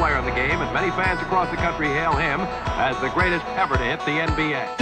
player 0.00 0.16
in 0.16 0.24
the 0.24 0.30
game, 0.30 0.62
and 0.62 0.72
many 0.72 0.90
fans 0.92 1.20
across 1.20 1.50
the 1.50 1.56
country 1.58 1.86
hail 1.88 2.16
him 2.16 2.40
as 2.80 2.98
the 3.02 3.10
greatest 3.10 3.44
ever 3.60 3.76
to 3.76 3.84
hit 3.84 4.00
the 4.06 4.12
NBA. 4.12 4.80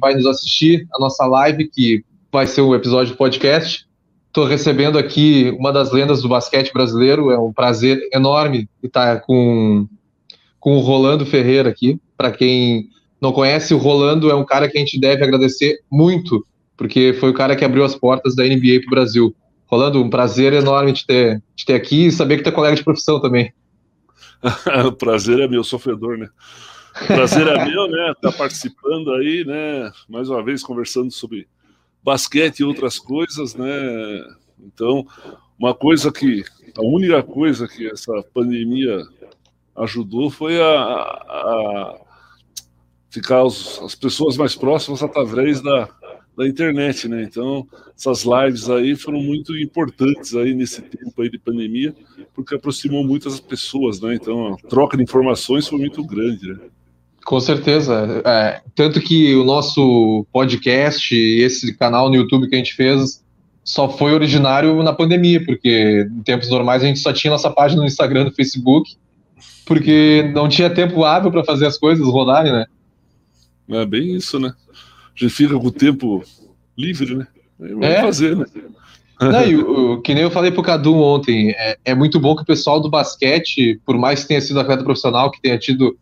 vai 0.00 0.14
nos 0.14 0.26
assistir 0.26 0.88
a 0.92 0.98
nossa 0.98 1.24
live, 1.26 1.68
que 1.68 2.04
vai 2.32 2.44
ser 2.44 2.60
um 2.60 2.74
episódio 2.74 3.12
de 3.12 3.16
podcast. 3.16 3.86
Estou 4.32 4.46
recebendo 4.46 4.96
aqui 4.96 5.54
uma 5.58 5.70
das 5.70 5.92
lendas 5.92 6.22
do 6.22 6.28
basquete 6.28 6.72
brasileiro. 6.72 7.30
É 7.30 7.38
um 7.38 7.52
prazer 7.52 8.08
enorme 8.14 8.66
estar 8.82 9.20
com, 9.20 9.86
com 10.58 10.74
o 10.74 10.80
Rolando 10.80 11.26
Ferreira 11.26 11.68
aqui. 11.68 12.00
Para 12.16 12.32
quem 12.32 12.88
não 13.20 13.30
conhece, 13.30 13.74
o 13.74 13.76
Rolando 13.76 14.30
é 14.30 14.34
um 14.34 14.42
cara 14.42 14.70
que 14.70 14.78
a 14.78 14.80
gente 14.80 14.98
deve 14.98 15.22
agradecer 15.22 15.80
muito, 15.90 16.46
porque 16.78 17.12
foi 17.20 17.28
o 17.28 17.34
cara 17.34 17.54
que 17.54 17.62
abriu 17.62 17.84
as 17.84 17.94
portas 17.94 18.34
da 18.34 18.42
NBA 18.42 18.80
para 18.80 18.86
o 18.86 18.90
Brasil. 18.90 19.36
Rolando, 19.66 20.02
um 20.02 20.08
prazer 20.08 20.54
enorme 20.54 20.94
te 20.94 21.06
ter, 21.06 21.42
te 21.54 21.66
ter 21.66 21.74
aqui 21.74 22.06
e 22.06 22.10
saber 22.10 22.38
que 22.38 22.42
tu 22.42 22.48
é 22.48 22.52
colega 22.52 22.74
de 22.74 22.82
profissão 22.82 23.20
também. 23.20 23.52
o 24.86 24.92
prazer 24.96 25.40
é 25.40 25.46
meu, 25.46 25.62
sofredor, 25.62 26.16
né? 26.16 26.30
O 27.02 27.06
prazer 27.06 27.46
é 27.46 27.66
meu, 27.66 27.86
né? 27.86 28.14
Tá 28.22 28.32
participando 28.32 29.12
aí, 29.12 29.44
né? 29.44 29.92
Mais 30.08 30.30
uma 30.30 30.42
vez 30.42 30.62
conversando 30.62 31.10
sobre 31.10 31.46
basquete 32.02 32.60
e 32.60 32.64
outras 32.64 32.98
coisas, 32.98 33.54
né? 33.54 33.68
Então, 34.58 35.06
uma 35.58 35.74
coisa 35.74 36.10
que 36.10 36.44
a 36.76 36.82
única 36.82 37.22
coisa 37.22 37.68
que 37.68 37.88
essa 37.88 38.12
pandemia 38.34 39.02
ajudou 39.76 40.30
foi 40.30 40.60
a, 40.60 40.66
a 40.66 42.00
ficar 43.10 43.44
os, 43.44 43.80
as 43.82 43.94
pessoas 43.94 44.36
mais 44.36 44.54
próximas 44.54 45.02
através 45.02 45.60
da, 45.60 45.88
da 46.36 46.46
internet, 46.46 47.08
né? 47.08 47.22
Então, 47.22 47.66
essas 47.96 48.24
lives 48.24 48.70
aí 48.70 48.96
foram 48.96 49.20
muito 49.20 49.56
importantes 49.56 50.34
aí 50.34 50.54
nesse 50.54 50.80
tempo 50.82 51.20
aí 51.20 51.30
de 51.30 51.38
pandemia, 51.38 51.94
porque 52.34 52.54
aproximou 52.54 53.04
muitas 53.04 53.38
pessoas, 53.38 54.00
né? 54.00 54.14
Então, 54.14 54.54
a 54.54 54.56
troca 54.68 54.96
de 54.96 55.02
informações 55.02 55.68
foi 55.68 55.78
muito 55.78 56.04
grande, 56.04 56.52
né? 56.54 56.70
Com 57.24 57.40
certeza. 57.40 58.22
É, 58.24 58.60
tanto 58.74 59.00
que 59.00 59.34
o 59.34 59.44
nosso 59.44 60.26
podcast 60.32 61.14
e 61.14 61.40
esse 61.40 61.74
canal 61.74 62.08
no 62.08 62.16
YouTube 62.16 62.48
que 62.48 62.54
a 62.54 62.58
gente 62.58 62.74
fez 62.74 63.22
só 63.64 63.88
foi 63.88 64.12
originário 64.12 64.82
na 64.82 64.92
pandemia, 64.92 65.44
porque 65.44 66.08
em 66.10 66.22
tempos 66.22 66.50
normais 66.50 66.82
a 66.82 66.86
gente 66.86 66.98
só 66.98 67.12
tinha 67.12 67.30
nossa 67.30 67.50
página 67.50 67.80
no 67.80 67.86
Instagram, 67.86 68.24
no 68.24 68.32
Facebook, 68.32 68.96
porque 69.64 70.30
não 70.34 70.48
tinha 70.48 70.68
tempo 70.68 71.04
hábil 71.04 71.30
para 71.30 71.44
fazer 71.44 71.66
as 71.66 71.78
coisas 71.78 72.04
rodarem, 72.06 72.52
né? 72.52 72.66
É 73.70 73.86
bem 73.86 74.16
isso, 74.16 74.40
né? 74.40 74.52
A 75.14 75.18
gente 75.18 75.32
fica 75.32 75.58
com 75.58 75.68
o 75.68 75.72
tempo 75.72 76.22
livre, 76.76 77.14
né? 77.14 77.26
Vamos 77.58 77.86
é. 77.86 78.00
fazer, 78.00 78.36
né? 78.36 78.44
Não, 79.20 79.46
e, 79.46 79.56
o, 79.56 80.00
que 80.00 80.14
nem 80.14 80.24
eu 80.24 80.30
falei 80.30 80.50
pro 80.50 80.64
Cadu 80.64 80.96
ontem, 80.96 81.50
é, 81.50 81.78
é 81.84 81.94
muito 81.94 82.18
bom 82.18 82.34
que 82.34 82.42
o 82.42 82.46
pessoal 82.46 82.80
do 82.80 82.90
basquete, 82.90 83.80
por 83.86 83.96
mais 83.96 84.22
que 84.22 84.28
tenha 84.28 84.40
sido 84.40 84.58
atleta 84.58 84.82
profissional, 84.82 85.30
que 85.30 85.40
tenha 85.40 85.56
tido 85.56 85.96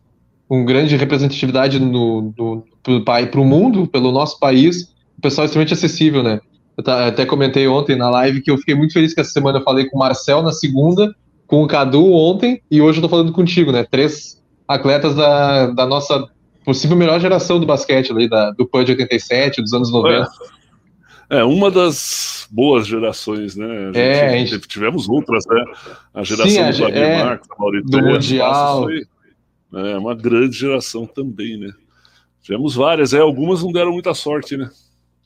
com 0.51 0.65
grande 0.65 0.97
representatividade 0.97 1.79
no, 1.79 2.33
no, 2.37 3.05
para 3.05 3.39
o 3.39 3.45
mundo, 3.45 3.87
pelo 3.87 4.11
nosso 4.11 4.37
país, 4.37 4.93
o 5.17 5.21
pessoal 5.21 5.43
é 5.43 5.45
extremamente 5.45 5.73
acessível, 5.73 6.21
né? 6.21 6.41
Eu 6.77 6.83
até 6.93 7.25
comentei 7.25 7.69
ontem 7.69 7.95
na 7.95 8.09
live 8.09 8.41
que 8.41 8.51
eu 8.51 8.57
fiquei 8.57 8.75
muito 8.75 8.91
feliz 8.91 9.13
que 9.13 9.21
essa 9.21 9.31
semana 9.31 9.59
eu 9.59 9.63
falei 9.63 9.85
com 9.85 9.95
o 9.95 9.99
Marcel 9.99 10.41
na 10.41 10.51
segunda, 10.51 11.15
com 11.47 11.63
o 11.63 11.67
Cadu 11.67 12.11
ontem, 12.11 12.61
e 12.69 12.81
hoje 12.81 12.97
eu 12.97 13.03
tô 13.03 13.07
falando 13.07 13.31
contigo, 13.31 13.71
né? 13.71 13.85
Três 13.89 14.43
atletas 14.67 15.15
da, 15.15 15.67
da 15.67 15.85
nossa 15.85 16.27
possível 16.65 16.97
melhor 16.97 17.21
geração 17.21 17.57
do 17.57 17.65
basquete 17.65 18.11
ali, 18.11 18.27
da, 18.27 18.51
do 18.51 18.67
PAN 18.67 18.83
de 18.83 18.91
87, 18.91 19.61
dos 19.61 19.71
anos 19.71 19.89
90. 19.89 20.29
É, 21.29 21.37
é, 21.39 21.43
uma 21.45 21.71
das 21.71 22.45
boas 22.51 22.85
gerações, 22.85 23.55
né? 23.55 23.85
Gente, 23.85 23.97
é, 23.97 24.27
a 24.27 24.37
gente... 24.45 24.59
Tivemos 24.67 25.07
outras, 25.07 25.45
né? 25.47 25.63
A 26.13 26.23
geração 26.23 26.51
Sim, 26.51 26.59
a, 26.59 26.71
do 26.71 26.77
Vladimir 26.77 27.03
é, 27.03 27.23
Marcos, 27.23 27.47
do 27.85 28.01
Mundial. 28.01 28.83
Foi 28.83 29.01
é 29.73 29.97
uma 29.97 30.15
grande 30.15 30.57
geração 30.57 31.05
também, 31.05 31.57
né? 31.57 31.71
Tivemos 32.41 32.75
várias, 32.75 33.13
é, 33.13 33.19
algumas 33.19 33.63
não 33.63 33.71
deram 33.71 33.91
muita 33.91 34.13
sorte, 34.13 34.57
né? 34.57 34.69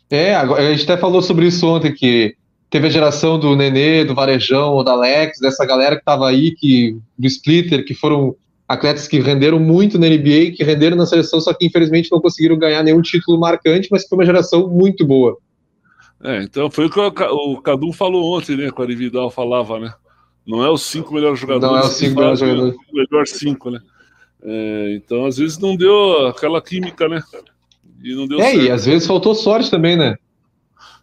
É, 0.10 0.36
a 0.36 0.72
gente 0.72 0.84
até 0.84 0.98
falou 0.98 1.22
sobre 1.22 1.48
isso 1.48 1.66
ontem, 1.68 1.94
que 1.94 2.36
teve 2.70 2.88
a 2.88 2.92
geração 2.92 3.40
do 3.40 3.56
Nenê, 3.56 4.04
do 4.04 4.14
Varejão, 4.14 4.84
da 4.84 4.92
Alex, 4.92 5.40
dessa 5.40 5.66
galera 5.66 5.96
que 5.96 6.02
estava 6.02 6.30
aí, 6.30 6.52
que, 6.52 6.98
do 7.18 7.28
Splitter, 7.28 7.86
que 7.86 7.96
foram 7.96 8.36
atletas 8.68 9.08
que 9.08 9.20
renderam 9.20 9.60
muito 9.60 9.98
na 9.98 10.08
NBA, 10.08 10.52
que 10.56 10.64
renderam 10.64 10.98
na 10.98 11.06
seleção, 11.06 11.40
só 11.40 11.54
que 11.54 11.66
infelizmente 11.66 12.12
não 12.12 12.20
conseguiram 12.20 12.58
ganhar 12.58 12.84
nenhum 12.84 13.02
título 13.02 13.40
marcante, 13.40 13.88
mas 13.92 14.08
foi 14.08 14.18
uma 14.18 14.26
geração 14.26 14.68
muito 14.68 15.06
boa. 15.06 15.38
É, 16.24 16.42
então 16.44 16.70
foi 16.72 16.86
o 16.86 16.90
que 16.90 17.00
o 17.00 17.62
Cadu 17.62 17.92
falou 17.94 18.38
ontem, 18.38 18.58
né? 18.58 18.72
Com 18.72 18.82
a 18.82 18.86
Vidal 18.86 19.30
falava, 19.30 19.80
né? 19.80 19.94
Não 20.46 20.64
é 20.64 20.70
os 20.70 20.84
cinco 20.84 21.14
melhores 21.14 21.40
jogadores. 21.40 21.76
Não 21.76 21.82
é 21.82 21.86
os 21.86 21.96
cinco 21.96 22.16
melhores 22.16 22.40
jogadores. 22.40 22.76
O 22.76 22.96
melhor 22.96 23.28
cinco, 23.28 23.70
né? 23.70 23.80
É, 24.48 24.94
então, 24.96 25.26
às 25.26 25.38
vezes, 25.38 25.58
não 25.58 25.76
deu 25.76 26.28
aquela 26.28 26.62
química, 26.62 27.10
né? 27.10 27.20
E 28.04 28.14
não 28.14 28.28
deu 28.28 28.40
é, 28.40 28.52
certo. 28.52 28.62
e 28.62 28.70
às 28.70 28.86
vezes 28.86 29.08
faltou 29.08 29.34
sorte 29.34 29.72
também, 29.72 29.98
né? 29.98 30.16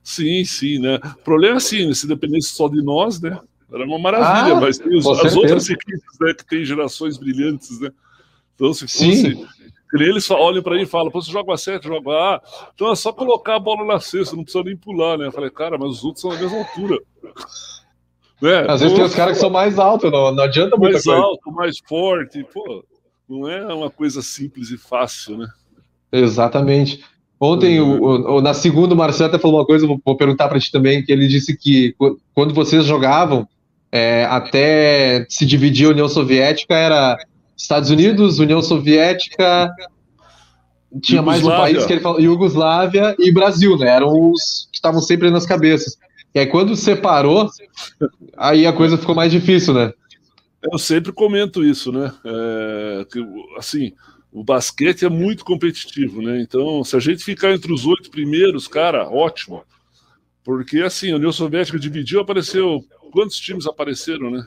Sim, 0.04 0.44
sim, 0.44 0.78
né? 0.78 1.00
O 1.04 1.24
problema 1.24 1.54
é 1.54 1.56
assim, 1.56 1.92
se 1.92 2.06
dependesse 2.06 2.50
só 2.50 2.68
de 2.68 2.80
nós, 2.80 3.20
né? 3.20 3.40
Era 3.72 3.84
uma 3.84 3.98
maravilha, 3.98 4.56
ah, 4.56 4.60
mas 4.60 4.78
tem 4.78 4.96
os, 4.96 5.06
as 5.06 5.34
outras 5.34 5.68
equipes 5.68 6.18
né, 6.20 6.34
que 6.34 6.46
tem 6.46 6.64
gerações 6.64 7.18
brilhantes, 7.18 7.80
né? 7.80 7.90
Então, 8.54 8.72
se 8.72 8.82
fosse. 8.82 9.34
Sim. 9.34 9.46
Eles 9.94 10.30
olham 10.30 10.62
para 10.62 10.76
mim 10.76 10.82
e 10.82 10.86
falam: 10.86 11.10
Pô, 11.10 11.20
você 11.20 11.30
joga 11.30 11.52
a 11.52 11.56
7, 11.56 11.86
joga 11.86 12.10
A. 12.12 12.42
Então 12.74 12.92
é 12.92 12.96
só 12.96 13.12
colocar 13.12 13.56
a 13.56 13.58
bola 13.58 13.84
na 13.84 14.00
cesta, 14.00 14.36
não 14.36 14.42
precisa 14.42 14.64
nem 14.64 14.76
pular, 14.76 15.18
né? 15.18 15.26
Eu 15.26 15.32
falei, 15.32 15.50
cara, 15.50 15.76
mas 15.76 15.90
os 15.90 16.04
outros 16.04 16.22
são 16.22 16.30
da 16.30 16.38
mesma 16.38 16.58
altura. 16.58 16.98
Né? 18.40 18.66
Às 18.68 18.80
vezes 18.80 18.96
tem 18.96 19.04
os 19.04 19.14
caras 19.14 19.34
que 19.34 19.40
são 19.40 19.50
mais 19.50 19.78
altos, 19.78 20.10
não, 20.10 20.34
não 20.34 20.44
adianta 20.44 20.76
muito. 20.76 20.92
Mais 20.92 21.04
coisa. 21.04 21.20
alto, 21.20 21.52
mais 21.52 21.78
forte, 21.86 22.42
pô 22.52 22.84
não 23.32 23.48
é 23.48 23.72
uma 23.72 23.90
coisa 23.90 24.20
simples 24.20 24.70
e 24.70 24.76
fácil, 24.76 25.38
né? 25.38 25.48
Exatamente. 26.12 27.02
Ontem, 27.40 27.80
uhum. 27.80 28.00
o, 28.00 28.36
o, 28.36 28.40
na 28.42 28.52
segunda, 28.52 28.94
o 28.94 28.96
Marcelo 28.96 29.30
até 29.30 29.38
falou 29.38 29.58
uma 29.58 29.66
coisa, 29.66 29.86
vou, 29.86 30.00
vou 30.04 30.16
perguntar 30.16 30.48
para 30.48 30.60
ti 30.60 30.70
também, 30.70 31.02
que 31.02 31.10
ele 31.10 31.26
disse 31.26 31.56
que 31.56 31.94
quando 32.34 32.52
vocês 32.52 32.84
jogavam, 32.84 33.48
é, 33.90 34.24
até 34.26 35.26
se 35.28 35.46
dividir 35.46 35.86
a 35.86 35.90
União 35.90 36.08
Soviética, 36.08 36.74
era 36.74 37.16
Estados 37.56 37.90
Unidos, 37.90 38.38
União 38.38 38.62
Soviética, 38.62 39.70
tinha 41.00 41.22
mais 41.22 41.42
um 41.42 41.48
país 41.48 41.86
que 41.86 41.92
ele 41.94 42.00
falou, 42.00 42.20
Iugoslávia 42.20 43.16
e 43.18 43.32
Brasil, 43.32 43.78
né? 43.78 43.88
Eram 43.88 44.30
os 44.30 44.68
que 44.70 44.76
estavam 44.76 45.00
sempre 45.00 45.30
nas 45.30 45.46
cabeças. 45.46 45.96
E 46.34 46.38
aí, 46.38 46.46
quando 46.46 46.76
separou, 46.76 47.48
aí 48.36 48.66
a 48.66 48.72
coisa 48.72 48.98
ficou 48.98 49.14
mais 49.14 49.32
difícil, 49.32 49.74
né? 49.74 49.92
Eu 50.62 50.78
sempre 50.78 51.12
comento 51.12 51.64
isso, 51.64 51.90
né? 51.90 52.12
É, 52.24 53.06
que, 53.10 53.20
assim, 53.56 53.92
o 54.30 54.44
basquete 54.44 55.04
é 55.04 55.08
muito 55.08 55.44
competitivo, 55.44 56.22
né? 56.22 56.40
Então, 56.40 56.84
se 56.84 56.96
a 56.96 57.00
gente 57.00 57.24
ficar 57.24 57.52
entre 57.52 57.72
os 57.72 57.86
oito 57.86 58.10
primeiros, 58.10 58.68
cara, 58.68 59.08
ótimo. 59.08 59.64
Porque, 60.44 60.80
assim, 60.80 61.12
a 61.12 61.16
União 61.16 61.32
Soviética 61.32 61.78
dividiu, 61.78 62.20
apareceu. 62.20 62.84
Quantos 63.12 63.36
times 63.36 63.66
apareceram, 63.66 64.30
né? 64.30 64.46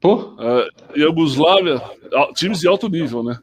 Pô? 0.00 0.34
Uh, 0.34 0.98
Iugoslávia, 0.98 1.80
times 2.34 2.60
de 2.60 2.68
alto 2.68 2.88
nível, 2.88 3.22
né? 3.22 3.38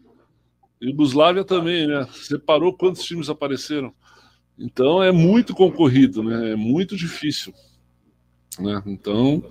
Iugoslávia 0.81 1.43
também, 1.43 1.87
né? 1.87 2.07
Separou 2.11 2.73
quantos 2.73 3.03
times 3.03 3.29
apareceram. 3.29 3.93
Então 4.57 5.01
é 5.01 5.11
muito 5.11 5.53
concorrido, 5.53 6.23
né? 6.23 6.51
É 6.51 6.55
muito 6.55 6.95
difícil. 6.95 7.53
Né? 8.59 8.81
Então, 8.85 9.43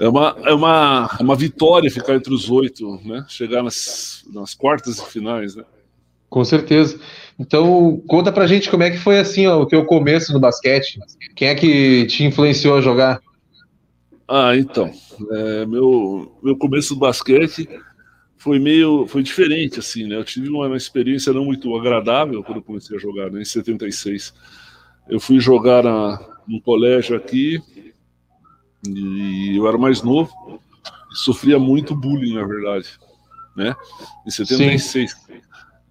é 0.00 0.08
uma, 0.08 0.36
é 0.44 0.52
uma, 0.52 1.16
é 1.18 1.22
uma 1.22 1.36
vitória 1.36 1.90
ficar 1.90 2.14
entre 2.14 2.32
os 2.32 2.50
oito, 2.50 3.00
né? 3.04 3.24
Chegar 3.28 3.62
nas, 3.62 4.24
nas 4.32 4.54
quartas 4.54 4.98
e 4.98 5.06
finais, 5.06 5.54
né? 5.54 5.64
Com 6.28 6.44
certeza. 6.44 6.98
Então, 7.38 8.02
conta 8.06 8.32
pra 8.32 8.46
gente 8.46 8.70
como 8.70 8.82
é 8.82 8.90
que 8.90 8.96
foi 8.96 9.18
assim 9.18 9.46
ó, 9.46 9.60
o 9.60 9.66
teu 9.66 9.84
começo 9.84 10.32
no 10.32 10.40
basquete. 10.40 10.98
Quem 11.34 11.48
é 11.48 11.54
que 11.54 12.06
te 12.06 12.24
influenciou 12.24 12.76
a 12.76 12.80
jogar? 12.80 13.20
Ah, 14.26 14.56
então. 14.56 14.90
É, 15.30 15.66
meu, 15.66 16.34
meu 16.42 16.56
começo 16.56 16.94
do 16.94 17.00
basquete 17.00 17.68
foi 18.38 18.58
meio. 18.58 19.06
foi 19.06 19.22
diferente, 19.22 19.78
assim, 19.78 20.06
né? 20.06 20.16
Eu 20.16 20.24
tive 20.24 20.48
uma, 20.48 20.66
uma 20.66 20.76
experiência 20.76 21.32
não 21.32 21.44
muito 21.44 21.76
agradável 21.76 22.42
quando 22.42 22.58
eu 22.58 22.64
comecei 22.64 22.96
a 22.96 23.00
jogar, 23.00 23.30
né, 23.30 23.42
em 23.42 23.44
76. 23.44 24.32
Eu 25.08 25.20
fui 25.20 25.38
jogar 25.38 25.84
na, 25.84 26.18
num 26.48 26.60
colégio 26.60 27.14
aqui, 27.14 27.60
e 28.86 29.56
eu 29.56 29.66
era 29.68 29.78
mais 29.78 30.02
novo 30.02 30.60
e 31.10 31.16
sofria 31.16 31.58
muito 31.58 31.94
bullying, 31.94 32.34
na 32.34 32.44
verdade, 32.44 32.88
né? 33.56 33.74
Em 34.26 34.30
76. 34.30 35.10
Sim. 35.10 35.42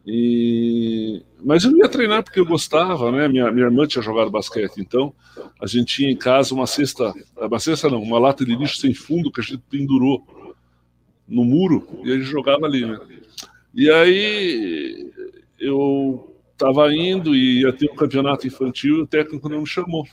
E... 0.06 1.24
Mas 1.44 1.64
eu 1.64 1.76
ia 1.78 1.88
treinar 1.88 2.24
porque 2.24 2.40
eu 2.40 2.46
gostava, 2.46 3.12
né? 3.12 3.28
Minha, 3.28 3.52
minha 3.52 3.66
irmã 3.66 3.86
tinha 3.86 4.02
jogado 4.02 4.32
basquete, 4.32 4.78
então 4.78 5.14
a 5.60 5.68
gente 5.68 5.96
tinha 5.96 6.12
em 6.12 6.16
casa 6.16 6.54
uma 6.54 6.68
cesta, 6.68 7.14
uma 7.38 7.60
cesta 7.60 7.90
não, 7.90 8.02
uma 8.02 8.20
lata 8.20 8.44
de 8.44 8.56
lixo 8.56 8.78
sem 8.78 8.94
fundo 8.94 9.32
que 9.32 9.42
a 9.42 9.44
gente 9.44 9.64
pendurou 9.70 10.26
no 11.28 11.46
muro 11.46 11.88
e 12.04 12.12
a 12.12 12.16
gente 12.16 12.26
jogava 12.26 12.66
ali, 12.66 12.86
né? 12.86 13.00
E 13.74 13.90
aí 13.90 15.12
eu 15.60 16.36
estava 16.52 16.94
indo 16.94 17.36
e 17.36 17.62
ia 17.62 17.72
ter 17.72 17.90
um 17.90 17.96
campeonato 17.96 18.46
infantil 18.46 18.98
e 18.98 19.02
o 19.02 19.08
técnico 19.08 19.48
não 19.48 19.62
me 19.62 19.68
chamou. 19.68 20.06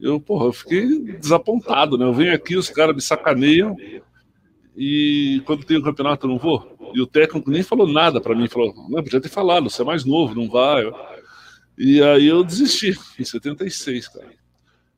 Eu, 0.00 0.20
porra, 0.20 0.46
eu 0.46 0.52
fiquei 0.52 0.86
desapontado, 1.18 1.96
né? 1.96 2.04
Eu 2.04 2.12
venho 2.12 2.34
aqui, 2.34 2.56
os 2.56 2.68
caras 2.68 2.94
me 2.94 3.00
sacaneiam 3.00 3.76
e 4.76 5.40
quando 5.46 5.64
tem 5.64 5.76
o 5.76 5.82
campeonato 5.82 6.26
eu 6.26 6.30
não 6.30 6.38
vou. 6.38 6.92
E 6.94 7.00
o 7.00 7.06
técnico 7.06 7.50
nem 7.50 7.62
falou 7.62 7.86
nada 7.86 8.20
para 8.20 8.34
mim, 8.34 8.48
falou, 8.48 8.74
não, 8.88 9.02
podia 9.02 9.20
ter 9.20 9.28
falado, 9.28 9.70
você 9.70 9.82
é 9.82 9.84
mais 9.84 10.04
novo, 10.04 10.34
não 10.34 10.48
vai. 10.48 10.84
E 11.78 12.02
aí 12.02 12.26
eu 12.26 12.44
desisti, 12.44 12.96
em 13.18 13.24
76, 13.24 14.08
cara. 14.08 14.30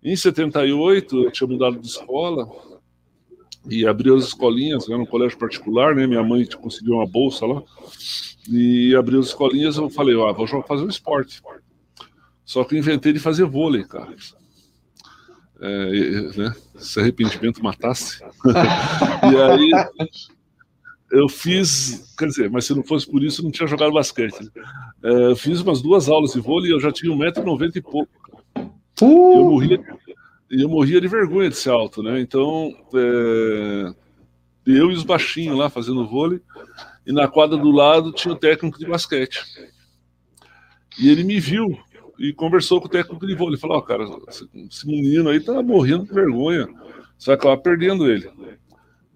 Em 0.02 0.14
78, 0.14 1.25
eu 1.25 1.31
tinha 1.31 1.49
mudado 1.49 1.78
de 1.78 1.87
escola 1.87 2.49
e 3.69 3.87
abri 3.87 4.14
as 4.14 4.25
escolinhas, 4.25 4.88
era 4.88 4.99
um 4.99 5.06
colégio 5.06 5.38
particular, 5.38 5.94
né? 5.94 6.06
Minha 6.06 6.22
mãe 6.22 6.46
conseguiu 6.46 6.94
uma 6.94 7.06
bolsa 7.06 7.46
lá. 7.46 7.62
E 8.49 8.94
abri 8.94 9.19
as 9.19 9.26
escolinhas, 9.26 9.76
eu 9.76 9.90
falei, 9.90 10.14
ah, 10.14 10.32
vou 10.32 10.46
fazer 10.62 10.84
um 10.84 10.88
esporte. 10.88 11.42
Só 12.44 12.62
que 12.62 12.76
eu 12.76 12.78
inventei 12.78 13.12
de 13.12 13.19
fazer 13.19 13.44
vôlei, 13.44 13.84
cara. 13.84 14.14
É, 15.60 16.36
né? 16.36 16.54
Se 16.76 17.00
arrependimento 17.00 17.62
matasse. 17.62 18.22
e 18.44 19.36
aí 19.36 19.70
eu 21.10 21.28
fiz, 21.28 22.14
quer 22.18 22.26
dizer, 22.26 22.50
mas 22.50 22.64
se 22.64 22.74
não 22.74 22.82
fosse 22.82 23.10
por 23.10 23.22
isso, 23.22 23.40
eu 23.40 23.44
não 23.44 23.50
tinha 23.50 23.66
jogado 23.66 23.92
basquete. 23.92 24.50
É, 25.02 25.30
eu 25.30 25.36
fiz 25.36 25.60
umas 25.60 25.80
duas 25.80 26.08
aulas 26.08 26.32
de 26.32 26.40
vôlei 26.40 26.70
e 26.70 26.74
eu 26.74 26.80
já 26.80 26.92
tinha 26.92 27.12
1,90m 27.12 27.76
e 27.76 27.82
pouco. 27.82 28.10
Uh! 29.00 29.38
Eu, 29.38 29.44
morria, 29.44 29.84
eu 30.50 30.68
morria 30.68 31.00
de 31.00 31.08
vergonha 31.08 31.48
de 31.48 31.56
ser 31.56 31.70
alto, 31.70 32.02
né? 32.02 32.20
Então, 32.20 32.72
é, 32.94 33.94
eu 34.66 34.90
e 34.90 34.94
os 34.94 35.04
baixinhos 35.04 35.56
lá 35.56 35.70
fazendo 35.70 36.06
vôlei, 36.06 36.40
e 37.06 37.12
na 37.12 37.28
quadra 37.28 37.56
do 37.56 37.70
lado 37.70 38.12
tinha 38.12 38.34
o 38.34 38.38
técnico 38.38 38.78
de 38.78 38.86
basquete. 38.86 39.44
E 40.98 41.08
ele 41.08 41.22
me 41.24 41.38
viu 41.38 41.78
e 42.18 42.32
conversou 42.32 42.80
com 42.80 42.86
o 42.86 42.90
técnico 42.90 43.26
de 43.26 43.34
vôlei. 43.34 43.58
Falou: 43.58 43.76
Ó, 43.76 43.80
oh, 43.80 43.82
cara, 43.82 44.04
esse 44.28 44.86
menino 44.86 45.28
aí 45.28 45.40
tá 45.40 45.62
morrendo 45.62 46.04
de 46.04 46.12
vergonha, 46.12 46.68
você 47.18 47.26
vai 47.26 47.36
acabar 47.36 47.56
perdendo 47.58 48.10
ele. 48.10 48.28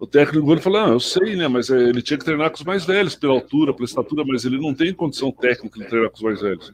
O 0.00 0.06
técnico 0.06 0.46
Gol 0.46 0.58
falou: 0.58 0.80
ah, 0.80 0.88
eu 0.88 1.00
sei, 1.00 1.36
né? 1.36 1.46
Mas 1.46 1.68
é, 1.68 1.78
ele 1.78 2.00
tinha 2.00 2.18
que 2.18 2.24
treinar 2.24 2.48
com 2.50 2.56
os 2.56 2.64
mais 2.64 2.86
velhos, 2.86 3.14
pela 3.14 3.34
altura, 3.34 3.74
pela 3.74 3.84
estatura, 3.84 4.24
mas 4.26 4.46
ele 4.46 4.58
não 4.58 4.74
tem 4.74 4.94
condição 4.94 5.30
técnica 5.30 5.78
de 5.78 5.86
treinar 5.86 6.10
com 6.10 6.16
os 6.16 6.22
mais 6.22 6.40
velhos. 6.40 6.72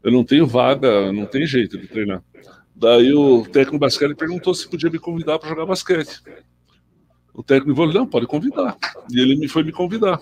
Eu 0.00 0.12
não 0.12 0.22
tenho 0.22 0.46
vaga, 0.46 1.10
não 1.12 1.26
tem 1.26 1.44
jeito 1.44 1.76
de 1.76 1.88
treinar. 1.88 2.22
Daí 2.72 3.12
o 3.12 3.44
técnico 3.44 3.80
basquete 3.80 4.14
perguntou 4.14 4.54
se 4.54 4.68
podia 4.68 4.88
me 4.88 4.98
convidar 5.00 5.40
para 5.40 5.48
jogar 5.48 5.66
basquete. 5.66 6.22
O 7.34 7.42
técnico 7.42 7.74
falou: 7.74 7.92
não, 7.92 8.06
pode 8.06 8.28
convidar. 8.28 8.76
E 9.10 9.18
ele 9.20 9.34
me 9.34 9.48
foi 9.48 9.64
me 9.64 9.72
convidar. 9.72 10.20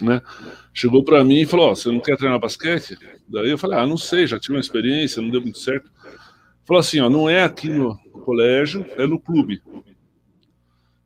Né? 0.00 0.20
Chegou 0.72 1.04
para 1.04 1.22
mim 1.24 1.40
e 1.40 1.46
falou: 1.46 1.70
oh, 1.70 1.76
você 1.76 1.90
não 1.90 2.00
quer 2.00 2.16
treinar 2.16 2.38
basquete? 2.38 2.98
Daí 3.28 3.50
eu 3.50 3.58
falei: 3.58 3.78
ah, 3.78 3.86
não 3.86 3.96
sei, 3.96 4.26
já 4.26 4.38
tive 4.38 4.54
uma 4.54 4.60
experiência, 4.60 5.22
não 5.22 5.30
deu 5.30 5.40
muito 5.40 5.58
certo. 5.58 5.90
Falou 6.64 6.80
assim: 6.80 7.00
ó, 7.00 7.08
não 7.08 7.28
é 7.28 7.44
aqui 7.44 7.68
no 7.68 7.96
colégio, 8.24 8.84
é 8.96 9.06
no 9.06 9.20
clube. 9.20 9.62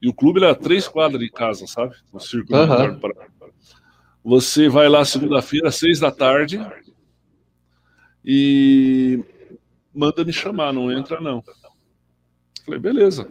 E 0.00 0.08
o 0.08 0.14
clube 0.14 0.42
era 0.42 0.54
três 0.54 0.86
quadras 0.86 1.20
de 1.20 1.28
casa, 1.28 1.66
sabe? 1.66 1.94
No 2.12 2.20
Círculo 2.20 2.60
uhum. 2.60 3.00
Você 4.24 4.68
vai 4.68 4.88
lá 4.88 5.04
segunda-feira, 5.04 5.70
seis 5.70 5.98
da 6.00 6.10
tarde, 6.10 6.60
e 8.24 9.22
manda 9.94 10.24
me 10.24 10.32
chamar, 10.32 10.72
não 10.72 10.92
entra 10.92 11.20
não. 11.20 11.42
Falei, 12.64 12.78
beleza. 12.78 13.28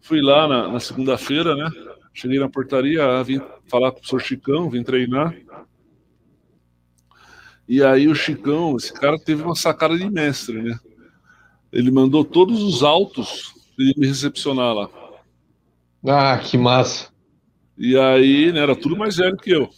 Fui 0.00 0.20
lá 0.20 0.46
na, 0.46 0.68
na 0.68 0.80
segunda-feira, 0.80 1.56
né? 1.56 1.70
Cheguei 2.12 2.38
na 2.38 2.48
portaria, 2.48 3.22
vim 3.22 3.40
falar 3.68 3.90
com 3.90 3.98
o 3.98 4.00
professor 4.00 4.20
Chicão, 4.20 4.70
vim 4.70 4.82
treinar. 4.82 5.34
E 7.68 7.82
aí 7.82 8.08
o 8.08 8.14
Chicão, 8.14 8.76
esse 8.76 8.92
cara 8.92 9.18
teve 9.18 9.42
uma 9.42 9.54
sacada 9.54 9.96
de 9.96 10.08
mestre, 10.10 10.62
né? 10.62 10.78
Ele 11.72 11.90
mandou 11.90 12.24
todos 12.24 12.62
os 12.62 12.82
autos 12.82 13.54
de 13.76 13.94
me 13.96 14.06
recepcionar 14.06 14.74
lá. 14.74 14.90
Ah, 16.06 16.38
que 16.38 16.58
massa. 16.58 17.08
E 17.76 17.98
aí, 17.98 18.52
né, 18.52 18.60
era 18.60 18.76
tudo 18.76 18.96
mais 18.96 19.16
velho 19.16 19.36
que 19.36 19.50
eu, 19.50 19.68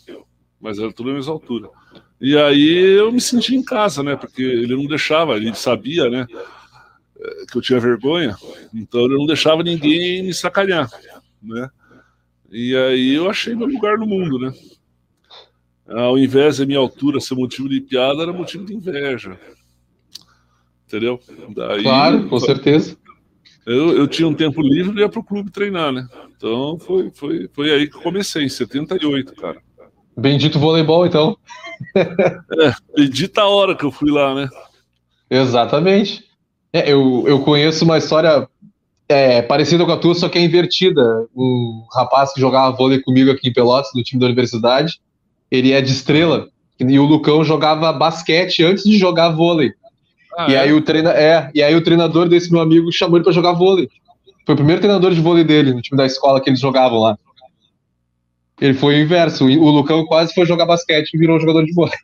mas 0.60 0.78
era 0.78 0.92
tudo 0.92 1.10
a 1.10 1.14
mesma 1.14 1.32
altura. 1.32 1.70
E 2.20 2.36
aí 2.36 2.98
eu 2.98 3.10
me 3.12 3.20
senti 3.20 3.54
em 3.54 3.62
casa, 3.62 4.02
né, 4.02 4.16
porque 4.16 4.42
ele 4.42 4.74
não 4.74 4.86
deixava, 4.86 5.36
ele 5.36 5.54
sabia, 5.54 6.10
né, 6.10 6.26
eh, 7.18 7.44
que 7.50 7.56
eu 7.56 7.62
tinha 7.62 7.80
vergonha, 7.80 8.36
então 8.74 9.04
ele 9.04 9.16
não 9.16 9.26
deixava 9.26 9.62
ninguém 9.62 10.24
me 10.24 10.34
sacanear, 10.34 10.90
né. 11.42 11.70
E 12.56 12.74
aí 12.74 13.14
eu 13.14 13.28
achei 13.28 13.54
meu 13.54 13.66
lugar 13.66 13.98
no 13.98 14.06
mundo, 14.06 14.38
né. 14.38 14.52
Ao 15.86 16.18
invés 16.18 16.56
da 16.56 16.66
minha 16.66 16.78
altura 16.78 17.20
ser 17.20 17.34
motivo 17.34 17.68
de 17.68 17.80
piada, 17.80 18.22
era 18.22 18.32
motivo 18.32 18.64
de 18.64 18.74
inveja. 18.74 19.38
Entendeu? 20.86 21.20
Daí, 21.54 21.82
claro, 21.82 22.28
com 22.28 22.40
certeza 22.40 22.96
eu, 23.66 23.96
eu 23.96 24.06
tinha 24.06 24.28
um 24.28 24.34
tempo 24.34 24.62
livre 24.62 24.96
e 24.96 25.00
ia 25.00 25.08
pro 25.08 25.24
clube 25.24 25.50
treinar, 25.50 25.90
né? 25.90 26.08
Então 26.36 26.78
foi, 26.78 27.10
foi, 27.12 27.50
foi 27.52 27.72
aí 27.72 27.88
que 27.88 28.00
comecei, 28.00 28.44
em 28.44 28.48
78, 28.48 29.34
cara. 29.34 29.60
Bendito 30.16 30.58
voleibol, 30.58 31.04
então. 31.04 31.36
é, 31.96 32.72
bendita 32.96 33.42
a 33.42 33.48
hora 33.48 33.74
que 33.74 33.84
eu 33.84 33.90
fui 33.90 34.10
lá, 34.10 34.34
né? 34.34 34.48
Exatamente. 35.28 36.24
É, 36.72 36.90
eu, 36.90 37.24
eu 37.26 37.42
conheço 37.42 37.84
uma 37.84 37.98
história 37.98 38.48
é, 39.08 39.40
parecida 39.42 39.84
com 39.84 39.92
a 39.92 39.96
tua, 39.96 40.14
só 40.14 40.28
que 40.28 40.38
é 40.38 40.42
invertida. 40.42 41.26
Um 41.34 41.84
rapaz 41.94 42.32
que 42.32 42.40
jogava 42.40 42.76
vôlei 42.76 43.00
comigo 43.00 43.30
aqui 43.30 43.48
em 43.48 43.52
Pelotas, 43.52 43.90
no 43.94 44.02
time 44.02 44.20
da 44.20 44.26
universidade, 44.26 45.00
ele 45.50 45.72
é 45.72 45.80
de 45.80 45.92
estrela. 45.92 46.48
E 46.78 46.98
o 46.98 47.04
Lucão 47.04 47.44
jogava 47.44 47.92
basquete 47.92 48.62
antes 48.62 48.84
de 48.84 48.98
jogar 48.98 49.30
vôlei. 49.30 49.72
Ah, 50.36 50.50
e, 50.50 50.54
é? 50.54 50.60
aí 50.60 50.72
o 50.72 50.82
treina, 50.82 51.10
é, 51.10 51.50
e 51.54 51.62
aí 51.62 51.74
o 51.74 51.82
treinador 51.82 52.28
desse 52.28 52.52
meu 52.52 52.60
amigo 52.60 52.92
chamou 52.92 53.16
ele 53.16 53.24
para 53.24 53.32
jogar 53.32 53.52
vôlei. 53.52 53.88
Foi 54.44 54.54
o 54.54 54.58
primeiro 54.58 54.80
treinador 54.80 55.14
de 55.14 55.20
vôlei 55.20 55.44
dele, 55.44 55.72
no 55.72 55.80
time 55.80 55.96
da 55.96 56.04
escola 56.04 56.40
que 56.40 56.50
eles 56.50 56.60
jogavam 56.60 57.00
lá. 57.00 57.18
Ele 58.60 58.74
foi 58.74 58.96
o 58.96 59.02
inverso. 59.02 59.44
O 59.44 59.70
Lucão 59.70 60.04
quase 60.06 60.34
foi 60.34 60.46
jogar 60.46 60.66
basquete 60.66 61.14
e 61.14 61.18
virou 61.18 61.40
jogador 61.40 61.64
de 61.64 61.72
vôlei. 61.72 61.96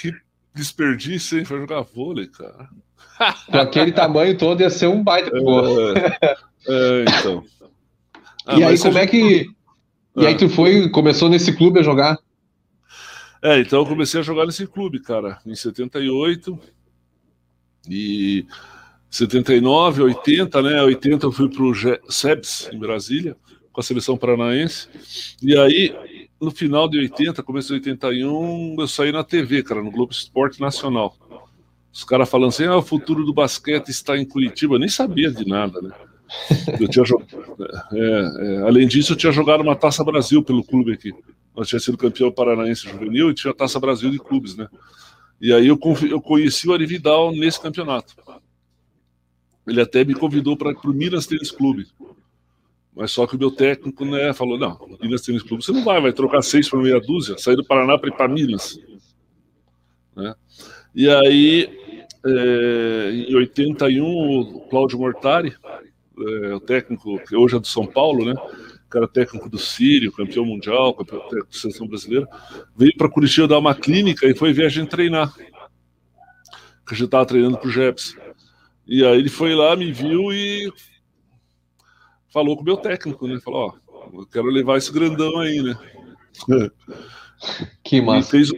Que 0.00 0.12
desperdício, 0.54 1.38
hein? 1.38 1.44
Foi 1.44 1.58
jogar 1.58 1.82
vôlei, 1.82 2.26
cara. 2.26 2.68
Com 3.50 3.58
aquele 3.58 3.92
tamanho 3.92 4.36
todo 4.36 4.60
ia 4.60 4.70
ser 4.70 4.88
um 4.88 5.02
baita. 5.02 5.30
É, 6.68 7.02
é, 7.02 7.04
então. 7.04 7.44
Ah, 8.48 8.60
e 8.60 8.62
aí, 8.62 8.78
como 8.78 8.96
é 8.96 9.04
que. 9.08 9.50
E 10.16 10.24
aí, 10.24 10.34
ah. 10.34 10.36
tu 10.36 10.48
foi, 10.48 10.88
começou 10.90 11.28
nesse 11.28 11.52
clube 11.56 11.80
a 11.80 11.82
jogar? 11.82 12.16
É, 13.42 13.58
então 13.58 13.80
eu 13.80 13.86
comecei 13.86 14.20
a 14.20 14.22
jogar 14.22 14.46
nesse 14.46 14.68
clube, 14.68 15.00
cara, 15.00 15.40
em 15.44 15.56
78. 15.56 16.56
E 17.88 18.46
79, 19.10 20.02
80, 20.02 20.62
né? 20.62 20.82
80 20.82 21.26
eu 21.26 21.32
fui 21.32 21.48
para 21.48 21.62
o 21.62 21.72
SEBS, 22.08 22.68
em 22.72 22.78
Brasília, 22.78 23.36
com 23.72 23.80
a 23.80 23.84
seleção 23.84 24.16
paranaense. 24.16 24.88
E 25.42 25.56
aí, 25.56 26.28
no 26.40 26.50
final 26.50 26.88
de 26.88 26.98
80, 26.98 27.42
começo 27.42 27.68
de 27.68 27.74
81, 27.74 28.76
eu 28.78 28.88
saí 28.88 29.12
na 29.12 29.24
TV, 29.24 29.62
cara, 29.62 29.82
no 29.82 29.90
Globo 29.90 30.12
Esporte 30.12 30.60
Nacional. 30.60 31.16
Os 31.96 32.04
caras 32.04 32.28
falando 32.28 32.50
assim: 32.50 32.64
ah, 32.64 32.76
o 32.76 32.82
futuro 32.82 33.24
do 33.24 33.32
basquete 33.32 33.88
está 33.88 34.18
em 34.18 34.26
Curitiba. 34.26 34.74
Eu 34.74 34.78
nem 34.78 34.88
sabia 34.88 35.30
de 35.30 35.48
nada, 35.48 35.80
né? 35.80 35.90
Eu 36.78 36.88
tinha 36.88 37.04
é, 37.92 37.98
é, 37.98 38.58
além 38.66 38.86
disso, 38.86 39.14
eu 39.14 39.16
tinha 39.16 39.32
jogado 39.32 39.62
uma 39.62 39.74
Taça 39.74 40.04
Brasil 40.04 40.42
pelo 40.42 40.62
clube 40.62 40.92
aqui. 40.92 41.10
Nós 41.56 41.68
tinha 41.68 41.80
sido 41.80 41.96
campeão 41.96 42.30
paranaense 42.30 42.86
juvenil 42.86 43.30
e 43.30 43.34
tinha 43.34 43.50
a 43.50 43.56
Taça 43.56 43.80
Brasil 43.80 44.10
de 44.10 44.18
clubes, 44.18 44.54
né? 44.54 44.68
E 45.40 45.54
aí 45.54 45.66
eu, 45.68 45.80
eu 46.10 46.20
conheci 46.20 46.68
o 46.68 46.74
Ari 46.74 46.84
Vidal 46.84 47.32
nesse 47.32 47.58
campeonato. 47.58 48.14
Ele 49.66 49.80
até 49.80 50.04
me 50.04 50.12
convidou 50.12 50.54
para 50.54 50.74
o 50.84 50.92
Minas 50.92 51.26
Tênis 51.26 51.50
Clube. 51.50 51.86
Mas 52.94 53.10
só 53.10 53.26
que 53.26 53.36
o 53.36 53.38
meu 53.38 53.50
técnico 53.50 54.04
né, 54.04 54.34
falou: 54.34 54.58
não, 54.58 54.78
Minas 55.00 55.22
Tênis 55.22 55.42
Clube 55.42 55.64
você 55.64 55.72
não 55.72 55.82
vai, 55.82 55.98
vai 55.98 56.12
trocar 56.12 56.42
seis 56.42 56.68
para 56.68 56.78
meia 56.78 57.00
dúzia, 57.00 57.38
sair 57.38 57.56
do 57.56 57.64
Paraná 57.64 57.96
para 57.96 58.10
ir 58.10 58.16
para 58.16 58.28
Minas. 58.28 58.78
Né? 60.14 60.34
E 60.94 61.10
aí, 61.10 61.85
é, 62.26 63.10
em 63.12 63.34
81, 63.34 64.40
o 64.40 64.60
Cláudio 64.68 64.98
Mortari, 64.98 65.54
é, 66.18 66.54
o 66.54 66.60
técnico 66.60 67.18
que 67.24 67.36
hoje 67.36 67.56
é 67.56 67.60
do 67.60 67.66
São 67.66 67.86
Paulo, 67.86 68.24
né? 68.24 68.34
cara 68.88 69.08
técnico 69.08 69.48
do 69.48 69.58
Sírio, 69.58 70.12
campeão 70.12 70.44
mundial, 70.44 70.94
campeão 70.94 71.20
da 71.28 71.46
seleção 71.50 71.86
brasileira, 71.86 72.26
veio 72.76 72.96
para 72.96 73.10
Curitiba 73.10 73.48
dar 73.48 73.58
uma 73.58 73.74
clínica 73.74 74.26
e 74.26 74.34
foi 74.34 74.52
ver 74.52 74.66
a 74.66 74.68
gente 74.68 74.88
treinar. 74.88 75.34
Que 76.86 76.94
a 76.94 76.96
gente 76.96 77.06
estava 77.06 77.26
treinando 77.26 77.58
com 77.58 77.66
o 77.66 77.70
Jeps. 77.70 78.16
E 78.86 79.04
aí 79.04 79.18
ele 79.18 79.28
foi 79.28 79.54
lá, 79.54 79.74
me 79.74 79.92
viu 79.92 80.32
e 80.32 80.72
falou 82.32 82.56
com 82.56 82.62
o 82.62 82.64
meu 82.64 82.76
técnico, 82.76 83.26
né? 83.26 83.40
Falou, 83.40 83.76
ó, 83.90 84.18
eu 84.20 84.26
quero 84.26 84.46
levar 84.46 84.78
esse 84.78 84.92
grandão 84.92 85.38
aí, 85.38 85.62
né? 85.62 85.76
Que 87.84 88.00
massa. 88.00 88.30
Fez, 88.30 88.50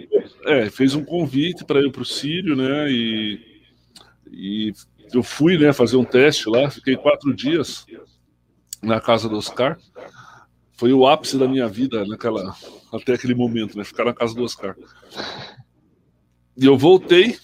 é, 0.44 0.70
fez 0.70 0.94
um 0.94 1.04
convite 1.04 1.64
para 1.64 1.80
ir 1.80 1.90
para 1.90 2.02
o 2.02 2.04
Sírio, 2.04 2.54
né? 2.54 2.88
E, 2.88 3.40
e 4.32 4.72
eu 5.12 5.22
fui 5.22 5.58
né, 5.58 5.72
fazer 5.72 5.96
um 5.96 6.04
teste 6.04 6.48
lá, 6.48 6.70
fiquei 6.70 6.96
quatro 6.96 7.34
dias 7.34 7.86
na 8.82 9.00
casa 9.00 9.28
do 9.28 9.36
Oscar. 9.36 9.78
Foi 10.76 10.92
o 10.92 11.06
ápice 11.06 11.36
da 11.36 11.48
minha 11.48 11.68
vida 11.68 12.04
naquela, 12.06 12.54
até 12.92 13.14
aquele 13.14 13.34
momento, 13.34 13.76
né? 13.76 13.84
Ficar 13.84 14.04
na 14.04 14.14
casa 14.14 14.34
do 14.34 14.44
Oscar. 14.44 14.76
E 16.56 16.64
eu 16.64 16.76
voltei 16.78 17.36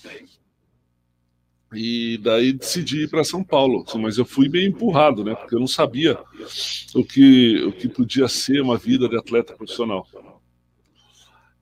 e 1.72 2.18
daí 2.18 2.52
decidi 2.52 3.02
ir 3.02 3.10
para 3.10 3.24
São 3.24 3.42
Paulo, 3.42 3.84
mas 3.96 4.16
eu 4.16 4.24
fui 4.24 4.48
meio 4.48 4.68
empurrado, 4.68 5.24
né? 5.24 5.34
Porque 5.34 5.54
eu 5.54 5.60
não 5.60 5.66
sabia 5.66 6.18
o 6.94 7.04
que, 7.04 7.64
o 7.64 7.72
que 7.72 7.88
podia 7.88 8.28
ser 8.28 8.60
uma 8.60 8.78
vida 8.78 9.08
de 9.08 9.16
atleta 9.16 9.54
profissional. 9.54 10.06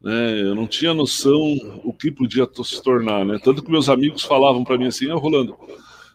Né? 0.03 0.41
Eu 0.43 0.55
não 0.55 0.67
tinha 0.67 0.93
noção 0.93 1.41
o 1.85 1.93
que 1.93 2.11
podia 2.11 2.49
se 2.65 2.83
tornar, 2.83 3.25
né? 3.25 3.39
Tanto 3.43 3.63
que 3.63 3.71
meus 3.71 3.89
amigos 3.89 4.23
falavam 4.23 4.65
para 4.65 4.77
mim 4.77 4.87
assim: 4.87 5.11
ah, 5.11 5.15
Rolando, 5.15 5.57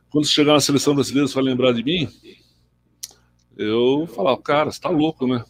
quando 0.10 0.27
chegar 0.27 0.53
na 0.53 0.60
seleção 0.60 0.94
brasileira, 0.94 1.27
você 1.27 1.36
vai 1.36 1.44
lembrar 1.44 1.72
de 1.72 1.84
mim? 1.84 2.10
Eu 3.58 4.08
falava, 4.13 4.39
cara, 4.41 4.72
você 4.72 4.79
tá 4.79 4.89
louco, 4.89 5.25
né? 5.25 5.44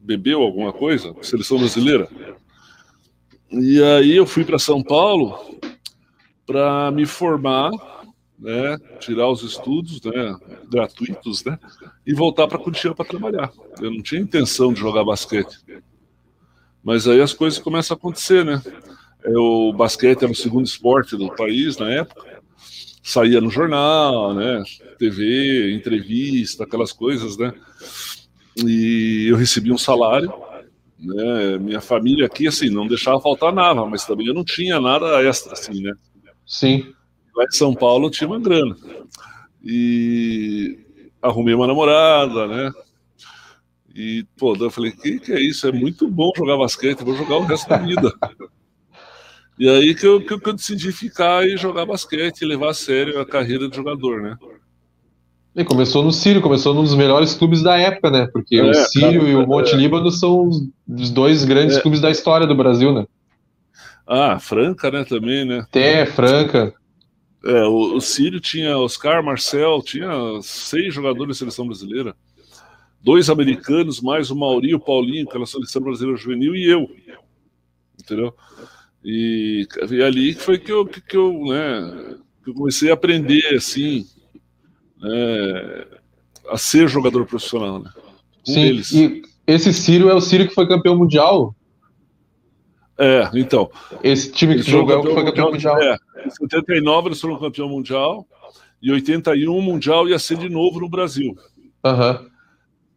Bebeu 0.00 0.42
alguma 0.42 0.72
coisa? 0.72 1.14
Seleção 1.22 1.58
brasileira? 1.58 2.08
E 3.50 3.82
aí 3.82 4.16
eu 4.16 4.26
fui 4.26 4.44
para 4.44 4.58
São 4.58 4.82
Paulo 4.82 5.38
para 6.46 6.90
me 6.90 7.06
formar, 7.06 7.70
né, 8.38 8.76
tirar 9.00 9.28
os 9.28 9.42
estudos, 9.42 10.00
né, 10.02 10.36
gratuitos, 10.70 11.44
né, 11.44 11.58
e 12.06 12.12
voltar 12.12 12.46
para 12.46 12.58
Curitiba 12.58 12.94
para 12.94 13.04
trabalhar. 13.04 13.52
Eu 13.80 13.90
não 13.90 14.02
tinha 14.02 14.20
intenção 14.20 14.72
de 14.72 14.80
jogar 14.80 15.04
basquete. 15.04 15.58
Mas 16.86 17.08
aí 17.08 17.20
as 17.20 17.34
coisas 17.34 17.58
começam 17.58 17.96
a 17.96 17.98
acontecer, 17.98 18.44
né? 18.44 18.62
O 19.34 19.72
basquete 19.72 20.22
era 20.22 20.30
o 20.30 20.36
segundo 20.36 20.66
esporte 20.66 21.16
do 21.16 21.34
país 21.34 21.76
na 21.78 21.90
época. 21.90 22.40
Saía 23.02 23.40
no 23.40 23.50
jornal, 23.50 24.32
né? 24.32 24.62
TV, 24.96 25.74
entrevista, 25.74 26.62
aquelas 26.62 26.92
coisas, 26.92 27.36
né? 27.36 27.52
E 28.64 29.26
eu 29.28 29.36
recebi 29.36 29.72
um 29.72 29.76
salário, 29.76 30.32
né? 30.96 31.58
Minha 31.58 31.80
família 31.80 32.26
aqui, 32.26 32.46
assim, 32.46 32.70
não 32.70 32.86
deixava 32.86 33.20
faltar 33.20 33.52
nada, 33.52 33.84
mas 33.84 34.06
também 34.06 34.28
eu 34.28 34.34
não 34.34 34.44
tinha 34.44 34.80
nada 34.80 35.20
extra, 35.24 35.54
assim, 35.54 35.82
né? 35.82 35.92
Sim. 36.46 36.94
Lá 37.34 37.42
em 37.46 37.50
São 37.50 37.74
Paulo 37.74 38.06
eu 38.06 38.10
tinha 38.12 38.28
uma 38.28 38.38
grana. 38.38 38.76
E 39.60 40.78
arrumei 41.20 41.52
uma 41.52 41.66
namorada, 41.66 42.46
né? 42.46 42.70
E, 43.96 44.26
pô, 44.36 44.54
eu 44.54 44.70
falei, 44.70 44.92
que 44.92 45.18
que 45.18 45.32
é 45.32 45.40
isso? 45.40 45.66
É 45.66 45.72
muito 45.72 46.06
bom 46.06 46.30
jogar 46.36 46.58
basquete, 46.58 47.02
vou 47.02 47.16
jogar 47.16 47.36
o 47.36 47.44
resto 47.44 47.66
da 47.66 47.78
vida. 47.78 48.12
e 49.58 49.66
aí 49.70 49.94
que 49.94 50.06
eu, 50.06 50.20
que 50.20 50.34
eu 50.34 50.52
decidi 50.52 50.92
ficar 50.92 51.46
e 51.48 51.56
jogar 51.56 51.86
basquete 51.86 52.44
levar 52.44 52.70
a 52.70 52.74
sério 52.74 53.18
a 53.18 53.24
carreira 53.24 53.70
de 53.70 53.74
jogador, 53.74 54.20
né? 54.20 54.36
E 55.56 55.64
começou 55.64 56.02
no 56.02 56.12
Sírio, 56.12 56.42
começou 56.42 56.74
num 56.74 56.82
dos 56.82 56.94
melhores 56.94 57.32
clubes 57.32 57.62
da 57.62 57.78
época, 57.78 58.10
né? 58.10 58.28
Porque 58.30 58.56
é, 58.56 58.62
o 58.62 58.74
Sírio 58.74 59.20
cara, 59.20 59.32
e 59.32 59.34
o 59.34 59.46
Monte 59.46 59.72
é. 59.72 59.76
Líbano 59.78 60.10
são 60.10 60.46
os 60.86 61.10
dois 61.10 61.46
grandes 61.46 61.78
é. 61.78 61.80
clubes 61.80 61.98
da 61.98 62.10
história 62.10 62.46
do 62.46 62.54
Brasil, 62.54 62.92
né? 62.92 63.06
Ah, 64.06 64.38
Franca, 64.38 64.90
né, 64.90 65.04
também, 65.04 65.46
né? 65.46 65.60
Até 65.60 66.04
Franca. 66.04 66.74
É, 67.46 67.64
o, 67.64 67.96
o 67.96 68.00
Sírio 68.02 68.40
tinha 68.40 68.76
Oscar, 68.76 69.24
Marcel, 69.24 69.80
tinha 69.82 70.10
seis 70.42 70.92
jogadores 70.92 71.28
da 71.28 71.38
seleção 71.38 71.66
brasileira. 71.66 72.14
Dois 73.02 73.30
americanos, 73.30 74.00
mais 74.00 74.30
o 74.30 74.36
Mauri, 74.36 74.74
o 74.74 74.80
Paulinho, 74.80 75.28
aquela 75.28 75.46
seleção 75.46 75.82
brasileira 75.82 76.18
juvenil, 76.18 76.54
e 76.54 76.68
eu. 76.68 76.88
Entendeu? 78.00 78.34
E, 79.04 79.66
e 79.90 80.02
ali 80.02 80.34
foi 80.34 80.58
que 80.58 80.72
eu, 80.72 80.84
que, 80.84 81.00
que 81.00 81.16
eu, 81.16 81.32
né, 81.46 82.16
que 82.42 82.50
eu 82.50 82.54
comecei 82.54 82.90
a 82.90 82.94
aprender, 82.94 83.54
assim, 83.54 84.06
né, 84.98 85.86
a 86.48 86.58
ser 86.58 86.88
jogador 86.88 87.24
profissional, 87.26 87.78
né? 87.78 87.90
Um 88.48 88.52
Sim, 88.52 88.62
deles. 88.62 88.92
e 88.92 89.22
esse 89.46 89.72
Sírio 89.72 90.10
é 90.10 90.14
o 90.14 90.20
Sírio 90.20 90.48
que 90.48 90.54
foi 90.54 90.66
campeão 90.66 90.96
mundial 90.96 91.54
é, 92.98 93.30
então. 93.34 93.70
Esse 94.02 94.32
time 94.32 94.56
que 94.56 94.62
jogou 94.62 95.02
foi 95.02 95.24
campeão 95.24 95.50
mundial. 95.50 95.78
É, 95.80 95.96
em 96.24 96.30
79 96.30 97.08
eles 97.08 97.20
foram 97.20 97.38
campeão 97.38 97.68
mundial, 97.68 98.26
e 98.80 98.90
81 98.90 99.54
o 99.54 99.62
mundial 99.62 100.08
ia 100.08 100.18
ser 100.18 100.38
de 100.38 100.48
novo 100.48 100.80
no 100.80 100.88
Brasil. 100.88 101.36
Uhum. 101.84 102.28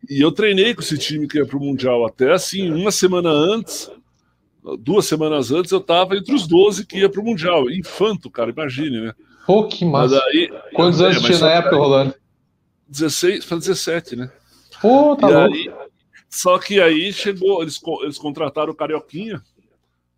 E 0.10 0.22
eu 0.22 0.32
treinei 0.32 0.74
com 0.74 0.82
esse 0.82 0.98
time 0.98 1.28
que 1.28 1.38
ia 1.38 1.46
para 1.46 1.58
o 1.58 1.60
mundial 1.60 2.06
até 2.06 2.32
assim, 2.32 2.72
uma 2.72 2.92
semana 2.92 3.30
antes, 3.30 3.92
duas 4.80 5.06
semanas 5.06 5.52
antes, 5.52 5.72
eu 5.72 5.78
estava 5.78 6.16
entre 6.16 6.34
os 6.34 6.48
12 6.48 6.86
que 6.86 6.98
ia 6.98 7.10
para 7.10 7.22
o 7.22 7.24
mundial. 7.24 7.70
Infanto, 7.70 8.30
cara, 8.30 8.50
imagine, 8.50 9.02
né? 9.02 9.14
Pô, 9.46 9.68
que 9.68 9.86
massa. 9.86 10.20
Aí, 10.26 10.52
Quantos 10.74 11.00
é, 11.00 11.06
anos 11.06 11.22
tinha 11.22 11.40
na 11.40 11.52
época, 11.52 11.76
Rolando? 11.76 12.16
16 12.88 13.46
para 13.46 13.58
17, 13.58 14.16
né? 14.16 14.32
Pô, 14.82 15.16
tá 15.16 15.30
e 15.30 15.34
louco. 15.34 15.54
Aí, 15.54 15.72
só 16.30 16.58
que 16.58 16.82
aí 16.82 17.14
chegou, 17.14 17.62
eles, 17.62 17.80
eles 18.02 18.18
contrataram 18.18 18.72
o 18.72 18.76
Carioquinha, 18.76 19.42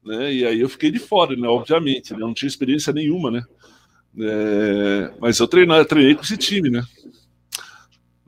né? 0.06 0.34
E 0.34 0.46
aí 0.46 0.60
eu 0.60 0.70
fiquei 0.70 0.90
de 0.90 1.00
fora, 1.00 1.36
né? 1.36 1.48
Obviamente, 1.48 2.14
né? 2.14 2.20
não 2.20 2.34
tinha 2.34 2.48
experiência 2.48 2.94
nenhuma, 2.94 3.30
né? 3.30 3.44
É, 4.20 5.12
mas 5.20 5.40
eu 5.40 5.48
treinei, 5.48 5.84
treinei 5.86 6.16
com 6.16 6.22
esse 6.22 6.38
time, 6.38 6.70
né? 6.70 6.84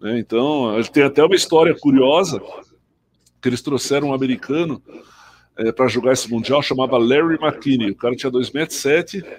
É, 0.03 0.19
então, 0.19 0.81
tem 0.91 1.03
até 1.03 1.23
uma 1.23 1.35
história 1.35 1.73
curiosa 1.79 2.41
que 3.41 3.47
eles 3.47 3.61
trouxeram 3.61 4.09
um 4.09 4.13
americano 4.13 4.81
é, 5.57 5.71
para 5.71 5.87
jogar 5.87 6.13
esse 6.13 6.29
mundial, 6.29 6.61
chamava 6.61 6.97
Larry 6.97 7.37
McKinney. 7.41 7.91
O 7.91 7.95
cara 7.95 8.15
tinha 8.15 8.31
2,7 8.31 9.23
m 9.23 9.37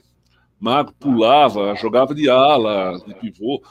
mago, 0.59 0.95
pulava, 0.99 1.75
jogava 1.75 2.15
de 2.15 2.31
ala, 2.31 2.99
de 3.07 3.15
pivô. 3.15 3.63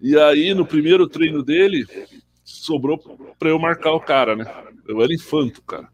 E 0.00 0.16
aí, 0.16 0.54
no 0.54 0.64
primeiro 0.64 1.08
treino 1.08 1.42
dele, 1.42 1.84
sobrou 2.44 2.98
para 3.38 3.48
eu 3.48 3.58
marcar 3.58 3.92
o 3.92 4.00
cara, 4.00 4.36
né? 4.36 4.44
Eu 4.86 5.02
era 5.02 5.12
infanto, 5.12 5.60
cara. 5.62 5.88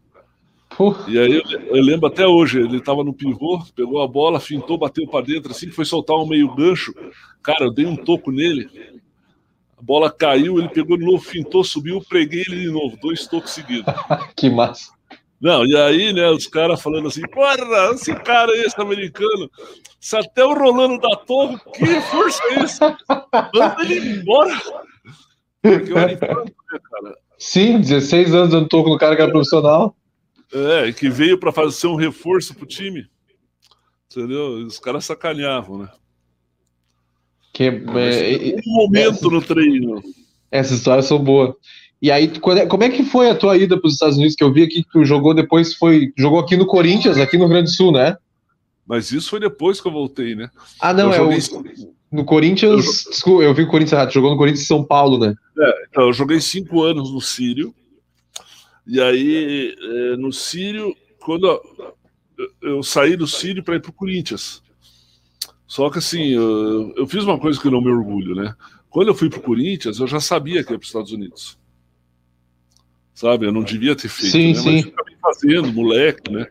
E 1.07 1.19
aí 1.19 1.33
eu, 1.35 1.59
eu, 1.75 1.83
lembro 1.83 2.07
até 2.07 2.25
hoje, 2.27 2.59
ele 2.59 2.77
estava 2.77 3.03
no 3.03 3.13
pivô, 3.13 3.63
pegou 3.75 4.01
a 4.01 4.07
bola, 4.07 4.39
fintou, 4.39 4.77
bateu 4.77 5.07
para 5.07 5.25
dentro, 5.25 5.51
assim 5.51 5.67
que 5.67 5.75
foi 5.75 5.85
soltar 5.85 6.15
um 6.17 6.27
meio 6.27 6.53
gancho. 6.53 6.93
Cara, 7.43 7.65
eu 7.65 7.73
dei 7.73 7.85
um 7.85 7.95
toco 7.95 8.31
nele. 8.31 8.69
A 9.83 9.85
bola 9.85 10.09
caiu, 10.09 10.59
ele 10.59 10.69
pegou 10.69 10.97
de 10.97 11.03
novo, 11.03 11.21
fintou, 11.21 11.61
subiu, 11.61 12.01
preguei 12.07 12.41
ele 12.47 12.61
de 12.61 12.71
novo, 12.71 12.97
dois 13.01 13.27
tocos 13.27 13.51
seguidos. 13.51 13.93
que 14.33 14.49
massa. 14.49 14.93
Não, 15.41 15.65
e 15.65 15.75
aí, 15.75 16.13
né, 16.13 16.29
os 16.29 16.47
caras 16.47 16.81
falando 16.81 17.09
assim, 17.09 17.21
porra, 17.23 17.57
esse 17.93 18.15
cara 18.15 18.49
aí, 18.53 18.61
esse 18.61 18.79
americano, 18.79 19.51
se 19.99 20.15
até 20.15 20.45
o 20.45 20.53
Rolando 20.53 20.97
da 21.01 21.17
Torre, 21.17 21.57
que 21.73 21.85
força 21.99 22.41
é 22.51 22.63
isso? 22.63 22.79
Manda 23.53 23.75
ele 23.81 24.19
embora. 24.21 24.57
Porque 25.61 25.91
eu 25.91 25.97
era 25.97 26.13
infanto, 26.13 26.55
né, 26.71 26.79
cara? 26.81 27.17
Sim, 27.37 27.81
16 27.81 28.33
anos 28.33 28.51
dando 28.51 28.69
toco 28.69 28.89
no 28.89 28.97
cara 28.97 29.17
que 29.17 29.21
era 29.21 29.31
profissional. 29.31 29.97
É, 30.53 30.93
que 30.93 31.09
veio 31.09 31.37
para 31.37 31.51
fazer 31.51 31.87
um 31.87 31.95
reforço 31.95 32.55
pro 32.55 32.65
time. 32.65 33.05
Entendeu? 34.09 34.65
Os 34.65 34.79
caras 34.79 35.03
sacaneavam, 35.03 35.79
né? 35.79 35.89
Que, 37.53 37.65
é, 37.65 38.55
um 38.67 38.73
momento 38.73 39.29
no 39.29 39.41
treino. 39.41 40.03
Essas 40.51 40.79
histórias 40.79 41.05
são 41.05 41.19
boas. 41.19 41.53
E 42.01 42.11
aí, 42.11 42.25
é, 42.57 42.65
como 42.65 42.83
é 42.83 42.89
que 42.89 43.03
foi 43.03 43.29
a 43.29 43.35
tua 43.35 43.55
ida 43.55 43.79
para 43.79 43.87
os 43.87 43.93
Estados 43.93 44.17
Unidos? 44.17 44.35
Que 44.35 44.43
eu 44.43 44.51
vi 44.51 44.63
aqui 44.63 44.83
que 44.83 44.89
tu 44.91 45.05
jogou 45.05 45.33
depois, 45.33 45.75
foi 45.75 46.11
jogou 46.17 46.39
aqui 46.39 46.57
no 46.57 46.65
Corinthians, 46.65 47.17
aqui 47.17 47.37
no 47.37 47.45
Rio 47.45 47.53
Grande 47.53 47.69
do 47.69 47.75
Sul, 47.75 47.91
né? 47.91 48.17
Mas 48.85 49.11
isso 49.11 49.29
foi 49.29 49.39
depois 49.39 49.79
que 49.79 49.87
eu 49.87 49.91
voltei, 49.91 50.35
né? 50.35 50.49
Ah, 50.81 50.93
não, 50.93 51.13
eu 51.13 51.31
é 51.31 51.39
joguei... 51.39 51.77
o, 51.79 51.93
no 52.11 52.25
Corinthians. 52.25 52.71
Eu... 52.71 53.11
Desculpa, 53.11 53.43
eu 53.43 53.53
vi 53.53 53.63
o 53.63 53.67
Corinthians 53.67 53.93
errado, 53.93 54.11
jogou 54.11 54.31
no 54.31 54.37
Corinthians 54.37 54.67
São 54.67 54.83
Paulo, 54.83 55.17
né? 55.17 55.33
É, 55.57 55.85
então, 55.89 56.07
eu 56.07 56.13
joguei 56.13 56.41
cinco 56.41 56.81
anos 56.81 57.13
no 57.13 57.21
Sírio. 57.21 57.73
E 58.85 58.99
aí, 58.99 59.73
é, 59.79 60.17
no 60.17 60.33
Sírio, 60.33 60.93
quando 61.19 61.61
eu 62.61 62.83
saí 62.83 63.15
do 63.15 63.27
Sírio 63.27 63.63
para 63.63 63.75
ir 63.75 63.81
para 63.81 63.91
o 63.91 63.93
Corinthians. 63.93 64.62
Só 65.73 65.89
que 65.89 65.97
assim, 65.97 66.27
eu, 66.27 66.93
eu, 66.95 67.07
fiz 67.07 67.23
uma 67.23 67.39
coisa 67.39 67.59
que 67.59 67.65
eu 67.65 67.71
não 67.71 67.81
me 67.81 67.89
orgulho, 67.89 68.35
né? 68.35 68.55
Quando 68.91 69.07
eu 69.07 69.15
fui 69.15 69.27
para 69.27 69.39
o 69.39 69.41
Corinthians, 69.41 69.99
eu 69.99 70.05
já 70.05 70.19
sabia 70.19 70.63
que 70.63 70.71
ia 70.71 70.77
para 70.77 70.83
os 70.83 70.89
Estados 70.89 71.11
Unidos. 71.11 71.57
Sabe? 73.11 73.47
Eu 73.47 73.51
não 73.51 73.63
devia 73.63 73.95
ter 73.95 74.07
feito, 74.07 74.33
sim, 74.33 74.49
né? 74.49 74.53
sim. 74.53 74.75
Mas 74.75 74.85
eu 74.85 74.91
acabei 74.91 75.15
fazendo, 75.19 75.73
moleque, 75.73 76.31
né? 76.31 76.45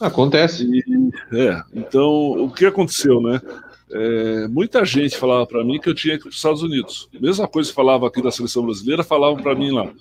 Acontece. 0.00 0.64
E, 0.64 1.38
é, 1.38 1.62
então, 1.74 2.08
o 2.08 2.50
que 2.50 2.64
aconteceu, 2.64 3.20
né? 3.20 3.42
É, 3.90 4.48
muita 4.48 4.86
gente 4.86 5.18
falava 5.18 5.46
para 5.46 5.62
mim 5.62 5.78
que 5.78 5.90
eu 5.90 5.94
tinha 5.94 6.14
que 6.14 6.20
ir 6.20 6.22
para 6.22 6.30
os 6.30 6.36
Estados 6.36 6.62
Unidos. 6.62 7.10
Mesma 7.20 7.46
coisa 7.46 7.68
que 7.68 7.76
falava 7.76 8.06
aqui 8.06 8.22
da 8.22 8.30
seleção 8.30 8.64
brasileira, 8.64 9.04
falavam 9.04 9.42
para 9.42 9.54
mim 9.54 9.70
lá. 9.70 9.92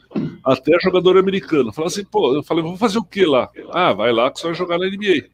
Até 0.46 0.80
jogador 0.80 1.18
americano. 1.18 1.74
Falava 1.74 1.92
assim, 1.94 2.06
pô, 2.06 2.34
eu 2.34 2.42
falei, 2.42 2.64
vou 2.64 2.78
fazer 2.78 3.00
o 3.00 3.04
que 3.04 3.26
lá? 3.26 3.50
Ah, 3.70 3.92
vai 3.92 4.14
lá 4.14 4.32
que 4.32 4.40
você 4.40 4.48
vai 4.48 4.56
jogar 4.56 4.80
na 4.80 4.88
NBA. 4.88 5.26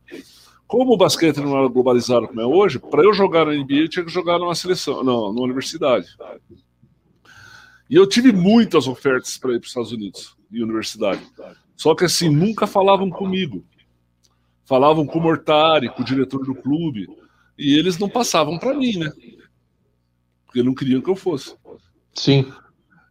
Como 0.67 0.93
o 0.93 0.97
basquete 0.97 1.37
não 1.37 1.57
era 1.57 1.67
globalizado 1.67 2.27
como 2.27 2.41
é 2.41 2.45
hoje, 2.45 2.77
para 2.77 3.03
eu 3.03 3.13
jogar 3.13 3.45
na 3.45 3.53
NBA 3.53 3.75
eu 3.75 3.89
tinha 3.89 4.03
que 4.03 4.11
jogar 4.11 4.37
numa 4.37 4.53
seleção, 4.53 5.03
não, 5.03 5.31
numa 5.31 5.45
universidade. 5.45 6.07
E 7.89 7.95
eu 7.95 8.05
tive 8.05 8.33
muitas 8.33 8.85
ofertas 8.85 9.37
para 9.37 9.51
ir 9.51 9.59
para 9.59 9.65
os 9.65 9.69
Estados 9.69 9.91
Unidos 9.93 10.35
e 10.51 10.61
universidade. 10.61 11.21
Só 11.75 11.95
que 11.95 12.03
assim, 12.03 12.29
nunca 12.29 12.67
falavam 12.67 13.09
comigo. 13.09 13.65
Falavam 14.65 15.05
com 15.05 15.19
o 15.19 15.21
Mortari, 15.21 15.89
com 15.89 16.01
o 16.01 16.05
diretor 16.05 16.43
do 16.43 16.53
clube, 16.53 17.07
e 17.57 17.77
eles 17.77 17.97
não 17.97 18.09
passavam 18.09 18.59
para 18.59 18.73
mim, 18.73 18.97
né? 18.97 19.09
Porque 20.45 20.61
não 20.61 20.75
queriam 20.75 20.99
que 20.99 21.09
eu 21.09 21.15
fosse. 21.15 21.55
Sim. 22.13 22.51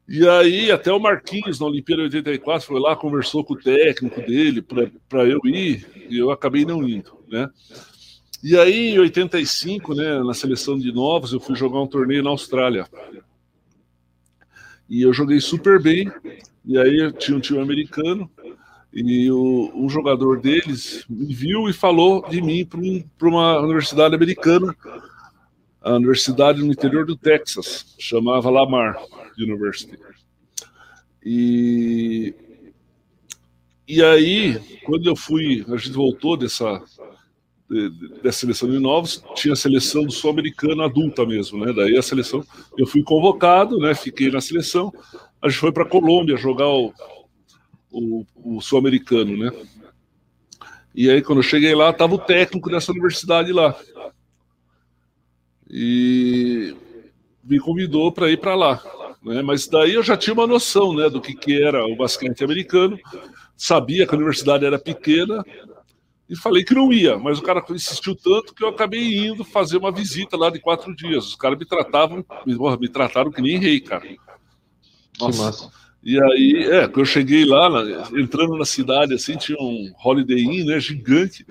E 0.06 0.28
aí, 0.28 0.70
até 0.70 0.92
o 0.92 1.00
Marquinhos, 1.00 1.58
na 1.58 1.66
Olimpíada 1.66 2.02
84, 2.02 2.66
foi 2.66 2.78
lá, 2.78 2.94
conversou 2.94 3.42
com 3.42 3.54
o 3.54 3.58
técnico 3.58 4.20
dele 4.20 4.62
para 4.62 5.24
eu 5.24 5.40
ir, 5.44 5.86
e 6.08 6.18
eu 6.18 6.30
acabei 6.30 6.64
não 6.64 6.86
indo, 6.88 7.18
né? 7.28 7.48
E 8.42 8.56
aí, 8.56 8.90
em 8.90 8.98
85, 8.98 9.94
né, 9.94 10.22
na 10.22 10.34
seleção 10.34 10.78
de 10.78 10.92
novos, 10.92 11.32
eu 11.32 11.40
fui 11.40 11.56
jogar 11.56 11.80
um 11.80 11.86
torneio 11.86 12.22
na 12.22 12.30
Austrália. 12.30 12.86
E 14.88 15.02
eu 15.02 15.12
joguei 15.12 15.40
super 15.40 15.82
bem, 15.82 16.12
e 16.64 16.78
aí 16.78 17.12
tinha 17.12 17.36
um 17.36 17.40
time 17.40 17.58
americano, 17.58 18.30
e 18.92 19.30
o, 19.30 19.72
um 19.74 19.88
jogador 19.88 20.40
deles 20.40 21.04
me 21.08 21.34
viu 21.34 21.68
e 21.68 21.72
falou 21.72 22.26
de 22.28 22.40
mim 22.40 22.64
para 22.64 22.78
um, 22.78 23.04
uma 23.22 23.60
universidade 23.60 24.14
americana, 24.14 24.74
a 25.82 25.94
universidade 25.94 26.62
no 26.62 26.72
interior 26.72 27.04
do 27.04 27.16
Texas, 27.16 27.94
chamava 27.98 28.50
Lamar 28.50 28.96
University. 29.38 29.98
E, 31.24 32.34
e 33.88 34.02
aí, 34.02 34.58
quando 34.84 35.06
eu 35.06 35.14
fui, 35.14 35.64
a 35.68 35.76
gente 35.76 35.92
voltou 35.92 36.36
dessa, 36.36 36.82
dessa 38.22 38.40
seleção 38.40 38.70
de 38.70 38.78
novos, 38.78 39.22
tinha 39.34 39.52
a 39.52 39.56
seleção 39.56 40.04
do 40.04 40.12
sul-americano 40.12 40.82
adulta 40.82 41.24
mesmo, 41.24 41.64
né? 41.64 41.72
Daí 41.72 41.96
a 41.96 42.02
seleção, 42.02 42.44
eu 42.76 42.86
fui 42.86 43.02
convocado, 43.02 43.78
né? 43.78 43.94
Fiquei 43.94 44.30
na 44.30 44.40
seleção, 44.40 44.92
a 45.40 45.48
gente 45.48 45.58
foi 45.58 45.70
para 45.70 45.84
Colômbia 45.84 46.36
jogar 46.36 46.68
o, 46.68 46.92
o, 47.90 48.26
o 48.36 48.60
sul-americano, 48.60 49.36
né? 49.36 49.50
E 50.94 51.10
aí, 51.10 51.20
quando 51.22 51.40
eu 51.40 51.42
cheguei 51.42 51.74
lá, 51.74 51.90
estava 51.90 52.14
o 52.14 52.18
técnico 52.18 52.70
dessa 52.70 52.90
universidade 52.90 53.52
lá. 53.52 53.76
E 55.70 56.74
me 57.44 57.60
convidou 57.60 58.10
para 58.10 58.30
ir 58.30 58.38
para 58.38 58.54
lá. 58.54 58.82
Né? 59.22 59.42
Mas 59.42 59.68
daí 59.68 59.94
eu 59.94 60.02
já 60.02 60.16
tinha 60.16 60.32
uma 60.32 60.46
noção 60.46 60.94
né, 60.94 61.10
do 61.10 61.20
que, 61.20 61.34
que 61.34 61.62
era 61.62 61.84
o 61.84 61.96
basquete 61.96 62.42
americano, 62.42 62.98
sabia 63.56 64.06
que 64.06 64.14
a 64.14 64.18
universidade 64.18 64.64
era 64.64 64.78
pequena 64.78 65.44
e 66.28 66.36
falei 66.36 66.64
que 66.64 66.74
não 66.74 66.92
ia. 66.92 67.18
Mas 67.18 67.38
o 67.38 67.42
cara 67.42 67.64
insistiu 67.70 68.14
tanto 68.14 68.54
que 68.54 68.62
eu 68.62 68.68
acabei 68.68 69.26
indo 69.26 69.44
fazer 69.44 69.76
uma 69.76 69.92
visita 69.92 70.36
lá 70.36 70.50
de 70.50 70.60
quatro 70.60 70.94
dias. 70.94 71.26
Os 71.28 71.36
caras 71.36 71.58
me 71.58 71.64
tratavam, 71.64 72.24
me, 72.44 72.56
me 72.78 72.88
trataram 72.88 73.30
que 73.30 73.40
nem 73.40 73.58
rei, 73.58 73.80
cara. 73.80 74.04
Nossa. 75.18 75.38
Que 75.38 75.44
massa. 75.44 75.86
E 76.08 76.22
aí, 76.22 76.68
é, 76.70 76.86
quando 76.86 77.00
eu 77.00 77.04
cheguei 77.04 77.44
lá, 77.44 77.68
entrando 78.16 78.56
na 78.56 78.64
cidade, 78.64 79.12
assim, 79.12 79.36
tinha 79.36 79.58
um 79.58 79.92
Holiday 80.04 80.38
Inn, 80.38 80.64
né, 80.64 80.78
gigante, 80.78 81.44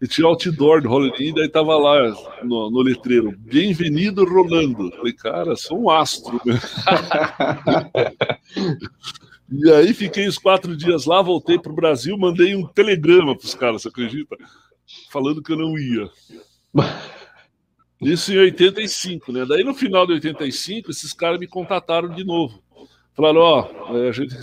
e 0.00 0.08
tinha 0.08 0.26
outdoor 0.26 0.80
do 0.80 0.90
Holiday 0.90 1.28
Inn, 1.28 1.34
daí 1.34 1.46
tava 1.46 1.76
lá 1.76 2.08
no, 2.42 2.70
no 2.70 2.80
letreiro, 2.80 3.34
Bem-vindo 3.36 4.24
Rolando. 4.24 4.90
Falei, 4.92 5.12
cara, 5.12 5.54
sou 5.56 5.82
um 5.82 5.90
astro, 5.90 6.40
né? 6.46 6.58
e 9.52 9.70
aí 9.70 9.92
fiquei 9.92 10.26
os 10.26 10.38
quatro 10.38 10.74
dias 10.76 11.04
lá, 11.04 11.20
voltei 11.20 11.58
pro 11.58 11.74
Brasil, 11.74 12.16
mandei 12.16 12.56
um 12.56 12.66
telegrama 12.66 13.36
pros 13.36 13.54
caras, 13.54 13.82
você 13.82 13.88
acredita? 13.88 14.36
Falando 15.10 15.42
que 15.42 15.52
eu 15.52 15.58
não 15.58 15.78
ia. 15.78 16.08
Isso 18.00 18.32
em 18.32 18.38
85, 18.38 19.30
né? 19.30 19.44
Daí 19.46 19.62
no 19.62 19.74
final 19.74 20.06
de 20.06 20.14
85, 20.14 20.90
esses 20.90 21.12
caras 21.12 21.38
me 21.38 21.46
contataram 21.46 22.08
de 22.08 22.24
novo. 22.24 22.62
Falaram, 23.14 23.40
ó, 23.40 23.68
é, 23.96 24.08
a 24.08 24.12
gente, 24.12 24.34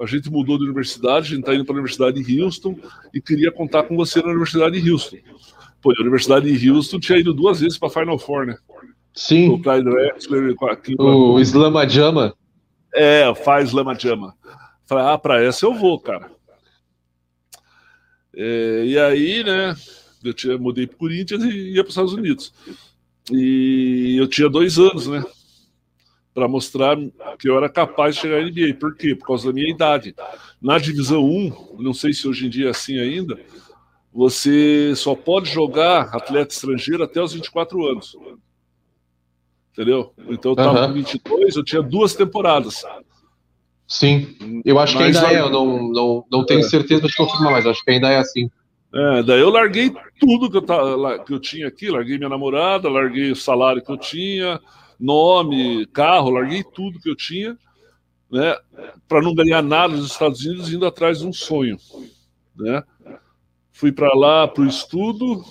a 0.00 0.06
gente 0.06 0.30
mudou 0.30 0.56
de 0.56 0.64
universidade, 0.64 1.26
a 1.26 1.30
gente 1.30 1.40
está 1.40 1.54
indo 1.54 1.64
para 1.64 1.74
a 1.74 1.78
Universidade 1.78 2.22
de 2.22 2.40
Houston 2.40 2.78
e 3.12 3.20
queria 3.20 3.50
contar 3.50 3.82
com 3.82 3.96
você 3.96 4.22
na 4.22 4.28
Universidade 4.28 4.80
de 4.80 4.90
Houston. 4.90 5.16
Pô, 5.82 5.90
a 5.90 6.00
Universidade 6.00 6.56
de 6.56 6.70
Houston 6.70 7.00
tinha 7.00 7.18
ido 7.18 7.34
duas 7.34 7.60
vezes 7.60 7.76
para 7.76 7.90
Final 7.90 8.18
Four, 8.18 8.46
né? 8.46 8.56
Sim. 9.12 9.48
O 9.48 9.60
Clyde 9.60 9.84
Drexler, 9.84 10.54
o 10.96 11.40
Islamajama. 11.40 12.34
É, 13.00 13.34
faz 13.34 13.68
Islamajama. 13.68 14.34
Falei, 14.86 15.04
ah, 15.04 15.18
para 15.18 15.42
essa 15.42 15.66
eu 15.66 15.74
vou, 15.74 16.00
cara. 16.00 16.30
É, 18.34 18.84
e 18.86 18.98
aí, 18.98 19.44
né, 19.44 19.76
eu 20.24 20.34
tinha, 20.34 20.58
mudei 20.58 20.86
para 20.86 20.96
Corinthians 20.96 21.42
e 21.44 21.74
ia 21.74 21.82
para 21.82 21.88
os 21.88 21.94
Estados 21.94 22.12
Unidos. 22.12 22.52
E 23.30 24.16
eu 24.18 24.26
tinha 24.26 24.48
dois 24.48 24.78
anos, 24.78 25.06
né? 25.06 25.22
para 26.38 26.46
mostrar 26.46 26.96
que 27.36 27.48
eu 27.48 27.56
era 27.56 27.68
capaz 27.68 28.14
de 28.14 28.20
chegar 28.20 28.38
à 28.38 28.42
NBA. 28.42 28.74
Por 28.78 28.94
quê? 28.94 29.12
Por 29.14 29.26
causa 29.26 29.48
da 29.48 29.52
minha 29.52 29.68
idade. 29.68 30.14
Na 30.62 30.78
divisão 30.78 31.24
1, 31.24 31.76
não 31.80 31.92
sei 31.92 32.12
se 32.12 32.28
hoje 32.28 32.46
em 32.46 32.48
dia 32.48 32.68
é 32.68 32.70
assim 32.70 32.96
ainda, 32.98 33.36
você 34.12 34.94
só 34.94 35.16
pode 35.16 35.50
jogar 35.50 36.14
atleta 36.14 36.54
estrangeiro 36.54 37.02
até 37.02 37.20
os 37.20 37.32
24 37.32 37.84
anos. 37.86 38.16
Entendeu? 39.78 40.12
Então 40.28 40.50
eu 40.50 40.54
estava 40.54 40.80
uhum. 40.80 40.86
com 40.88 40.94
22, 40.94 41.54
eu 41.54 41.62
tinha 41.62 41.80
duas 41.80 42.12
temporadas. 42.12 42.84
Sim, 43.86 44.60
eu 44.64 44.76
acho 44.76 44.96
mas 44.96 45.16
que 45.16 45.24
ainda 45.24 45.32
é, 45.32 45.40
eu 45.40 45.48
não, 45.48 45.88
não, 45.92 46.24
não 46.28 46.44
tenho 46.44 46.60
é. 46.60 46.64
certeza 46.64 47.06
de 47.06 47.14
confirmar, 47.14 47.52
mas 47.52 47.64
acho 47.64 47.84
que 47.84 47.92
ainda 47.92 48.08
é 48.08 48.16
assim. 48.16 48.50
É, 48.92 49.22
daí 49.22 49.38
eu 49.38 49.50
larguei 49.50 49.94
tudo 50.18 50.50
que 50.50 50.56
eu, 50.56 50.62
tava, 50.62 51.20
que 51.20 51.32
eu 51.32 51.38
tinha 51.38 51.68
aqui, 51.68 51.90
larguei 51.90 52.18
minha 52.18 52.28
namorada, 52.28 52.88
larguei 52.88 53.30
o 53.30 53.36
salário 53.36 53.80
que 53.80 53.92
eu 53.92 53.96
tinha, 53.96 54.60
nome, 54.98 55.86
carro, 55.92 56.30
larguei 56.30 56.64
tudo 56.64 56.98
que 56.98 57.08
eu 57.08 57.14
tinha, 57.14 57.56
né, 58.32 58.56
para 59.06 59.22
não 59.22 59.32
ganhar 59.32 59.62
nada 59.62 59.94
nos 59.94 60.10
Estados 60.10 60.44
Unidos, 60.44 60.72
indo 60.72 60.86
atrás 60.86 61.20
de 61.20 61.26
um 61.26 61.32
sonho, 61.32 61.78
né? 62.56 62.82
Fui 63.72 63.92
para 63.92 64.12
lá 64.12 64.48
para 64.48 64.64
o 64.64 64.66
estudo, 64.66 65.44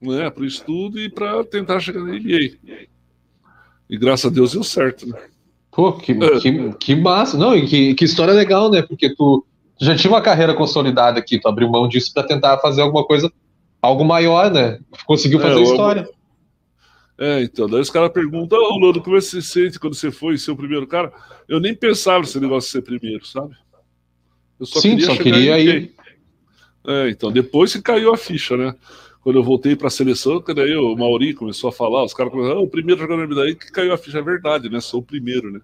né, 0.00 0.30
para 0.30 0.44
o 0.44 0.46
estudo 0.46 0.98
e 0.98 1.10
para 1.10 1.44
tentar 1.44 1.78
chegar 1.78 2.00
na 2.00 2.14
NBA. 2.14 2.56
E 3.88 3.96
graças 3.96 4.30
a 4.30 4.34
Deus 4.34 4.52
deu 4.52 4.64
certo, 4.64 5.06
né? 5.08 5.18
Pô, 5.70 5.92
que, 5.92 6.12
é. 6.12 6.40
que, 6.40 6.72
que 6.74 6.96
massa. 6.96 7.36
Não, 7.36 7.54
e 7.54 7.66
que, 7.66 7.94
que 7.94 8.04
história 8.04 8.32
legal, 8.32 8.70
né? 8.70 8.82
Porque 8.82 9.14
tu, 9.14 9.44
tu 9.78 9.84
já 9.84 9.94
tinha 9.94 10.10
uma 10.10 10.22
carreira 10.22 10.54
consolidada 10.54 11.18
aqui, 11.18 11.38
tu 11.38 11.48
abriu 11.48 11.68
mão 11.68 11.86
disso 11.86 12.12
para 12.14 12.26
tentar 12.26 12.58
fazer 12.58 12.82
alguma 12.82 13.04
coisa, 13.04 13.30
algo 13.80 14.04
maior, 14.04 14.50
né? 14.50 14.78
Conseguiu 15.04 15.38
fazer 15.38 15.60
é, 15.60 15.62
história. 15.62 16.08
É, 17.18 17.42
então, 17.42 17.68
daí 17.68 17.80
os 17.80 17.90
caras 17.90 18.10
perguntam, 18.10 18.58
ô 18.58 18.74
oh, 18.74 18.78
Lodo, 18.78 19.02
como 19.02 19.20
você 19.20 19.40
se 19.40 19.48
sente 19.48 19.78
quando 19.78 19.94
você 19.94 20.10
foi 20.10 20.36
ser 20.36 20.50
o 20.50 20.56
primeiro 20.56 20.86
cara? 20.86 21.12
Eu 21.48 21.60
nem 21.60 21.74
pensava 21.74 22.20
nesse 22.20 22.40
negócio 22.40 22.68
de 22.68 22.72
ser 22.72 22.82
primeiro, 22.82 23.26
sabe? 23.26 23.54
Eu 24.58 24.66
só 24.66 24.80
Sim, 24.80 24.90
queria 24.96 25.06
só 25.06 25.16
queria 25.16 25.58
ir. 25.58 25.94
É, 26.86 27.10
então, 27.10 27.32
depois 27.32 27.72
que 27.72 27.82
caiu 27.82 28.12
a 28.12 28.16
ficha, 28.16 28.56
né? 28.56 28.74
Quando 29.20 29.36
eu 29.36 29.42
voltei 29.42 29.74
para 29.74 29.88
a 29.88 29.90
seleção, 29.90 30.40
que 30.40 30.54
daí 30.54 30.76
o 30.76 30.94
Mauri 30.94 31.34
começou 31.34 31.68
a 31.68 31.72
falar, 31.72 32.04
os 32.04 32.14
caras 32.14 32.32
começaram, 32.32 32.60
ah, 32.60 32.62
o 32.62 32.68
primeiro 32.68 33.00
jogador 33.00 33.34
daí 33.34 33.56
que 33.56 33.72
caiu 33.72 33.92
a 33.92 33.98
ficha, 33.98 34.18
é 34.18 34.22
verdade, 34.22 34.68
né? 34.68 34.80
Sou 34.80 35.00
o 35.00 35.02
primeiro, 35.02 35.50
né? 35.50 35.60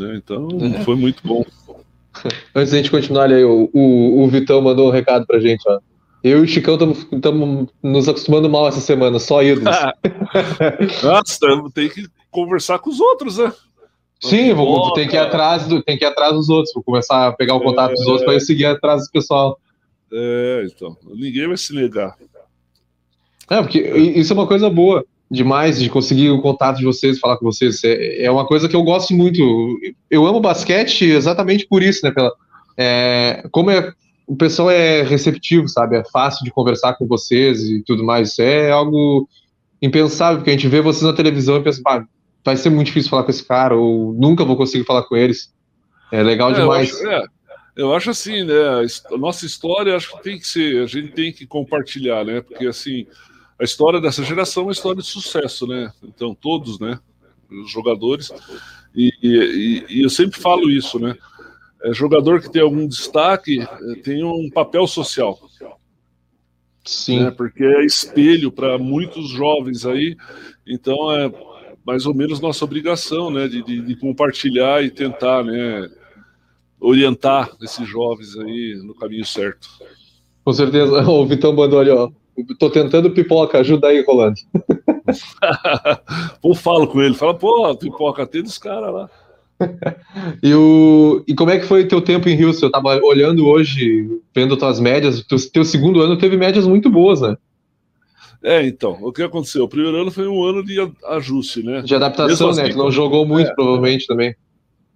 É, 0.00 0.16
então, 0.16 0.48
é. 0.60 0.82
foi 0.84 0.96
muito 0.96 1.26
bom. 1.26 1.44
Antes 2.54 2.72
da 2.72 2.78
gente 2.78 2.90
continuar 2.90 3.24
ali, 3.24 3.44
o, 3.44 3.68
o, 3.72 4.22
o 4.22 4.28
Vitão 4.28 4.62
mandou 4.62 4.88
um 4.88 4.92
recado 4.92 5.26
pra 5.26 5.38
gente, 5.38 5.62
ó. 5.68 5.78
Eu 6.22 6.40
e 6.40 6.42
o 6.42 6.48
Chicão 6.48 6.76
estamos 7.12 7.68
nos 7.82 8.08
acostumando 8.08 8.50
mal 8.50 8.66
essa 8.66 8.80
semana, 8.80 9.18
só 9.18 9.42
ídolos. 9.42 9.76
Nossa, 11.04 11.38
tem 11.72 11.88
que 11.88 12.06
conversar 12.30 12.78
com 12.80 12.90
os 12.90 12.98
outros, 12.98 13.38
né? 13.38 13.52
Sim, 14.20 14.52
vou, 14.52 14.92
tem, 14.94 15.06
que 15.06 15.14
ir 15.14 15.18
atrás 15.20 15.68
do, 15.68 15.80
tem 15.80 15.96
que 15.96 16.04
ir 16.04 16.08
atrás 16.08 16.32
dos 16.32 16.48
outros, 16.48 16.74
vou 16.74 16.82
começar 16.82 17.28
a 17.28 17.32
pegar 17.32 17.54
o 17.54 17.60
contato 17.60 17.92
é... 17.92 17.94
dos 17.94 18.06
outros 18.06 18.24
para 18.24 18.40
seguir 18.40 18.66
atrás 18.66 19.04
do 19.04 19.10
pessoal. 19.12 19.58
É, 20.12 20.66
então, 20.66 20.96
ninguém 21.14 21.46
vai 21.46 21.56
se 21.56 21.74
negar. 21.74 22.16
É, 23.50 23.60
porque 23.60 23.80
isso 23.80 24.32
é 24.32 24.36
uma 24.36 24.46
coisa 24.46 24.68
boa 24.68 25.04
demais 25.30 25.78
de 25.78 25.90
conseguir 25.90 26.30
o 26.30 26.40
contato 26.40 26.78
de 26.78 26.84
vocês, 26.84 27.18
falar 27.18 27.36
com 27.36 27.44
vocês. 27.44 27.82
É, 27.84 28.24
é 28.24 28.30
uma 28.30 28.46
coisa 28.46 28.68
que 28.68 28.76
eu 28.76 28.82
gosto 28.82 29.14
muito. 29.14 29.78
Eu 30.10 30.26
amo 30.26 30.40
basquete 30.40 31.04
exatamente 31.04 31.66
por 31.66 31.82
isso, 31.82 32.04
né? 32.04 32.10
Pela, 32.10 32.32
é, 32.76 33.46
como 33.50 33.70
é 33.70 33.92
o 34.26 34.36
pessoal 34.36 34.70
é 34.70 35.02
receptivo, 35.02 35.66
sabe? 35.68 35.96
É 35.96 36.04
fácil 36.04 36.44
de 36.44 36.50
conversar 36.50 36.94
com 36.94 37.06
vocês 37.06 37.62
e 37.62 37.82
tudo 37.82 38.04
mais. 38.04 38.38
É 38.38 38.70
algo 38.70 39.26
impensável, 39.80 40.38
porque 40.38 40.50
a 40.50 40.52
gente 40.52 40.68
vê 40.68 40.82
vocês 40.82 41.02
na 41.02 41.14
televisão 41.14 41.56
e 41.56 41.62
pensa, 41.62 41.80
ah, 41.86 42.04
vai 42.44 42.56
ser 42.56 42.68
muito 42.68 42.88
difícil 42.88 43.08
falar 43.08 43.22
com 43.22 43.30
esse 43.30 43.42
cara, 43.42 43.74
ou 43.74 44.12
nunca 44.12 44.44
vou 44.44 44.56
conseguir 44.56 44.84
falar 44.84 45.04
com 45.04 45.16
eles. 45.16 45.50
É 46.12 46.22
legal 46.22 46.50
é, 46.50 46.54
demais. 46.54 46.94
Acho, 46.94 47.08
é, 47.08 47.24
eu 47.78 47.94
acho 47.94 48.10
assim, 48.10 48.44
né? 48.44 48.54
A 49.10 49.16
nossa 49.16 49.46
história 49.46 49.96
acho 49.96 50.14
que 50.16 50.22
tem 50.22 50.38
que 50.38 50.46
ser, 50.46 50.82
a 50.82 50.86
gente 50.86 51.12
tem 51.12 51.32
que 51.32 51.46
compartilhar, 51.46 52.24
né? 52.24 52.42
Porque 52.42 52.66
assim, 52.66 53.06
a 53.58 53.64
história 53.64 54.00
dessa 54.00 54.22
geração 54.22 54.64
é 54.64 54.66
uma 54.66 54.72
história 54.72 55.00
de 55.00 55.08
sucesso, 55.08 55.66
né? 55.66 55.90
Então, 56.02 56.34
todos, 56.34 56.78
né? 56.78 57.00
Os 57.50 57.70
jogadores. 57.70 58.30
E, 58.94 59.12
e, 59.22 59.86
e 59.88 60.02
eu 60.02 60.10
sempre 60.10 60.38
falo 60.38 60.68
isso, 60.70 60.98
né? 60.98 61.16
é, 61.82 61.92
jogador 61.92 62.40
que 62.40 62.50
tem 62.50 62.62
algum 62.62 62.86
destaque 62.86 63.60
é, 63.60 63.94
tem 64.02 64.24
um 64.24 64.50
papel 64.50 64.86
social. 64.86 65.38
Sim. 66.84 67.24
Né, 67.24 67.30
porque 67.30 67.62
é 67.62 67.84
espelho 67.84 68.50
para 68.50 68.78
muitos 68.78 69.28
jovens 69.28 69.84
aí, 69.84 70.16
então 70.66 71.12
é 71.12 71.30
mais 71.86 72.06
ou 72.06 72.14
menos 72.14 72.40
nossa 72.40 72.64
obrigação, 72.64 73.30
né, 73.30 73.46
de, 73.46 73.62
de, 73.62 73.82
de 73.82 73.96
compartilhar 73.96 74.82
e 74.82 74.90
tentar, 74.90 75.44
né, 75.44 75.88
orientar 76.80 77.50
esses 77.62 77.86
jovens 77.88 78.36
aí 78.38 78.80
no 78.84 78.94
caminho 78.94 79.24
certo. 79.24 79.68
Com 80.44 80.52
certeza. 80.52 81.02
O 81.08 81.26
Vitão 81.26 81.52
mandou 81.52 81.78
ali, 81.78 81.90
ó. 81.90 82.10
Tô 82.58 82.70
tentando 82.70 83.10
pipoca, 83.10 83.58
ajuda 83.58 83.88
aí, 83.88 84.02
Rolando. 84.02 84.36
Ou 86.42 86.54
falo 86.54 86.86
com 86.86 87.02
ele, 87.02 87.14
fala, 87.14 87.34
pô, 87.34 87.74
pipoca, 87.76 88.26
tem 88.26 88.42
dos 88.42 88.58
caras 88.58 88.94
lá. 88.94 89.10
e, 90.42 90.54
o, 90.54 91.24
e 91.26 91.34
como 91.34 91.50
é 91.50 91.58
que 91.58 91.66
foi 91.66 91.86
teu 91.86 92.00
tempo 92.00 92.28
em 92.28 92.44
Houston? 92.44 92.66
Eu 92.66 92.70
tava 92.70 93.00
olhando 93.02 93.46
hoje, 93.46 94.08
vendo 94.34 94.56
tuas 94.56 94.78
médias, 94.78 95.24
teu, 95.24 95.38
teu 95.50 95.64
segundo 95.64 96.00
ano 96.00 96.16
teve 96.16 96.36
médias 96.36 96.66
muito 96.66 96.88
boas, 96.88 97.20
né? 97.20 97.36
É, 98.42 98.64
então, 98.64 98.96
o 99.02 99.12
que 99.12 99.22
aconteceu? 99.22 99.64
O 99.64 99.68
primeiro 99.68 99.96
ano 100.00 100.12
foi 100.12 100.28
um 100.28 100.42
ano 100.44 100.64
de 100.64 100.76
ajuste, 101.08 101.62
né? 101.62 101.82
De 101.82 101.94
adaptação, 101.94 102.50
assim, 102.50 102.62
né? 102.62 102.68
Que 102.68 102.76
não 102.76 102.90
jogou 102.90 103.26
muito, 103.26 103.50
é. 103.50 103.54
provavelmente, 103.54 104.06
também. 104.06 104.34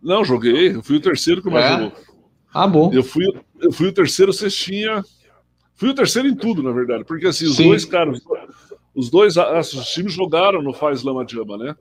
Não, 0.02 0.24
joguei. 0.24 0.74
Eu 0.74 0.82
fui 0.82 0.96
o 0.96 1.00
terceiro 1.00 1.42
que 1.42 1.48
mais 1.48 1.64
é? 1.64 1.68
jogou. 1.70 1.92
Ah, 2.52 2.66
bom. 2.66 2.90
Eu 2.92 3.02
fui, 3.02 3.24
eu 3.60 3.72
fui 3.72 3.88
o 3.88 3.92
terceiro 3.92 4.32
cestinha. 4.32 5.02
Fui 5.74 5.90
o 5.90 5.94
terceiro 5.94 6.28
em 6.28 6.34
tudo, 6.34 6.62
na 6.62 6.72
verdade. 6.72 7.04
Porque 7.04 7.26
assim, 7.26 7.46
os 7.46 7.56
Sim. 7.56 7.68
dois 7.68 7.84
caras, 7.84 8.20
os 8.94 9.10
dois 9.10 9.36
os 9.36 9.88
times 9.88 10.12
jogaram 10.12 10.60
no 10.62 10.72
Faz 10.72 11.02
Lama 11.02 11.26
Jama, 11.28 11.56
né? 11.56 11.76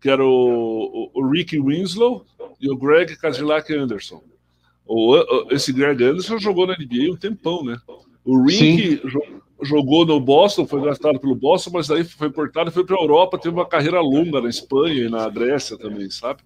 Que 0.00 0.08
era 0.08 0.24
o, 0.24 1.10
o, 1.14 1.20
o 1.20 1.30
Ricky 1.30 1.60
Winslow 1.60 2.24
e 2.60 2.70
o 2.70 2.76
Greg 2.76 3.16
Cadillac 3.16 3.72
Anderson. 3.74 4.22
O, 4.86 5.16
esse 5.50 5.72
Greg 5.72 6.02
Anderson 6.02 6.38
jogou 6.38 6.66
na 6.66 6.74
NBA 6.74 7.12
um 7.12 7.16
tempão, 7.16 7.62
né? 7.62 7.76
O 8.24 8.42
Ricky 8.44 9.02
jogou 9.62 10.06
no 10.06 10.20
Boston, 10.20 10.66
foi 10.66 10.80
draftado 10.80 11.18
pelo 11.18 11.34
Boston, 11.34 11.70
mas 11.74 11.88
daí 11.88 12.04
foi 12.04 12.30
portado 12.30 12.70
e 12.70 12.72
foi 12.72 12.84
para 12.84 12.96
a 12.96 13.00
Europa, 13.00 13.38
teve 13.38 13.54
uma 13.54 13.66
carreira 13.66 14.00
longa 14.00 14.40
na 14.40 14.48
Espanha 14.48 15.04
e 15.04 15.10
na 15.10 15.28
Grécia 15.28 15.76
também, 15.76 16.10
sabe? 16.10 16.42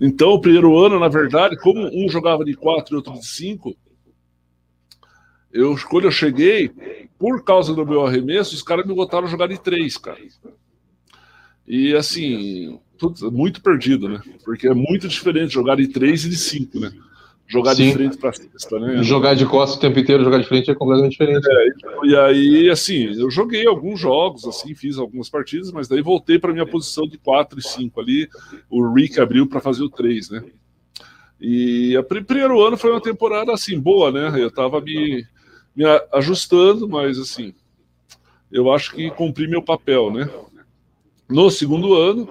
Então, 0.00 0.30
o 0.30 0.40
primeiro 0.40 0.78
ano, 0.78 0.98
na 0.98 1.08
verdade, 1.08 1.56
como 1.56 1.88
um 1.92 2.08
jogava 2.08 2.44
de 2.44 2.54
quatro 2.54 2.94
e 2.94 2.96
outro 2.96 3.14
de 3.14 3.26
cinco, 3.26 3.76
eu, 5.52 5.74
quando 5.88 6.04
eu 6.04 6.10
cheguei, 6.10 6.70
por 7.18 7.42
causa 7.42 7.74
do 7.74 7.86
meu 7.86 8.04
arremesso, 8.04 8.54
os 8.54 8.62
caras 8.62 8.86
me 8.86 8.94
botaram 8.94 9.26
a 9.26 9.30
jogar 9.30 9.46
de 9.48 9.58
três, 9.58 9.96
cara. 9.96 10.18
E 11.66 11.94
assim, 11.94 12.78
tudo, 12.98 13.32
muito 13.32 13.62
perdido, 13.62 14.08
né? 14.08 14.20
Porque 14.44 14.68
é 14.68 14.74
muito 14.74 15.08
diferente 15.08 15.54
jogar 15.54 15.76
de 15.76 15.88
três 15.88 16.24
e 16.24 16.28
de 16.28 16.36
cinco, 16.36 16.78
né? 16.78 16.92
Jogar 17.48 17.74
Sim. 17.74 17.88
de 17.88 17.92
frente 17.94 18.16
para 18.16 18.32
cesta, 18.32 18.78
né? 18.78 19.02
Jogar 19.02 19.34
de 19.34 19.46
costas 19.46 19.78
o 19.78 19.80
tempo 19.80 19.98
inteiro, 19.98 20.24
jogar 20.24 20.38
de 20.38 20.48
frente 20.48 20.70
é 20.70 20.74
completamente 20.74 21.12
diferente. 21.12 21.46
É, 21.48 22.06
e 22.06 22.16
aí, 22.16 22.70
assim, 22.70 23.14
eu 23.18 23.30
joguei 23.30 23.66
alguns 23.66 24.00
jogos, 24.00 24.44
assim, 24.44 24.74
fiz 24.74 24.98
algumas 24.98 25.28
partidas, 25.28 25.70
mas 25.70 25.86
daí 25.86 26.02
voltei 26.02 26.38
para 26.38 26.52
minha 26.52 26.66
posição 26.66 27.06
de 27.06 27.18
4 27.18 27.58
e 27.58 27.62
5 27.62 28.00
ali. 28.00 28.28
O 28.68 28.92
Rick 28.92 29.20
abriu 29.20 29.46
para 29.46 29.60
fazer 29.60 29.82
o 29.84 29.88
3, 29.88 30.30
né? 30.30 30.44
E 31.40 31.96
o 31.96 32.02
primeiro 32.02 32.64
ano 32.64 32.76
foi 32.76 32.90
uma 32.90 33.00
temporada 33.00 33.52
assim 33.52 33.78
boa, 33.78 34.10
né? 34.10 34.42
Eu 34.42 34.48
estava 34.48 34.80
me, 34.80 35.24
me 35.74 35.84
ajustando, 36.12 36.88
mas 36.88 37.18
assim, 37.18 37.52
eu 38.50 38.72
acho 38.72 38.94
que 38.94 39.10
cumpri 39.10 39.46
meu 39.46 39.62
papel, 39.62 40.10
né? 40.10 40.28
No 41.28 41.50
segundo 41.50 41.94
ano, 41.94 42.28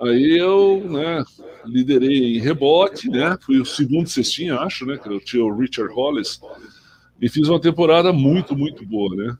Aí 0.00 0.36
eu, 0.36 0.84
né, 0.90 1.24
liderei 1.64 2.36
em 2.36 2.40
rebote, 2.40 3.08
né? 3.08 3.36
Fui 3.40 3.58
o 3.58 3.64
segundo 3.64 4.08
cestinha, 4.08 4.56
acho, 4.56 4.84
né? 4.84 4.98
Que 4.98 5.08
eu 5.08 5.20
tinha 5.20 5.44
o 5.44 5.56
Richard 5.56 5.92
Hollis. 5.92 6.40
E 7.20 7.28
fiz 7.28 7.48
uma 7.48 7.60
temporada 7.60 8.12
muito, 8.12 8.54
muito 8.54 8.84
boa, 8.84 9.14
né? 9.16 9.36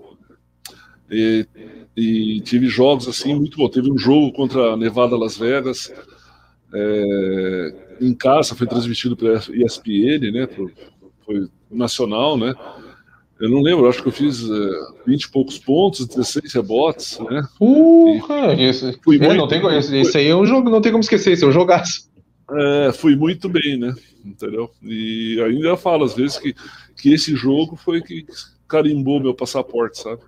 E, 1.10 1.46
e 1.94 2.40
tive 2.40 2.68
jogos 2.68 3.06
assim 3.06 3.34
muito 3.34 3.58
bom. 3.58 3.68
Teve 3.68 3.90
um 3.90 3.98
jogo 3.98 4.32
contra 4.32 4.72
a 4.72 4.76
Nevada 4.76 5.16
Las 5.16 5.36
Vegas, 5.36 5.92
é, 6.74 7.96
em 8.00 8.14
casa, 8.14 8.54
foi 8.54 8.66
transmitido 8.66 9.16
pela 9.16 9.36
ESPN, 9.36 10.32
né? 10.32 10.48
Foi 11.24 11.48
nacional, 11.70 12.36
né? 12.36 12.54
Eu 13.38 13.50
não 13.50 13.60
lembro, 13.60 13.86
acho 13.86 14.02
que 14.02 14.08
eu 14.08 14.12
fiz 14.12 14.42
uh, 14.42 14.94
20 15.06 15.22
e 15.22 15.30
poucos 15.30 15.58
pontos, 15.58 16.06
16 16.06 16.54
rebotes, 16.54 17.18
né? 17.18 17.46
Porra, 17.58 18.54
esse, 18.54 18.86
é, 18.86 18.92
muito, 19.04 19.34
não 19.34 19.46
tem, 19.46 19.76
esse, 19.76 19.94
esse, 19.94 20.16
aí 20.16 20.28
é 20.28 20.34
um 20.36 20.46
jogo, 20.46 20.70
não 20.70 20.80
tem 20.80 20.90
como 20.90 21.02
esquecer, 21.02 21.32
esse 21.32 21.44
é 21.44 21.46
um 21.46 21.52
jogaço. 21.52 22.08
É, 22.50 22.92
fui 22.92 23.14
muito 23.14 23.48
bem, 23.48 23.76
né? 23.76 23.94
Entendeu? 24.24 24.70
E 24.82 25.38
ainda 25.44 25.68
eu 25.68 25.76
falo 25.76 26.04
às 26.04 26.14
vezes 26.14 26.38
que, 26.38 26.54
que 26.96 27.12
esse 27.12 27.36
jogo 27.36 27.76
foi 27.76 28.00
que 28.00 28.24
carimbou 28.66 29.20
meu 29.20 29.34
passaporte, 29.34 29.98
sabe? 29.98 30.22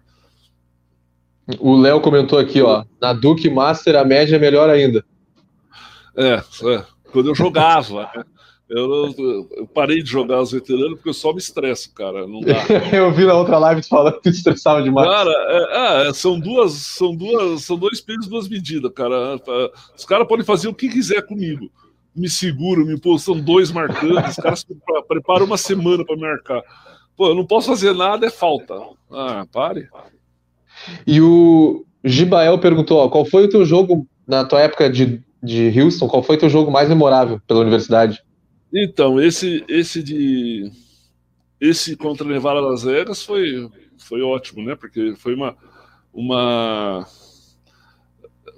O 1.59 1.77
Léo 1.77 2.03
comentou 2.03 2.39
aqui, 2.39 2.61
ó, 2.61 2.85
na 3.01 3.15
Duke 3.15 3.49
Master 3.49 3.97
a 3.97 4.05
média 4.05 4.37
é 4.37 4.39
melhor 4.39 4.69
ainda. 4.69 5.03
É, 6.15 6.35
é 6.35 6.85
quando 7.11 7.31
eu 7.31 7.35
jogava, 7.35 8.11
né? 8.15 8.25
Eu, 8.69 9.15
eu, 9.17 9.67
parei 9.73 10.03
de 10.03 10.11
jogar 10.11 10.43
os 10.43 10.53
veteranos 10.53 10.95
porque 10.97 11.09
eu 11.09 11.15
só 11.15 11.33
me 11.33 11.39
estresso, 11.39 11.93
cara. 11.95 12.27
Não 12.27 12.41
dá. 12.41 12.55
eu 12.95 13.11
vi 13.13 13.25
na 13.25 13.35
outra 13.35 13.59
live 13.59 13.81
tu 13.81 13.89
falando 13.89 14.17
que 14.17 14.23
tu 14.23 14.29
estressava 14.29 14.83
demais. 14.83 15.09
Cara, 15.09 15.31
é, 15.31 16.09
é, 16.09 16.13
são 16.13 16.39
duas, 16.39 16.73
são 16.73 17.17
duas, 17.17 17.65
são 17.65 17.79
dois 17.79 18.01
pesos, 18.01 18.27
duas 18.27 18.47
medidas, 18.47 18.93
cara. 18.93 19.41
Os 19.97 20.05
caras 20.05 20.29
podem 20.29 20.45
fazer 20.45 20.69
o 20.69 20.75
que 20.75 20.89
quiser 20.89 21.23
comigo. 21.27 21.71
Me 22.15 22.29
seguram, 22.29 22.85
me 22.85 23.01
pô, 23.01 23.19
são 23.19 23.41
dois 23.41 23.71
marcantes, 23.71 24.37
os 24.37 24.43
caras 24.43 24.67
preparam 25.07 25.47
uma 25.47 25.57
semana 25.57 26.05
para 26.05 26.17
marcar. 26.17 26.63
Pô, 27.17 27.29
eu 27.29 27.35
não 27.35 27.47
posso 27.47 27.69
fazer 27.69 27.95
nada, 27.95 28.27
é 28.27 28.31
falta. 28.31 28.75
Ah, 29.11 29.47
pare. 29.51 29.89
E 31.07 31.23
o 31.23 31.87
Gibael 32.05 32.59
perguntou: 32.59 32.99
ó, 32.99 33.09
qual 33.09 33.25
foi 33.25 33.45
o 33.45 33.49
teu 33.49 33.65
jogo 33.65 34.07
na 34.27 34.45
tua 34.45 34.61
época 34.61 34.91
de, 34.91 35.23
de 35.43 35.81
Houston? 35.81 36.07
Qual 36.07 36.23
foi 36.23 36.37
o 36.37 36.39
teu 36.39 36.51
jogo 36.51 36.71
mais 36.71 36.89
memorável 36.89 37.41
pela 37.47 37.61
universidade? 37.61 38.23
Então, 38.73 39.21
esse, 39.21 39.65
esse 39.69 40.03
de. 40.03 40.71
Esse 41.61 41.97
contra 41.97 42.27
Nevada 42.27 42.61
Las 42.61 42.85
Vegas 42.85 43.23
foi, 43.23 43.69
foi 43.99 44.23
ótimo, 44.23 44.65
né? 44.65 44.75
Porque 44.75 45.15
foi 45.17 45.35
uma. 45.35 45.57
uma 46.13 47.07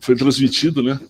foi 0.00 0.16
transmitido, 0.16 0.82
né? 0.82 1.00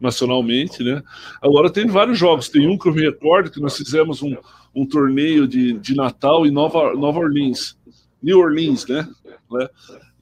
Nacionalmente, 0.00 0.82
né? 0.82 1.02
Agora 1.40 1.70
tem 1.70 1.86
vários 1.86 2.18
jogos. 2.18 2.48
Tem 2.48 2.66
um 2.66 2.78
que 2.78 2.88
eu 2.88 2.94
me 2.94 3.02
recordo 3.02 3.50
que 3.50 3.60
nós 3.60 3.76
fizemos 3.76 4.22
um, 4.22 4.36
um 4.74 4.86
torneio 4.86 5.46
de, 5.46 5.72
de 5.74 5.94
Natal 5.94 6.46
em 6.46 6.50
Nova, 6.50 6.94
Nova 6.94 7.20
Orleans. 7.20 7.76
New 8.22 8.38
Orleans, 8.38 8.86
né? 8.86 9.08
né? 9.50 9.68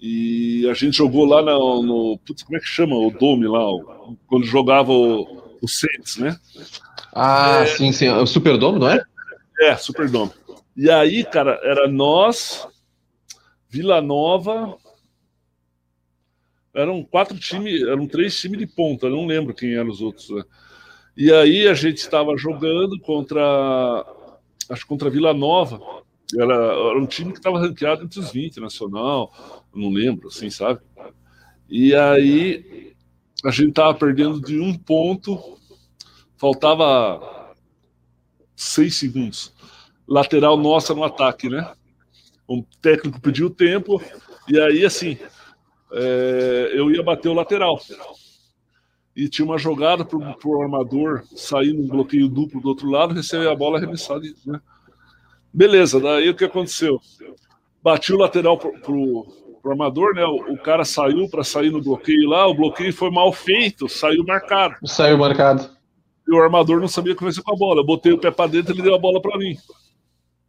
E 0.01 0.69
a 0.69 0.75
gente 0.75 0.97
jogou 0.97 1.25
lá 1.25 1.41
no. 1.43 2.19
Putz, 2.27 2.43
como 2.43 2.57
é 2.57 2.61
que 2.61 2.67
chama? 2.67 2.97
O 2.97 3.11
Dome 3.11 3.47
lá, 3.47 3.61
quando 4.27 4.45
jogava 4.45 4.91
o, 4.91 5.57
o 5.63 5.69
Saints, 5.69 6.17
né? 6.17 6.37
Ah, 7.13 7.61
é, 7.63 7.67
sim, 7.67 7.93
sim. 7.93 8.09
O 8.09 8.27
Superdome, 8.27 8.79
não 8.79 8.89
é? 8.89 9.03
É, 9.61 9.77
Superdome. 9.77 10.33
E 10.77 10.91
aí, 10.91 11.25
cara, 11.25 11.61
era 11.63 11.87
nós, 11.87 12.67
Vila 13.69 14.01
Nova. 14.01 14.77
Eram 16.75 17.05
quatro 17.05 17.39
times, 17.39 17.83
eram 17.83 18.07
três 18.07 18.41
times 18.41 18.59
de 18.59 18.67
ponta, 18.67 19.11
não 19.11 19.27
lembro 19.27 19.53
quem 19.53 19.75
eram 19.75 19.91
os 19.91 20.01
outros. 20.01 20.31
Né? 20.31 20.43
E 21.15 21.31
aí 21.31 21.69
a 21.69 21.75
gente 21.75 21.99
estava 21.99 22.35
jogando 22.35 22.99
contra, 23.01 23.43
acho 24.71 24.87
contra 24.87 25.11
Vila 25.11 25.35
Nova. 25.35 25.79
Era, 26.35 26.55
era 26.55 26.99
um 26.99 27.05
time 27.05 27.33
que 27.33 27.39
estava 27.39 27.59
ranqueado 27.59 28.05
entre 28.05 28.19
os 28.19 28.33
20, 28.33 28.59
nacional, 28.59 29.31
não 29.75 29.91
lembro, 29.91 30.29
assim, 30.29 30.49
sabe? 30.49 30.81
E 31.69 31.95
aí 31.95 32.95
a 33.45 33.51
gente 33.51 33.71
estava 33.71 33.93
perdendo 33.93 34.41
de 34.41 34.59
um 34.59 34.73
ponto 34.73 35.59
faltava 36.43 37.55
seis 38.57 38.99
segundos. 38.99 39.55
Lateral 40.09 40.57
nossa 40.57 40.93
no 40.93 41.05
ataque, 41.05 41.49
né? 41.49 41.73
O 42.49 42.65
técnico 42.83 43.21
pediu 43.21 43.49
tempo, 43.49 44.03
e 44.49 44.59
aí, 44.59 44.85
assim, 44.85 45.17
é, 45.93 46.73
eu 46.75 46.91
ia 46.91 47.01
bater 47.01 47.29
o 47.29 47.33
lateral. 47.33 47.79
E 49.15 49.29
tinha 49.29 49.47
uma 49.47 49.57
jogada 49.57 50.05
para 50.05 50.19
o 50.19 50.63
armador 50.63 51.23
sair 51.37 51.73
num 51.73 51.87
bloqueio 51.87 52.29
duplo 52.29 52.61
do 52.61 52.71
outro 52.71 52.91
lado, 52.91 53.15
receber 53.15 53.49
a 53.49 53.55
bola 53.55 53.79
arremessada. 53.79 54.23
Né? 54.45 54.61
Beleza, 55.55 56.01
daí 56.01 56.29
o 56.29 56.35
que 56.35 56.45
aconteceu? 56.45 57.01
Bati 57.81 58.13
o 58.13 58.19
lateral 58.19 58.59
para 58.59 58.93
o 58.93 59.27
armador, 59.65 60.15
né? 60.15 60.25
O, 60.25 60.55
o 60.55 60.59
cara 60.59 60.85
saiu 60.85 61.29
para 61.29 61.45
sair 61.45 61.71
no 61.71 61.81
bloqueio 61.81 62.29
lá, 62.29 62.49
o 62.49 62.55
bloqueio 62.55 62.93
foi 62.93 63.13
mal 63.13 63.33
feito, 63.33 63.89
saiu 63.89 64.25
marcado. 64.25 64.75
Saiu 64.85 65.17
marcado 65.17 65.82
e 66.33 66.35
o 66.35 66.43
armador 66.43 66.81
não 66.81 66.89
sabia 66.89 67.15
que 67.15 67.23
fazer 67.23 67.43
com 67.43 67.53
a 67.53 67.57
bola. 67.57 67.81
Eu 67.81 67.87
botei 67.87 68.13
o 68.13 68.19
pé 68.19 68.31
para 68.31 68.51
dentro 68.51 68.73
e 68.73 68.75
ele 68.75 68.83
deu 68.83 68.95
a 68.95 68.99
bola 68.99 69.21
para 69.21 69.37
mim. 69.37 69.55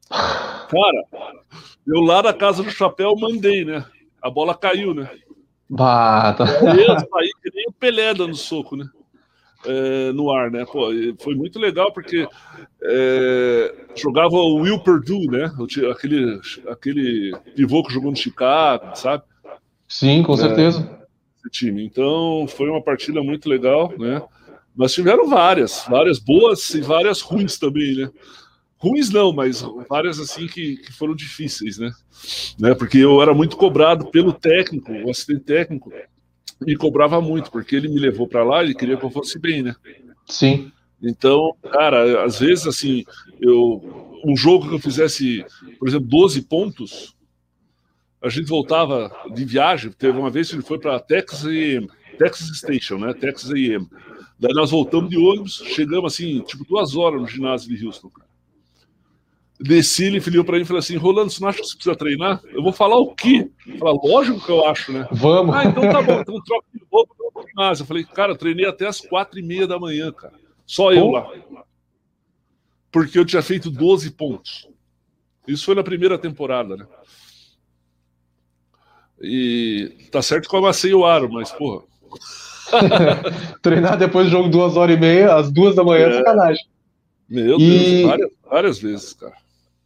Cara, 0.10 1.04
eu 1.86 2.02
lá 2.02 2.24
na 2.24 2.34
casa 2.34 2.64
do 2.64 2.72
chapéu 2.72 3.16
mandei, 3.18 3.66
né? 3.66 3.86
A 4.22 4.30
bola 4.30 4.56
caiu, 4.56 4.94
né? 4.94 5.10
Bah, 5.70 6.34
tá. 6.34 6.46
Eu 6.46 7.00
saí 7.00 7.32
que 7.42 7.52
nem 7.54 7.66
o 7.68 7.74
Pelé 7.74 8.14
dando 8.14 8.36
soco, 8.36 8.78
né? 8.78 8.86
É, 9.66 10.12
no 10.14 10.32
ar, 10.32 10.52
né? 10.52 10.66
Pô, 10.66 10.88
foi 11.20 11.36
muito 11.36 11.60
legal 11.60 11.92
porque 11.92 12.28
é, 12.82 13.76
jogava 13.96 14.36
o 14.36 14.62
Will 14.62 14.80
Perdue, 14.80 15.28
né? 15.28 15.52
Aquele, 15.92 16.40
aquele 16.70 17.36
pivô 17.56 17.84
que 17.84 17.94
jogou 17.94 18.12
no 18.12 18.18
Chicago, 18.18 18.96
sabe? 18.96 19.24
Sim, 19.88 20.24
com 20.24 20.34
é, 20.34 20.38
certeza. 20.38 21.00
time. 21.52 21.86
Então 21.86 22.46
foi 22.48 22.70
uma 22.70 22.82
partida 22.82 23.22
muito 23.22 23.50
legal, 23.50 23.92
né? 23.98 24.22
Mas 24.76 24.94
tiveram 24.94 25.30
várias, 25.30 25.86
várias 25.88 26.20
boas 26.20 26.70
e 26.74 26.82
várias 26.82 27.22
ruins 27.22 27.58
também, 27.58 27.96
né? 27.96 28.10
ruins 28.84 29.10
não, 29.10 29.32
mas 29.32 29.64
várias 29.90 30.20
assim 30.20 30.46
que, 30.46 30.76
que, 30.76 30.92
foram 30.92 31.16
difíceis, 31.16 31.78
né? 31.78 31.90
né? 32.60 32.76
Porque 32.76 32.98
eu 32.98 33.22
era 33.22 33.34
muito 33.34 33.56
cobrado 33.56 34.12
pelo 34.12 34.34
técnico, 34.34 34.92
o 34.92 35.10
assistente 35.10 35.46
técnico 35.46 35.90
me 36.60 36.76
cobrava 36.76 37.22
muito, 37.22 37.50
porque 37.50 37.78
ele 37.78 37.88
me 37.88 38.00
levou 38.00 38.28
para 38.28 38.44
lá, 38.44 38.62
ele 38.62 38.76
queria 38.76 38.98
que 38.98 39.06
eu 39.06 39.10
fosse 39.10 39.40
bem, 39.40 39.64
né? 39.64 39.74
Sim. 40.26 40.70
Então, 41.02 41.56
cara, 41.72 42.26
às 42.26 42.40
vezes 42.40 42.68
assim, 42.68 43.06
eu 43.40 44.12
um 44.26 44.36
jogo 44.36 44.70
que 44.70 44.76
eu 44.76 44.80
fizesse, 44.80 45.46
por 45.78 45.88
exemplo, 45.88 46.08
12 46.08 46.42
pontos, 46.44 47.16
a 48.22 48.30
gente 48.30 48.48
voltava 48.48 49.12
de 49.34 49.44
viagem, 49.44 49.92
teve 49.92 50.18
uma 50.18 50.30
vez 50.30 50.50
que 50.50 50.56
ele 50.56 50.64
foi 50.64 50.80
para 50.80 51.00
Texas 51.00 51.44
e 51.46 51.86
Texas 52.18 52.58
Station, 52.58 52.98
né? 52.98 53.14
Texas 53.14 53.52
A&M. 53.52 53.88
Daí 54.44 54.54
nós 54.54 54.72
voltamos 54.72 55.10
de 55.10 55.18
ônibus, 55.18 55.64
chegamos 55.68 56.14
assim, 56.14 56.42
tipo 56.42 56.66
duas 56.66 56.98
horas 56.98 57.22
no 57.22 57.26
ginásio 57.26 57.74
de 57.74 57.86
Houston, 57.86 58.10
cara. 58.10 58.28
Desci, 59.58 60.04
ele 60.04 60.20
filhou 60.20 60.44
para 60.44 60.58
mim 60.58 60.64
e 60.64 60.66
falou 60.66 60.80
assim: 60.80 60.98
Rolando, 60.98 61.32
você 61.32 61.40
não 61.40 61.48
acha 61.48 61.62
que 61.62 61.66
você 61.66 61.76
precisa 61.76 61.96
treinar? 61.96 62.42
Eu 62.52 62.62
vou 62.62 62.74
falar 62.74 62.98
o 62.98 63.16
quê? 63.16 63.50
Falar, 63.80 63.94
lógico 64.04 64.46
que 64.46 64.52
eu 64.52 64.68
acho, 64.68 64.92
né? 64.92 65.08
Vamos. 65.14 65.56
Ah, 65.56 65.64
então 65.64 65.84
tá 65.84 66.02
bom, 66.02 66.20
então 66.20 66.36
troca 66.44 66.68
de 66.74 66.84
roupa 66.92 67.16
no 67.34 67.48
ginásio. 67.48 67.84
Eu 67.84 67.88
falei, 67.88 68.04
cara, 68.04 68.34
eu 68.34 68.38
treinei 68.38 68.66
até 68.66 68.86
as 68.86 69.00
quatro 69.00 69.40
e 69.40 69.42
meia 69.42 69.66
da 69.66 69.80
manhã, 69.80 70.12
cara. 70.12 70.34
Só 70.66 70.92
eu 70.92 71.10
lá. 71.10 71.32
Porque 72.92 73.18
eu 73.18 73.24
tinha 73.24 73.42
feito 73.42 73.72
12 73.72 74.12
pontos. 74.12 74.68
Isso 75.48 75.64
foi 75.64 75.76
na 75.76 75.84
primeira 75.84 76.18
temporada, 76.18 76.76
né? 76.76 76.86
E 79.22 80.10
tá 80.12 80.22
certo 80.22 80.50
que 80.50 80.56
eu 80.56 80.60
amassei 80.60 80.94
o 80.94 81.06
aro, 81.06 81.32
mas, 81.32 81.50
porra. 81.50 81.86
Treinar 83.62 83.98
depois 83.98 84.28
do 84.28 84.32
jogo 84.32 84.50
duas 84.50 84.76
horas 84.76 84.96
e 84.96 85.00
meia, 85.00 85.36
às 85.36 85.52
duas 85.52 85.76
da 85.76 85.84
manhã, 85.84 86.08
é, 86.08 86.18
sacanagem. 86.18 86.66
Meu 87.30 87.58
e... 87.60 87.70
Deus, 87.70 88.02
várias, 88.08 88.32
várias 88.50 88.80
vezes, 88.80 89.14
cara. 89.14 89.34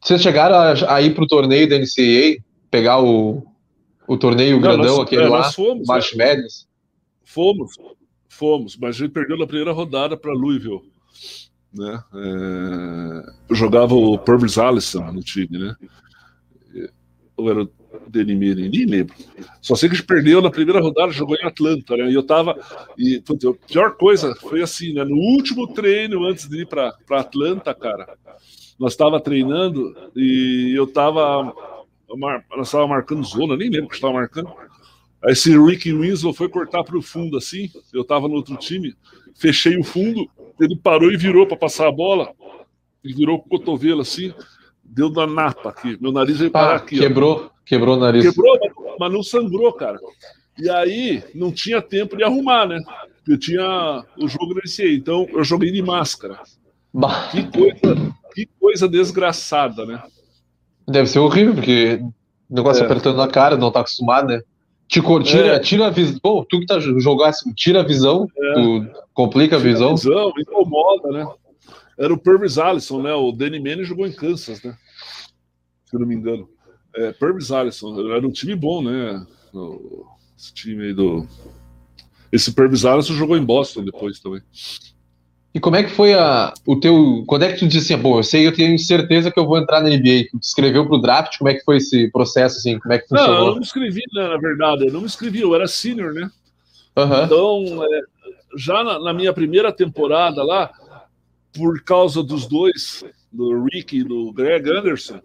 Vocês 0.01 0.21
chegaram 0.21 0.55
a, 0.55 0.95
a 0.95 1.01
ir 1.01 1.13
pro 1.15 1.27
torneio 1.27 1.67
da 1.67 1.77
NCAA? 1.77 2.43
Pegar 2.69 3.01
o, 3.01 3.45
o 4.07 4.17
torneio 4.17 4.55
Não, 4.55 4.61
grandão, 4.61 4.97
nós, 4.97 5.05
aquele 5.05 5.23
é, 5.23 5.29
lá? 5.29 5.51
Fomos, 5.51 5.87
March 5.87 6.13
é. 6.13 6.17
Madness? 6.17 6.67
Fomos, 7.23 7.73
fomos, 8.29 8.77
mas 8.77 8.95
a 8.95 8.99
gente 8.99 9.11
perdeu 9.11 9.37
na 9.37 9.47
primeira 9.47 9.71
rodada 9.71 10.15
para 10.15 10.33
Louisville. 10.33 10.81
Né? 11.73 12.03
É, 12.13 13.31
eu 13.49 13.55
jogava 13.55 13.93
o 13.93 14.17
Purvis 14.17 14.57
Allison 14.57 15.11
no 15.11 15.21
time, 15.21 15.57
né? 15.57 15.75
Ou 17.35 17.49
era 17.49 17.61
o 17.61 17.69
Denimiri, 18.09 18.69
nem 18.69 18.85
lembro. 18.85 19.15
Só 19.61 19.75
sei 19.75 19.89
que 19.89 19.95
a 19.95 19.97
gente 19.97 20.07
perdeu 20.07 20.41
na 20.41 20.49
primeira 20.49 20.79
rodada, 20.79 21.11
jogou 21.11 21.35
em 21.35 21.45
Atlanta, 21.45 21.97
né? 21.97 22.09
E 22.09 22.13
eu 22.13 22.23
tava. 22.23 22.57
E, 22.97 23.19
putz, 23.21 23.45
a 23.45 23.53
pior 23.53 23.95
coisa 23.95 24.35
foi 24.35 24.61
assim, 24.61 24.93
né? 24.93 25.03
No 25.03 25.15
último 25.15 25.67
treino, 25.67 26.25
antes 26.25 26.47
de 26.47 26.61
ir 26.61 26.67
para 26.67 26.95
Atlanta, 27.11 27.73
cara, 27.73 28.17
nós 28.79 28.93
estava 28.93 29.19
treinando 29.19 29.95
e 30.15 30.73
eu 30.75 30.87
tava. 30.87 31.53
Nós 32.55 32.67
estava 32.67 32.87
marcando 32.87 33.23
zona, 33.23 33.57
nem 33.57 33.69
lembro 33.69 33.89
que 33.89 33.95
estava 33.95 34.13
marcando. 34.13 34.49
Aí 35.23 35.33
esse 35.33 35.57
Ricky 35.57 35.91
Winslow 35.91 36.33
foi 36.33 36.47
cortar 36.47 36.83
para 36.83 36.97
o 36.97 37.01
fundo 37.01 37.37
assim. 37.37 37.69
Eu 37.93 38.03
tava 38.03 38.27
no 38.27 38.35
outro 38.35 38.55
time, 38.55 38.95
fechei 39.35 39.77
o 39.77 39.83
fundo, 39.83 40.29
ele 40.59 40.77
parou 40.77 41.11
e 41.11 41.17
virou 41.17 41.45
para 41.45 41.57
passar 41.57 41.87
a 41.87 41.91
bola. 41.91 42.31
E 43.03 43.13
virou 43.13 43.39
com 43.39 43.45
o 43.45 43.49
cotovelo 43.59 44.01
assim, 44.01 44.33
deu 44.83 45.09
na 45.09 45.27
napa 45.27 45.69
aqui. 45.69 45.97
Meu 46.01 46.11
nariz 46.11 46.37
veio 46.39 46.51
parar 46.51 46.73
ah, 46.73 46.77
aqui. 46.77 46.99
Quebrou, 46.99 47.51
ó. 47.53 47.56
Quebrou 47.67 47.97
o 47.97 47.99
nariz. 47.99 48.25
Quebrou, 48.25 48.57
mas 48.99 49.11
não 49.11 49.21
sangrou, 49.21 49.71
cara. 49.73 49.99
E 50.57 50.69
aí 50.69 51.23
não 51.35 51.51
tinha 51.51 51.81
tempo 51.81 52.17
de 52.17 52.23
arrumar, 52.23 52.67
né? 52.67 52.79
Eu 53.27 53.37
tinha 53.37 54.03
o 54.17 54.27
jogo 54.27 54.55
nesse 54.55 54.81
aí, 54.81 54.95
então 54.95 55.27
eu 55.31 55.43
joguei 55.43 55.71
de 55.71 55.81
máscara. 55.81 56.39
Bah. 56.93 57.29
Que 57.29 57.43
coisa, 57.43 58.13
que 58.33 58.49
coisa 58.59 58.87
desgraçada, 58.87 59.85
né? 59.85 60.01
Deve 60.87 61.07
ser 61.07 61.19
horrível, 61.19 61.53
porque 61.53 61.99
o 62.49 62.55
negócio 62.55 62.81
é. 62.81 62.85
apertando 62.85 63.17
na 63.17 63.27
cara, 63.27 63.57
não 63.57 63.71
tá 63.71 63.81
acostumado, 63.81 64.29
né? 64.29 64.41
Te 64.87 65.01
tira, 65.23 65.47
é. 65.47 65.59
tira 65.59 65.87
a 65.87 65.89
visão. 65.89 66.17
Pô, 66.19 66.45
tu 66.49 66.61
que 66.61 66.65
tá 66.65 66.79
jogando 66.79 67.25
assim, 67.25 67.53
tira 67.53 67.81
a 67.81 67.83
visão, 67.83 68.25
é. 68.37 68.53
tu 68.53 68.87
complica 69.13 69.57
a 69.57 69.59
tira 69.59 69.73
visão. 69.73 69.89
A 69.89 69.95
visão, 69.95 70.33
incomoda, 70.39 71.11
né? 71.11 71.27
Era 71.99 72.13
o 72.13 72.17
Purvis 72.17 72.57
Allison, 72.57 73.01
né? 73.01 73.13
O 73.13 73.31
Danny 73.33 73.59
Manning 73.59 73.83
jogou 73.83 74.07
em 74.07 74.13
Kansas, 74.13 74.63
né? 74.63 74.77
Se 75.85 75.95
eu 75.95 75.99
não 75.99 76.07
me 76.07 76.15
engano. 76.15 76.47
É, 76.97 77.11
Purvis 77.11 77.51
Allison, 77.51 78.11
era 78.11 78.27
um 78.27 78.31
time 78.31 78.55
bom, 78.55 78.81
né? 78.81 79.25
Esse 80.37 80.53
time 80.53 80.85
aí 80.85 80.93
do. 80.93 81.27
Esse 82.31 82.51
Purvis 82.51 82.85
Allison 82.85 83.13
jogou 83.13 83.37
em 83.37 83.45
Boston 83.45 83.83
depois 83.83 84.19
também. 84.19 84.41
E 85.53 85.59
como 85.59 85.75
é 85.75 85.83
que 85.83 85.89
foi 85.89 86.13
a, 86.13 86.53
o 86.65 86.79
teu. 86.79 87.23
Quando 87.25 87.43
é 87.43 87.51
que 87.51 87.59
tu 87.59 87.67
disse 87.67 87.93
assim, 87.93 88.01
pô, 88.01 88.19
eu 88.19 88.23
sei, 88.23 88.45
eu 88.45 88.53
tenho 88.53 88.77
certeza 88.77 89.31
que 89.31 89.39
eu 89.39 89.45
vou 89.45 89.57
entrar 89.57 89.81
na 89.81 89.89
NBA? 89.89 90.27
Tu 90.31 90.39
te 90.39 90.43
escreveu 90.43 90.85
pro 90.87 91.01
draft? 91.01 91.37
Como 91.37 91.49
é 91.49 91.53
que 91.53 91.63
foi 91.63 91.77
esse 91.77 92.11
processo, 92.11 92.57
assim? 92.57 92.79
Como 92.79 92.93
é 92.93 92.99
que 92.99 93.07
funcionou? 93.07 93.33
Não, 93.33 93.41
eu 93.41 93.47
não 93.47 93.55
me 93.55 93.61
inscrevi, 93.61 94.03
né, 94.13 94.27
na 94.27 94.37
verdade. 94.37 94.85
Eu 94.87 94.93
não 94.93 94.99
me 94.99 95.05
inscrevi, 95.05 95.41
eu 95.41 95.55
era 95.55 95.67
senior, 95.67 96.13
né? 96.13 96.29
Uhum. 96.97 97.23
Então, 97.23 97.83
é, 97.83 98.01
já 98.55 98.83
na, 98.83 98.99
na, 98.99 99.13
minha 99.13 99.31
primeira 99.31 99.71
temporada 99.71 100.43
lá, 100.43 100.71
por 101.53 101.83
causa 101.83 102.23
dos 102.23 102.47
dois, 102.47 103.03
do 103.31 103.63
Rick 103.65 103.97
e 103.97 104.03
do 104.03 104.31
Greg 104.33 104.69
Anderson, 104.69 105.21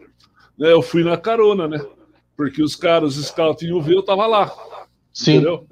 né, 0.58 0.72
eu 0.72 0.82
fui 0.82 1.02
na 1.02 1.16
carona, 1.16 1.66
né? 1.66 1.84
Porque 2.36 2.62
os 2.62 2.74
caras, 2.74 3.16
os 3.16 3.26
scouts 3.26 3.62
iam 3.62 3.80
ver, 3.80 3.94
eu 3.94 4.02
tava 4.02 4.26
lá. 4.26 4.52
Sim. 5.12 5.36
Entendeu? 5.36 5.66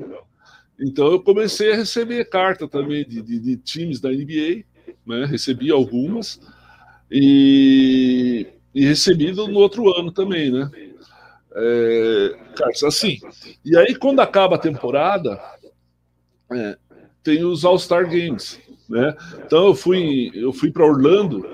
Então 0.80 1.12
eu 1.12 1.20
comecei 1.20 1.72
a 1.72 1.76
receber 1.76 2.24
carta 2.28 2.66
também 2.66 3.06
de, 3.06 3.20
de, 3.20 3.38
de 3.38 3.56
times 3.56 4.00
da 4.00 4.10
NBA, 4.10 4.64
né? 5.06 5.26
Recebi 5.26 5.70
algumas 5.70 6.40
e, 7.10 8.46
e 8.74 8.84
recebi 8.84 9.32
no 9.32 9.58
outro 9.58 9.94
ano 9.98 10.10
também, 10.10 10.50
né? 10.50 10.70
É, 11.54 12.38
cartas 12.56 12.84
assim. 12.84 13.18
E 13.64 13.76
aí 13.76 13.94
quando 13.94 14.20
acaba 14.20 14.56
a 14.56 14.60
temporada, 14.60 15.38
é, 16.52 16.78
tem 17.22 17.44
os 17.44 17.64
All-Star 17.64 18.08
Games, 18.08 18.58
né? 18.88 19.14
Então 19.44 19.66
eu 19.66 19.74
fui, 19.74 20.30
eu 20.34 20.52
fui 20.52 20.70
para 20.70 20.86
Orlando, 20.86 21.44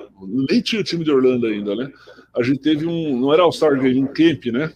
nem 0.48 0.60
tinha 0.60 0.80
o 0.80 0.84
time 0.84 1.04
de 1.04 1.10
Orlando 1.10 1.46
ainda, 1.46 1.74
né? 1.74 1.90
A 2.36 2.42
gente 2.42 2.58
teve 2.58 2.86
um, 2.86 3.18
não 3.18 3.32
era 3.32 3.42
All-Star 3.42 3.80
Game, 3.80 4.02
um 4.02 4.06
camp, 4.06 4.46
né? 4.46 4.72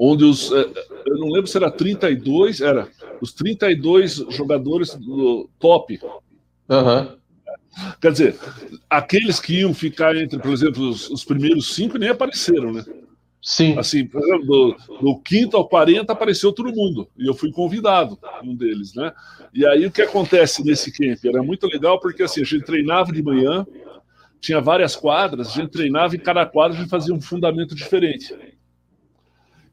onde 0.00 0.24
os. 0.24 0.50
É, 0.50 0.66
eu 1.06 1.18
não 1.18 1.28
lembro 1.28 1.46
se 1.46 1.58
era 1.58 1.70
32, 1.70 2.62
era 2.62 2.88
os 3.20 3.34
32 3.34 4.14
jogadores 4.30 4.94
do 4.94 5.50
top. 5.58 6.00
Uhum. 6.68 7.20
Quer 8.00 8.12
dizer, 8.12 8.36
aqueles 8.88 9.38
que 9.38 9.60
iam 9.60 9.74
ficar 9.74 10.16
entre, 10.16 10.38
por 10.38 10.50
exemplo, 10.50 10.88
os, 10.88 11.10
os 11.10 11.22
primeiros 11.22 11.74
cinco 11.74 11.98
nem 11.98 12.08
apareceram, 12.08 12.72
né? 12.72 12.84
Sim. 13.42 13.78
Assim, 13.78 14.06
por 14.06 14.22
exemplo, 14.22 14.46
do, 14.46 14.76
do, 15.00 15.18
quinto 15.20 15.56
ao 15.56 15.68
40 15.68 16.12
apareceu 16.12 16.52
todo 16.52 16.74
mundo. 16.74 17.08
E 17.16 17.26
eu 17.26 17.34
fui 17.34 17.50
convidado, 17.50 18.18
um 18.42 18.54
deles, 18.54 18.94
né? 18.94 19.12
E 19.52 19.66
aí 19.66 19.86
o 19.86 19.90
que 19.90 20.02
acontece 20.02 20.64
nesse 20.64 20.92
camp? 20.92 21.24
Era 21.24 21.42
muito 21.42 21.66
legal 21.66 21.98
porque 22.00 22.22
assim, 22.22 22.42
a 22.42 22.44
gente 22.44 22.64
treinava 22.64 23.12
de 23.12 23.22
manhã, 23.22 23.66
tinha 24.40 24.60
várias 24.60 24.96
quadras, 24.96 25.48
a 25.48 25.52
gente 25.52 25.70
treinava 25.70 26.14
e 26.14 26.18
cada 26.18 26.46
quadra 26.46 26.76
a 26.76 26.80
gente 26.80 26.90
fazia 26.90 27.14
um 27.14 27.20
fundamento 27.20 27.74
diferente. 27.74 28.34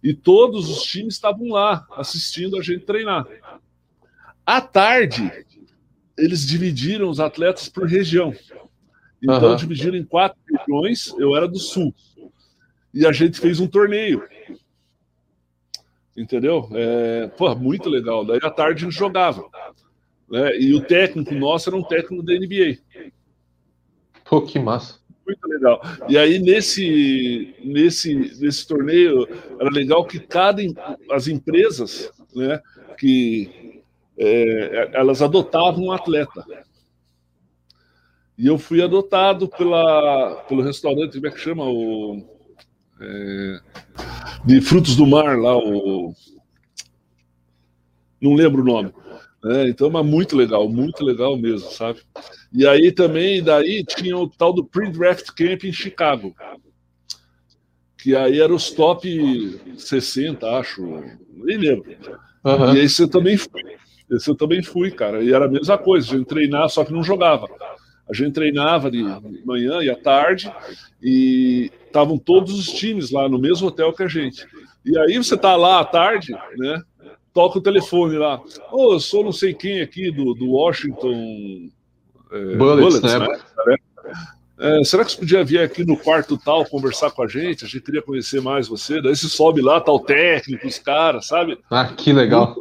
E 0.03 0.13
todos 0.13 0.69
os 0.69 0.83
times 0.83 1.15
estavam 1.15 1.47
lá 1.49 1.85
assistindo 1.91 2.57
a 2.57 2.61
gente 2.61 2.85
treinar. 2.85 3.25
À 4.45 4.61
tarde, 4.61 5.31
eles 6.17 6.45
dividiram 6.45 7.09
os 7.09 7.19
atletas 7.19 7.67
por 7.69 7.87
região. 7.87 8.33
Então, 9.21 9.51
uhum. 9.51 9.55
dividiram 9.55 9.97
em 9.97 10.05
quatro 10.05 10.37
regiões. 10.49 11.13
Eu 11.17 11.35
era 11.35 11.47
do 11.47 11.59
sul. 11.59 11.93
E 12.93 13.05
a 13.05 13.11
gente 13.11 13.39
fez 13.39 13.59
um 13.59 13.67
torneio. 13.67 14.23
Entendeu? 16.15 16.69
É, 16.73 17.27
pô, 17.27 17.53
muito 17.55 17.89
legal. 17.89 18.25
Daí 18.25 18.39
à 18.41 18.49
tarde 18.49 18.83
a 18.83 18.89
gente 18.89 18.97
jogava. 18.97 19.43
Né? 20.29 20.59
E 20.59 20.73
o 20.73 20.81
técnico 20.81 21.33
nosso 21.33 21.69
era 21.69 21.77
um 21.77 21.83
técnico 21.83 22.23
da 22.23 22.33
NBA. 22.33 22.79
Pô, 24.29 24.41
que 24.41 24.59
massa 24.59 24.99
muito 25.27 25.45
legal. 25.47 25.81
E 26.07 26.17
aí, 26.17 26.39
nesse, 26.39 27.53
nesse, 27.63 28.15
nesse 28.39 28.65
torneio, 28.65 29.27
era 29.59 29.69
legal 29.69 30.05
que 30.05 30.19
cada 30.19 30.61
as 31.11 31.27
empresas 31.27 32.11
né, 32.33 32.61
que 32.97 33.83
é, 34.17 34.91
elas 34.93 35.21
adotavam 35.21 35.85
um 35.85 35.91
atleta. 35.91 36.45
E 38.37 38.47
eu 38.47 38.57
fui 38.57 38.81
adotado 38.81 39.47
pela, 39.47 40.35
pelo 40.47 40.61
restaurante, 40.61 41.15
como 41.15 41.27
é 41.27 41.31
que 41.31 41.39
chama? 41.39 41.65
O, 41.65 42.23
é, 43.01 43.59
de 44.45 44.61
frutos 44.61 44.95
do 44.95 45.05
mar 45.05 45.37
lá, 45.37 45.57
o. 45.57 46.13
Não 48.21 48.33
lembro 48.33 48.61
o 48.61 48.65
nome. 48.65 48.93
É, 49.45 49.69
então, 49.69 49.89
mas 49.89 50.05
muito 50.05 50.35
legal, 50.35 50.67
muito 50.67 51.03
legal 51.03 51.37
mesmo, 51.37 51.69
sabe? 51.69 51.99
E 52.57 52.67
aí 52.67 52.91
também, 52.91 53.43
daí 53.43 53.83
tinha 53.85 54.17
o 54.17 54.27
tal 54.27 54.51
do 54.51 54.65
Pre-Draft 54.65 55.27
Camp 55.27 55.63
em 55.63 55.71
Chicago, 55.71 56.35
que 57.99 58.15
aí 58.15 58.41
era 58.41 58.51
os 58.51 58.71
top 58.71 59.61
60, 59.77 60.49
acho, 60.57 60.81
nem 61.35 61.55
lembro. 61.55 61.95
Uhum. 62.43 62.73
E 62.73 62.79
esse 62.79 63.03
eu 63.03 63.07
também 63.07 63.37
fui. 63.37 63.61
Esse 64.09 64.31
eu 64.31 64.35
também 64.35 64.63
fui, 64.63 64.89
cara. 64.89 65.21
E 65.21 65.31
era 65.31 65.45
a 65.45 65.47
mesma 65.47 65.77
coisa, 65.77 66.11
a 66.11 66.17
gente 66.17 66.25
treinar, 66.25 66.67
só 66.69 66.83
que 66.83 66.91
não 66.91 67.03
jogava. 67.03 67.47
A 68.09 68.13
gente 68.13 68.33
treinava 68.33 68.89
de 68.89 69.03
manhã 69.45 69.83
e 69.83 69.91
à 69.91 69.95
tarde 69.95 70.51
e 70.99 71.71
estavam 71.85 72.17
todos 72.17 72.57
os 72.57 72.71
times 72.71 73.11
lá 73.11 73.29
no 73.29 73.37
mesmo 73.37 73.67
hotel 73.67 73.93
que 73.93 74.01
a 74.01 74.07
gente. 74.07 74.47
E 74.83 74.97
aí 74.97 75.15
você 75.15 75.37
tá 75.37 75.55
lá 75.55 75.79
à 75.79 75.85
tarde, 75.85 76.35
né? 76.57 76.81
Toca 77.31 77.59
o 77.59 77.61
telefone 77.61 78.17
lá. 78.17 78.41
Ô, 78.71 78.87
oh, 78.87 78.93
eu 78.93 78.99
sou 78.99 79.23
não 79.23 79.31
sei 79.31 79.53
quem 79.53 79.79
aqui 79.79 80.09
do, 80.09 80.33
do 80.33 80.49
Washington 80.53 81.69
é, 82.31 82.55
Bullets, 82.55 82.99
Bullets, 82.99 83.01
né? 83.01 83.27
né? 83.65 83.77
É, 84.59 84.83
será 84.83 85.05
que 85.05 85.11
você 85.11 85.19
podia 85.19 85.43
vir 85.43 85.59
aqui 85.59 85.85
no 85.85 85.95
quarto 85.95 86.35
tal 86.37 86.65
conversar 86.65 87.11
com 87.11 87.21
a 87.21 87.27
gente? 87.27 87.63
A 87.63 87.67
gente 87.67 87.81
queria 87.81 88.01
conhecer 88.01 88.41
mais 88.41 88.67
você. 88.67 88.99
Daí 89.01 89.15
você 89.15 89.27
sobe 89.27 89.61
lá, 89.61 89.79
tá 89.79 89.91
o 89.91 89.99
técnico, 89.99 90.65
os 90.65 90.79
caras, 90.79 91.27
sabe? 91.27 91.59
Ah, 91.69 91.85
que 91.85 92.11
legal. 92.11 92.55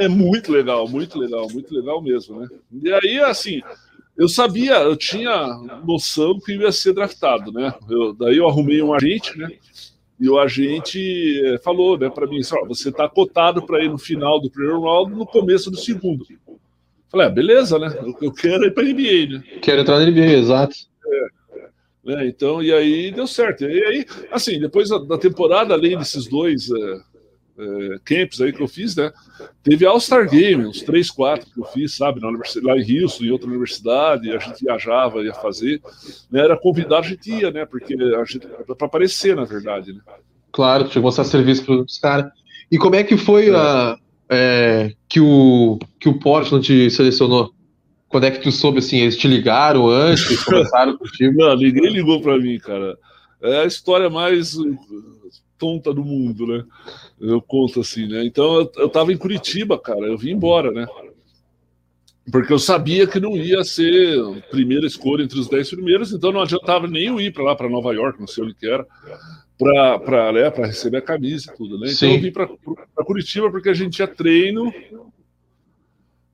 É 0.00 0.08
muito 0.08 0.52
legal, 0.52 0.88
muito 0.88 1.18
legal, 1.18 1.48
muito 1.50 1.74
legal 1.74 2.00
mesmo, 2.00 2.40
né? 2.40 2.48
E 2.82 2.92
aí, 2.92 3.18
assim, 3.20 3.60
eu 4.16 4.28
sabia, 4.28 4.74
eu 4.74 4.96
tinha 4.96 5.46
noção 5.84 6.38
que 6.38 6.54
ia 6.54 6.70
ser 6.70 6.92
draftado, 6.92 7.50
né? 7.52 7.74
Eu, 7.90 8.12
daí 8.12 8.36
eu 8.36 8.48
arrumei 8.48 8.80
um 8.80 8.94
agente, 8.94 9.36
né? 9.36 9.50
E 10.20 10.28
o 10.28 10.38
agente 10.38 11.42
é, 11.46 11.58
falou, 11.58 11.98
né, 11.98 12.08
para 12.08 12.26
mim, 12.26 12.38
assim, 12.38 12.54
você 12.68 12.92
tá 12.92 13.08
cotado 13.08 13.66
para 13.66 13.82
ir 13.84 13.90
no 13.90 13.98
final 13.98 14.40
do 14.40 14.48
primeiro 14.48 14.80
round, 14.80 15.12
no 15.12 15.26
começo 15.26 15.70
do 15.70 15.76
segundo. 15.76 16.24
Falei, 17.14 17.28
ah, 17.28 17.30
beleza, 17.30 17.78
né? 17.78 17.96
Eu, 18.02 18.16
eu 18.22 18.32
quero 18.32 18.64
ir 18.64 18.74
para 18.74 18.82
NBA, 18.82 19.38
né? 19.38 19.44
Quero 19.62 19.82
entrar 19.82 20.00
na 20.00 20.10
NBA, 20.10 20.32
exato. 20.32 20.74
Né? 22.04 22.26
Então, 22.26 22.60
e 22.60 22.72
aí 22.72 23.12
deu 23.12 23.24
certo. 23.28 23.62
E 23.64 23.84
aí, 23.84 24.04
assim, 24.32 24.58
depois 24.58 24.88
da, 24.88 25.16
temporada, 25.16 25.74
além 25.74 25.96
desses 25.96 26.26
dois 26.26 26.68
é, 26.72 26.96
é, 27.56 27.98
camps 28.04 28.40
aí 28.40 28.52
que 28.52 28.60
eu 28.60 28.66
fiz, 28.66 28.96
né? 28.96 29.12
Teve 29.62 29.86
All-Star 29.86 30.28
Game, 30.28 30.66
uns 30.66 30.82
três, 30.82 31.08
quatro 31.08 31.48
que 31.48 31.60
eu 31.60 31.64
fiz, 31.66 31.96
sabe? 31.96 32.20
Na 32.20 32.26
universidade, 32.26 32.66
lá 32.66 32.76
em 32.76 33.02
Houston, 33.04 33.24
em 33.24 33.30
outra 33.30 33.46
universidade, 33.46 34.32
a 34.32 34.38
gente 34.40 34.64
viajava, 34.64 35.22
ia 35.22 35.34
fazer. 35.34 35.80
Né? 36.32 36.40
Era 36.40 36.56
convidado, 36.56 37.06
a 37.06 37.08
gente 37.08 37.30
ia, 37.30 37.52
né? 37.52 37.64
Porque 37.64 37.94
a 37.94 38.24
gente, 38.24 38.44
para 38.76 38.86
aparecer, 38.88 39.36
na 39.36 39.44
verdade, 39.44 39.92
né? 39.92 40.00
Claro, 40.50 40.82
tinha 40.82 40.94
que 40.94 40.98
mostrar 40.98 41.22
serviço 41.22 41.64
para 41.64 41.76
os 41.76 41.96
caras. 41.96 42.32
E 42.72 42.76
como 42.76 42.96
é 42.96 43.04
que 43.04 43.16
foi 43.16 43.50
é. 43.50 43.54
a, 43.54 43.96
é, 44.28 44.92
que 45.08 45.20
o 45.20 45.78
que 45.98 46.08
o 46.08 46.18
Portland 46.18 46.64
te 46.64 46.90
selecionou? 46.90 47.52
Quando 48.08 48.24
é 48.24 48.30
que 48.30 48.40
tu 48.40 48.52
soube, 48.52 48.78
assim, 48.78 48.98
eles 48.98 49.16
te 49.16 49.26
ligaram 49.26 49.88
antes, 49.88 50.42
começaram 50.44 50.96
contigo? 50.96 51.36
Não, 51.36 51.56
ninguém 51.56 51.90
ligou 51.90 52.20
para 52.20 52.38
mim, 52.38 52.58
cara. 52.58 52.96
É 53.42 53.60
a 53.60 53.66
história 53.66 54.08
mais 54.08 54.56
tonta 55.58 55.92
do 55.92 56.04
mundo, 56.04 56.46
né? 56.46 56.64
Eu 57.20 57.40
conto 57.40 57.80
assim, 57.80 58.06
né? 58.06 58.24
Então 58.24 58.60
eu, 58.60 58.72
eu 58.76 58.88
tava 58.88 59.12
em 59.12 59.16
Curitiba, 59.16 59.78
cara, 59.78 60.00
eu 60.00 60.16
vim 60.16 60.30
embora, 60.32 60.70
né? 60.70 60.86
Porque 62.30 62.52
eu 62.52 62.58
sabia 62.58 63.06
que 63.06 63.20
não 63.20 63.36
ia 63.36 63.62
ser 63.64 64.18
primeira 64.50 64.86
escolha 64.86 65.22
entre 65.22 65.38
os 65.38 65.48
dez 65.48 65.68
primeiros, 65.68 66.12
então 66.12 66.32
não 66.32 66.40
adiantava 66.40 66.86
nem 66.86 67.06
eu 67.06 67.20
ir 67.20 67.32
para 67.32 67.44
lá, 67.44 67.54
para 67.54 67.68
Nova 67.68 67.92
York, 67.92 68.18
não 68.18 68.26
sei 68.26 68.44
onde 68.44 68.54
que 68.54 68.66
era, 68.66 68.86
para 69.58 70.32
né, 70.32 70.48
receber 70.66 70.98
a 70.98 71.02
camisa 71.02 71.50
e 71.50 71.56
tudo, 71.56 71.78
né? 71.78 71.86
Então 71.86 72.08
Sim. 72.08 72.14
eu 72.14 72.20
vim 72.20 72.32
para 72.32 72.48
Curitiba 73.04 73.50
porque 73.50 73.68
a 73.68 73.74
gente 73.74 73.94
tinha 73.94 74.08
treino 74.08 74.72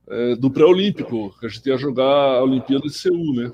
é, 0.07 0.35
do 0.35 0.49
pré-olímpico, 0.49 1.33
que 1.39 1.45
a 1.45 1.49
gente 1.49 1.67
ia 1.67 1.77
jogar 1.77 2.03
a 2.03 2.43
Olimpíada 2.43 2.83
de 2.83 2.93
Seul, 2.93 3.33
né? 3.35 3.51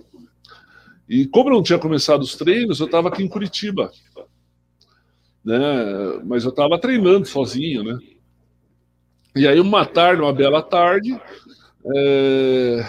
E 1.07 1.25
como 1.27 1.49
não 1.49 1.63
tinha 1.63 1.79
começado 1.79 2.21
os 2.21 2.35
treinos, 2.35 2.79
eu 2.79 2.85
estava 2.85 3.09
aqui 3.09 3.23
em 3.23 3.27
Curitiba, 3.27 3.91
né? 5.43 6.21
Mas 6.25 6.43
eu 6.43 6.49
estava 6.49 6.79
treinando 6.79 7.25
sozinho, 7.25 7.83
né? 7.83 7.99
E 9.35 9.47
aí 9.47 9.59
uma 9.59 9.85
tarde, 9.85 10.21
uma 10.21 10.33
bela 10.33 10.61
tarde, 10.61 11.19
é... 11.95 12.85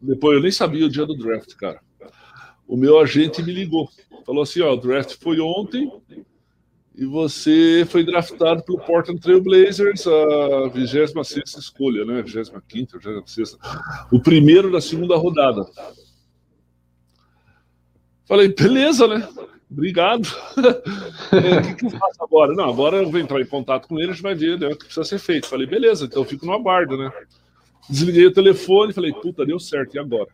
depois 0.00 0.36
eu 0.36 0.42
nem 0.42 0.50
sabia 0.50 0.86
o 0.86 0.90
dia 0.90 1.06
do 1.06 1.16
draft, 1.16 1.54
cara. 1.54 1.80
O 2.68 2.76
meu 2.76 3.00
agente 3.00 3.42
me 3.42 3.50
ligou, 3.50 3.88
falou 4.26 4.42
assim, 4.42 4.60
ó, 4.60 4.74
o 4.74 4.76
draft 4.76 5.16
foi 5.18 5.40
ontem, 5.40 5.90
e 6.94 7.06
você 7.06 7.86
foi 7.88 8.04
draftado 8.04 8.62
pelo 8.62 8.78
Portland 8.80 9.20
Trail 9.20 9.40
Blazers, 9.40 10.06
a 10.06 10.68
26 10.68 11.14
escolha, 11.56 12.04
né? 12.04 12.22
25, 12.22 12.98
26. 12.98 13.56
O 14.12 14.20
primeiro 14.20 14.70
da 14.70 14.80
segunda 14.80 15.16
rodada. 15.16 15.64
Falei, 18.26 18.48
beleza, 18.48 19.08
né? 19.08 19.26
Obrigado. 19.70 20.28
É, 21.30 21.58
o 21.58 21.62
que, 21.62 21.74
que, 21.74 21.86
eu 21.86 21.90
faço 21.90 22.24
agora? 22.24 22.54
Não, 22.54 22.70
agora 22.70 22.96
eu 22.96 23.10
vou 23.10 23.20
entrar 23.20 23.38
em 23.38 23.44
contato 23.44 23.86
com 23.86 23.98
eles, 24.00 24.18
vai 24.18 24.34
ver 24.34 24.58
né, 24.58 24.68
o 24.68 24.70
que 24.70 24.86
precisa 24.86 25.04
ser 25.04 25.18
feito. 25.18 25.46
Falei, 25.46 25.66
beleza, 25.66 26.06
então 26.06 26.22
eu 26.22 26.26
fico 26.26 26.46
no 26.46 26.54
aguardo, 26.54 26.96
né? 26.96 27.12
Desliguei 27.88 28.24
o 28.26 28.32
telefone, 28.32 28.94
falei, 28.94 29.12
puta, 29.12 29.44
deu 29.44 29.60
certo, 29.60 29.94
e 29.94 29.98
agora? 29.98 30.28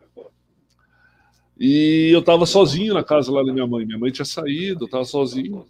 E 1.59 2.09
eu 2.13 2.21
tava 2.21 2.45
sozinho 2.45 2.93
na 2.93 3.03
casa 3.03 3.31
lá 3.31 3.43
da 3.43 3.53
minha 3.53 3.67
mãe. 3.67 3.85
Minha 3.85 3.99
mãe 3.99 4.11
tinha 4.11 4.25
saído, 4.25 4.85
eu 4.85 4.89
tava 4.89 5.05
sozinho. 5.05 5.65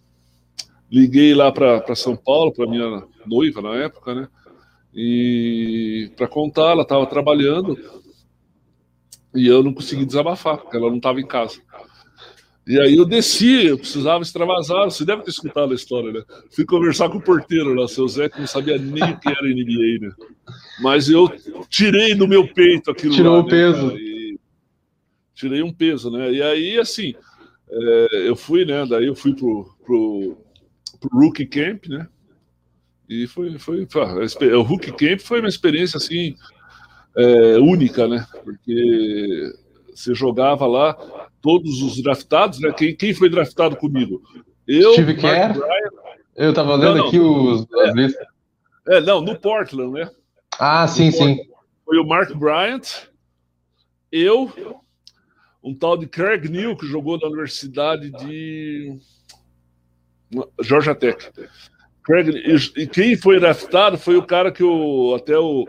Liguei 0.91 1.33
lá 1.33 1.51
para 1.51 1.95
São 1.95 2.15
Paulo, 2.15 2.51
para 2.51 2.67
minha 2.67 3.03
noiva 3.25 3.61
na 3.61 3.75
época, 3.75 4.13
né? 4.13 4.27
E 4.93 6.09
para 6.15 6.27
contar, 6.27 6.71
ela 6.71 6.83
estava 6.83 7.05
trabalhando 7.05 7.77
e 9.35 9.45
eu 9.45 9.61
não 9.61 9.73
consegui 9.73 10.05
desabafar, 10.05 10.57
porque 10.57 10.77
ela 10.77 10.89
não 10.89 10.97
estava 10.97 11.19
em 11.19 11.27
casa. 11.27 11.59
E 12.67 12.79
aí 12.79 12.95
eu 12.95 13.05
desci, 13.05 13.67
eu 13.67 13.77
precisava 13.77 14.23
extravasar, 14.23 14.85
você 14.85 15.05
deve 15.05 15.21
ter 15.21 15.29
escutado 15.29 15.71
a 15.71 15.75
história, 15.75 16.11
né? 16.11 16.23
Fui 16.49 16.65
conversar 16.65 17.09
com 17.09 17.19
o 17.19 17.21
porteiro 17.21 17.75
lá, 17.75 17.87
seu 17.87 18.07
Zé, 18.07 18.27
que 18.27 18.39
não 18.39 18.47
sabia 18.47 18.77
nem 18.77 19.03
o 19.03 19.19
que 19.19 19.29
era 19.29 19.43
NBA, 19.43 19.99
né? 20.07 20.11
Mas 20.81 21.07
eu 21.07 21.29
tirei 21.69 22.15
do 22.15 22.27
meu 22.27 22.47
peito 22.47 22.89
aquilo 22.89 23.13
Tirou 23.13 23.33
lá, 23.33 23.39
o 23.41 23.43
né, 23.43 23.49
peso. 23.49 23.95
Tirei 25.35 25.61
um 25.61 25.71
peso, 25.71 26.09
né? 26.09 26.31
E 26.31 26.41
aí, 26.41 26.79
assim, 26.79 27.13
é, 27.69 28.29
eu 28.29 28.35
fui, 28.35 28.65
né? 28.65 28.85
Daí 28.87 29.05
eu 29.05 29.15
fui 29.15 29.35
pro, 29.35 29.69
pro 29.85 30.37
pro 30.99 31.19
Rookie 31.19 31.45
Camp, 31.45 31.85
né? 31.87 32.07
E 33.07 33.27
foi, 33.27 33.57
foi, 33.59 33.85
foi 33.85 34.53
o 34.53 34.61
Rookie 34.61 34.91
Camp 34.91 35.19
foi 35.19 35.39
uma 35.39 35.49
experiência 35.49 35.97
assim 35.97 36.35
é, 37.15 37.57
única, 37.59 38.07
né? 38.07 38.25
Porque 38.43 39.53
você 39.93 40.13
jogava 40.15 40.65
lá 40.65 40.93
todos 41.41 41.81
os 41.81 42.01
draftados, 42.01 42.59
né? 42.59 42.71
Quem, 42.73 42.95
quem 42.95 43.13
foi 43.13 43.29
draftado 43.29 43.75
comigo? 43.75 44.21
Eu, 44.67 44.93
Steve 44.93 45.15
Kerr. 45.15 45.53
Bryan. 45.53 45.89
Eu 46.35 46.53
tava 46.53 46.77
não, 46.77 47.07
aqui 47.07 47.19
os, 47.19 47.65
é, 47.71 47.89
as 47.89 47.95
listas. 47.95 48.27
É, 48.87 49.01
não, 49.01 49.21
no 49.21 49.39
Portland, 49.39 49.91
né? 49.91 50.09
Ah, 50.59 50.87
sim, 50.87 51.11
sim. 51.11 51.37
Foi 51.85 51.97
o 51.97 52.05
Mark 52.05 52.33
Bryant, 52.33 53.07
eu, 54.11 54.51
um 55.65 55.73
tal 55.73 55.97
de 55.97 56.05
Craig 56.05 56.47
New, 56.47 56.77
que 56.77 56.85
jogou 56.85 57.17
na 57.17 57.27
Universidade 57.27 58.11
de 58.11 58.99
Georgia 60.61 60.93
Tech. 60.93 61.31
Craig, 62.03 62.29
e, 62.29 62.83
e, 62.83 62.87
quem 62.87 63.17
foi 63.17 63.39
draftado 63.39 63.97
foi 63.97 64.15
o 64.15 64.23
cara 64.23 64.51
que 64.51 64.63
o, 64.63 65.15
até 65.15 65.35
o, 65.39 65.67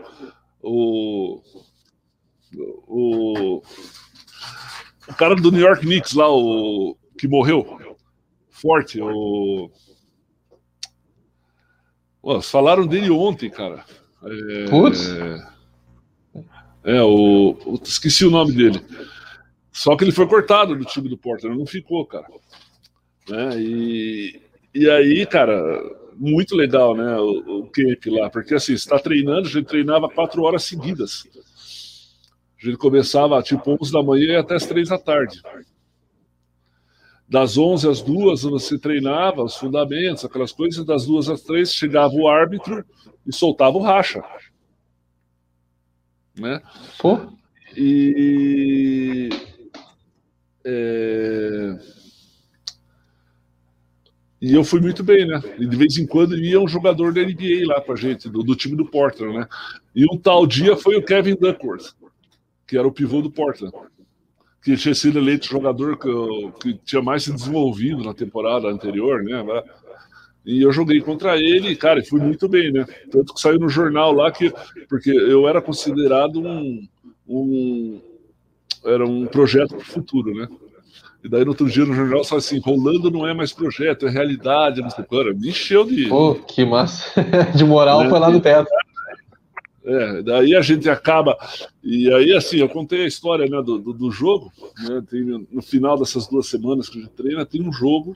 o, 0.61 1.41
o, 2.87 3.61
o 5.07 5.13
cara 5.17 5.35
do 5.35 5.51
New 5.51 5.61
York 5.61 5.81
Knicks 5.81 6.13
lá, 6.13 6.29
o 6.29 6.95
que 7.17 7.27
morreu, 7.27 7.97
forte, 8.51 9.01
o 9.01 9.71
Pô, 12.21 12.41
falaram 12.41 12.85
dele 12.85 13.09
ontem, 13.09 13.49
cara. 13.49 13.85
É, 14.21 14.65
Putz. 14.69 15.07
É, 16.83 17.01
o. 17.01 17.57
Esqueci 17.81 18.25
o 18.25 18.29
nome 18.29 18.51
dele. 18.51 18.83
Só 19.77 19.95
que 19.95 20.03
ele 20.03 20.11
foi 20.11 20.27
cortado 20.27 20.75
do 20.75 20.83
time 20.83 21.07
do 21.07 21.15
Portland, 21.15 21.55
não 21.55 21.67
ficou, 21.67 22.03
cara. 22.03 22.25
Né? 23.29 23.61
E, 23.61 24.41
e 24.73 24.89
aí, 24.89 25.23
cara, 25.23 25.55
muito 26.15 26.55
legal, 26.55 26.95
né? 26.95 27.15
O, 27.19 27.59
o 27.59 27.69
camp 27.69 28.07
lá, 28.07 28.27
porque 28.27 28.55
assim, 28.55 28.75
você 28.75 28.85
está 28.85 28.97
treinando, 28.97 29.47
a 29.47 29.51
gente 29.51 29.67
treinava 29.67 30.09
quatro 30.09 30.41
horas 30.41 30.63
seguidas. 30.63 31.27
A 32.59 32.65
gente 32.65 32.77
começava 32.79 33.39
tipo 33.43 33.77
11 33.79 33.91
da 33.91 34.01
manhã 34.01 34.33
e 34.33 34.35
até 34.37 34.55
as 34.55 34.65
três 34.65 34.89
da 34.89 34.97
tarde. 34.97 35.43
Das 37.29 37.55
11 37.55 37.87
às 37.87 38.01
duas 38.01 38.41
você 38.41 38.79
treinava 38.79 39.43
os 39.43 39.57
fundamentos, 39.57 40.25
aquelas 40.25 40.51
coisas, 40.51 40.83
das 40.83 41.05
duas 41.05 41.29
às 41.29 41.43
três 41.43 41.71
chegava 41.71 42.15
o 42.15 42.27
árbitro 42.27 42.83
e 43.27 43.31
soltava 43.31 43.77
o 43.77 43.83
racha. 43.83 44.23
Né? 46.35 46.63
Pô. 46.97 47.19
E. 47.75 49.29
É 50.69 51.97
e 54.39 54.53
eu 54.53 54.63
fui 54.63 54.79
muito 54.79 55.03
bem, 55.03 55.25
né? 55.25 55.41
E 55.57 55.65
de 55.65 55.75
vez 55.75 55.97
em 55.97 56.05
quando 56.05 56.37
ia 56.37 56.59
um 56.61 56.67
jogador 56.67 57.11
da 57.11 57.21
NBA 57.21 57.65
lá 57.65 57.81
com 57.81 57.93
a 57.93 57.95
gente, 57.95 58.29
do, 58.29 58.43
do, 58.43 58.55
time 58.55 58.75
do 58.75 58.85
Portland, 58.85 59.35
né? 59.35 59.47
E 59.95 60.05
um 60.05 60.17
tal 60.17 60.45
dia 60.45 60.77
foi 60.77 60.95
o 60.95 61.03
Kevin 61.03 61.35
Duckworth, 61.35 61.95
que 62.67 62.77
era 62.77 62.87
o 62.87 62.91
pivô 62.91 63.19
do 63.19 63.31
Portland, 63.31 63.73
que 64.63 64.77
tinha 64.77 64.93
sido 64.93 65.17
eleito 65.17 65.47
jogador 65.47 65.97
que, 65.97 66.51
que 66.61 66.79
tinha 66.85 67.01
mais 67.01 67.23
se 67.23 67.33
desenvolvido 67.33 68.03
na 68.03 68.13
temporada 68.13 68.67
anterior, 68.67 69.23
né? 69.23 69.43
E 70.45 70.61
eu 70.61 70.71
joguei 70.71 71.01
contra 71.01 71.35
ele, 71.35 71.75
cara, 71.75 71.99
e 71.99 72.05
fui 72.05 72.21
muito 72.21 72.47
bem, 72.47 72.71
né? 72.71 72.85
Tanto 73.09 73.33
que 73.33 73.41
saiu 73.41 73.59
no 73.59 73.67
jornal 73.67 74.13
lá 74.13 74.31
que, 74.31 74.53
porque 74.87 75.09
eu 75.09 75.47
era 75.47 75.61
considerado 75.63 76.39
um, 76.39 76.87
um 77.27 78.01
era 78.85 79.05
um 79.05 79.25
projeto 79.25 79.69
para 79.69 79.79
o 79.79 79.85
futuro, 79.85 80.33
né? 80.33 80.47
E 81.23 81.29
daí 81.29 81.43
no 81.43 81.51
outro 81.51 81.69
dia 81.69 81.85
no 81.85 81.93
jornal 81.93 82.23
só 82.23 82.37
assim, 82.37 82.59
Rolando 82.59 83.09
não 83.09 83.27
é 83.27 83.33
mais 83.33 83.51
projeto, 83.51 84.07
é 84.07 84.09
realidade, 84.09 84.81
não 84.81 84.89
sei 84.89 85.03
o 85.09 85.35
Me 85.35 85.49
encheu 85.49 85.85
de. 85.85 86.07
Pô, 86.07 86.35
que 86.35 86.63
massa. 86.63 87.11
de 87.55 87.63
moral 87.63 88.03
é, 88.03 88.09
foi 88.09 88.19
lá 88.19 88.29
no 88.29 88.39
teto. 88.39 88.69
É, 89.83 90.21
daí 90.21 90.55
a 90.55 90.61
gente 90.61 90.89
acaba. 90.89 91.37
E 91.81 92.11
aí, 92.13 92.33
assim, 92.33 92.57
eu 92.57 92.67
contei 92.67 93.03
a 93.03 93.07
história 93.07 93.45
né, 93.47 93.61
do, 93.61 93.79
do, 93.79 93.93
do 93.93 94.11
jogo. 94.11 94.51
Né, 94.83 95.01
tem, 95.09 95.47
no 95.49 95.61
final 95.61 95.97
dessas 95.97 96.27
duas 96.27 96.47
semanas 96.47 96.89
que 96.89 96.99
a 96.99 97.01
gente 97.01 97.13
treina, 97.13 97.45
tem 97.45 97.61
um 97.61 97.71
jogo 97.71 98.15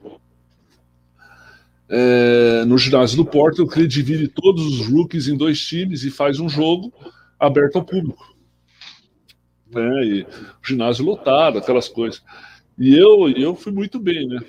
é, 1.89 2.64
no 2.66 2.78
ginásio 2.78 3.18
do 3.18 3.26
Porto, 3.26 3.68
que 3.68 3.80
ele 3.80 3.88
divide 3.88 4.28
todos 4.28 4.66
os 4.66 4.88
rookies 4.88 5.28
em 5.28 5.36
dois 5.36 5.59
times 5.59 6.03
e 6.03 6.12
faz 6.12 6.39
um 6.39 6.47
jogo 6.47 6.93
aberto 7.39 7.78
ao 7.78 7.84
público. 7.84 8.36
Né, 9.72 10.05
e 10.05 10.22
o 10.24 10.28
ginásio 10.67 11.05
lotado, 11.05 11.57
aquelas 11.57 11.88
coisas. 11.88 12.22
E 12.78 12.95
eu, 12.95 13.30
eu 13.30 13.55
fui 13.55 13.72
muito 13.72 13.99
bem, 13.99 14.28
né? 14.28 14.39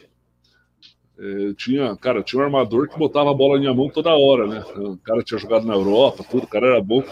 É, 1.18 1.52
tinha, 1.54 1.96
cara, 1.96 2.22
tinha 2.22 2.40
um 2.40 2.44
armador 2.44 2.88
que 2.88 2.98
botava 2.98 3.30
a 3.30 3.34
bola 3.34 3.54
na 3.54 3.60
minha 3.60 3.74
mão 3.74 3.88
toda 3.88 4.10
hora, 4.10 4.46
né? 4.46 4.64
O 4.76 4.96
cara 4.98 5.22
tinha 5.22 5.38
jogado 5.38 5.66
na 5.66 5.74
Europa, 5.74 6.24
tudo, 6.28 6.44
o 6.44 6.48
cara 6.48 6.66
era 6.66 6.82
bom. 6.82 7.04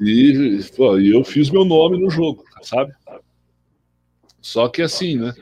E, 0.00 0.60
pô, 0.76 0.98
e 0.98 1.10
eu 1.10 1.22
fiz 1.22 1.50
meu 1.50 1.64
nome 1.64 1.98
no 1.98 2.10
jogo, 2.10 2.44
sabe? 2.62 2.92
Só 4.40 4.68
que 4.68 4.80
assim, 4.80 5.18
né? 5.18 5.34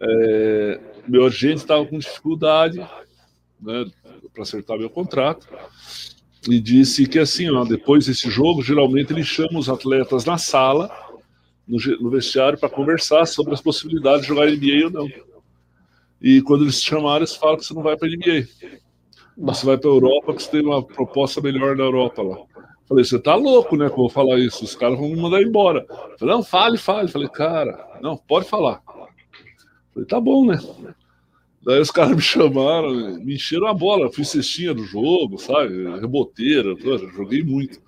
É, 0.00 0.80
meu 1.08 1.26
agente 1.26 1.56
estava 1.56 1.86
com 1.86 1.98
dificuldade 1.98 2.78
né, 3.60 3.86
para 4.32 4.42
acertar 4.42 4.78
meu 4.78 4.90
contrato 4.90 5.48
e 6.48 6.60
disse 6.60 7.06
que 7.06 7.18
assim, 7.18 7.50
ó, 7.50 7.64
depois 7.64 8.06
desse 8.06 8.30
jogo, 8.30 8.62
geralmente 8.62 9.12
ele 9.12 9.24
chama 9.24 9.58
os 9.58 9.68
atletas 9.68 10.24
na 10.24 10.36
sala, 10.36 10.90
no, 11.66 11.78
no 12.00 12.10
vestiário, 12.10 12.58
para 12.58 12.68
conversar 12.68 13.26
sobre 13.26 13.54
as 13.54 13.60
possibilidades 13.60 14.22
de 14.22 14.28
jogar 14.28 14.46
NBA 14.46 14.84
ou 14.84 14.90
não. 14.90 15.08
E 16.20 16.40
quando 16.42 16.62
eles 16.62 16.80
te 16.80 16.88
chamaram, 16.88 17.18
eles 17.18 17.34
falam 17.34 17.56
que 17.56 17.64
você 17.64 17.74
não 17.74 17.82
vai 17.82 17.96
para 17.96 18.08
NBA. 18.08 18.46
Você 19.36 19.66
vai 19.66 19.76
para 19.76 19.90
a 19.90 19.92
Europa, 19.92 20.26
porque 20.26 20.42
você 20.42 20.50
tem 20.50 20.62
uma 20.62 20.82
proposta 20.82 21.40
melhor 21.40 21.76
na 21.76 21.84
Europa 21.84 22.22
lá. 22.22 22.38
Falei, 22.86 23.04
você 23.04 23.18
tá 23.18 23.34
louco, 23.34 23.76
né? 23.76 23.86
Que 23.86 23.92
eu 23.92 23.98
vou 23.98 24.10
falar 24.10 24.38
isso. 24.38 24.64
Os 24.64 24.74
caras 24.74 24.98
vão 24.98 25.08
me 25.08 25.16
mandar 25.16 25.42
embora. 25.42 25.86
Falei, 26.18 26.34
não, 26.34 26.42
fale, 26.42 26.76
fale. 26.76 27.08
Falei, 27.08 27.28
cara, 27.28 27.98
não, 28.00 28.16
pode 28.16 28.48
falar. 28.48 28.82
Falei, 29.92 30.06
tá 30.06 30.20
bom, 30.20 30.46
né? 30.46 30.58
Daí 31.64 31.80
os 31.80 31.90
caras 31.90 32.14
me 32.16 32.22
chamaram, 32.22 32.92
me 33.18 33.34
encheram 33.34 33.66
a 33.66 33.74
bola. 33.74 34.12
Fui 34.12 34.24
cestinha 34.24 34.74
do 34.74 34.84
jogo, 34.84 35.38
sabe? 35.38 35.98
Reboteira, 35.98 36.74
joguei 37.14 37.42
muito. 37.42 37.80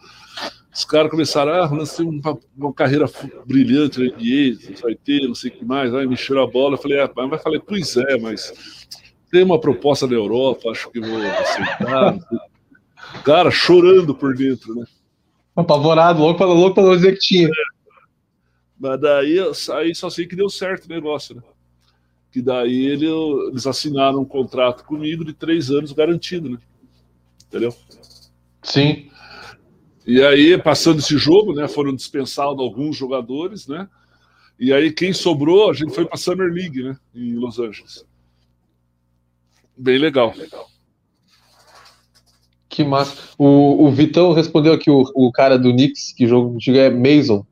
Os 0.73 0.85
caras 0.85 1.11
começaram, 1.11 1.53
ah, 1.53 1.69
tem 1.69 2.07
uma, 2.07 2.39
uma, 2.57 2.73
carreira 2.73 3.07
brilhante 3.47 3.99
na 3.99 4.07
NBA, 4.07 4.81
vai 4.83 4.95
ter, 4.95 5.27
não 5.27 5.35
sei 5.35 5.51
o 5.51 5.55
que 5.55 5.65
mais. 5.65 5.95
Aí 5.95 6.07
me 6.07 6.15
encheram 6.15 6.43
a 6.43 6.47
bola, 6.47 6.75
eu 6.75 6.79
falei, 6.79 7.01
ah, 7.01 7.11
mas 7.29 7.43
falei, 7.43 7.61
pois 7.61 7.97
é, 7.97 8.19
mas 8.19 8.53
tem 9.31 9.43
uma 9.43 9.59
proposta 9.59 10.07
da 10.07 10.15
Europa, 10.15 10.71
acho 10.71 10.91
que 10.91 11.01
vou 11.01 11.19
aceitar. 11.19 12.19
Cara, 13.25 13.51
chorando 13.51 14.15
por 14.15 14.35
dentro, 14.35 14.75
né? 14.75 14.85
Apavorado, 15.55 16.21
louco 16.21 16.39
para 16.39 16.47
louco 16.47 16.83
não 16.83 16.95
dizer 16.95 17.13
que 17.13 17.21
tinha. 17.21 17.49
É. 17.49 17.51
Mas 18.79 19.01
daí 19.01 19.39
aí 19.75 19.95
só 19.95 20.11
sei 20.11 20.27
que 20.27 20.37
deu 20.37 20.51
certo 20.51 20.85
o 20.85 20.89
negócio, 20.89 21.35
né? 21.35 21.43
Que 22.31 22.43
daí 22.43 22.85
ele, 22.87 23.07
eles 23.49 23.67
assinaram 23.67 24.21
um 24.21 24.25
contrato 24.25 24.85
comigo 24.85 25.25
de 25.25 25.33
três 25.33 25.71
anos 25.71 25.93
garantido, 25.93 26.51
né? 26.51 26.59
Entendeu? 27.49 27.75
Sim. 28.63 29.09
E 30.07 30.23
aí, 30.23 30.57
passando 30.57 31.01
esse 31.01 31.19
jogo, 31.19 31.53
né, 31.53 31.67
foram 31.67 31.93
dispensados 31.95 32.61
alguns 32.61 32.97
jogadores, 32.97 33.67
né? 33.67 33.89
E 34.59 34.73
aí, 34.73 34.93
quem 34.93 35.13
sobrou, 35.13 35.69
a 35.69 35.75
gente 35.75 35.93
foi 35.93 36.05
para 36.05 36.15
a 36.15 36.19
Summer 36.19 36.53
League, 36.53 36.81
né, 36.81 36.97
em 37.13 37.35
Los 37.35 37.59
Angeles. 37.59 38.07
Bem 39.77 39.99
legal. 39.99 40.33
Que 42.69 42.85
massa. 42.85 43.17
O, 43.37 43.87
o 43.87 43.91
Vitão 43.91 44.33
respondeu 44.33 44.73
aqui, 44.73 44.89
o, 44.89 45.03
o 45.15 45.33
cara 45.33 45.59
do 45.59 45.73
Knicks, 45.73 46.13
que 46.13 46.27
jogo 46.27 46.53
contigo 46.53 46.79
é 46.79 46.89
Mason. 46.89 47.45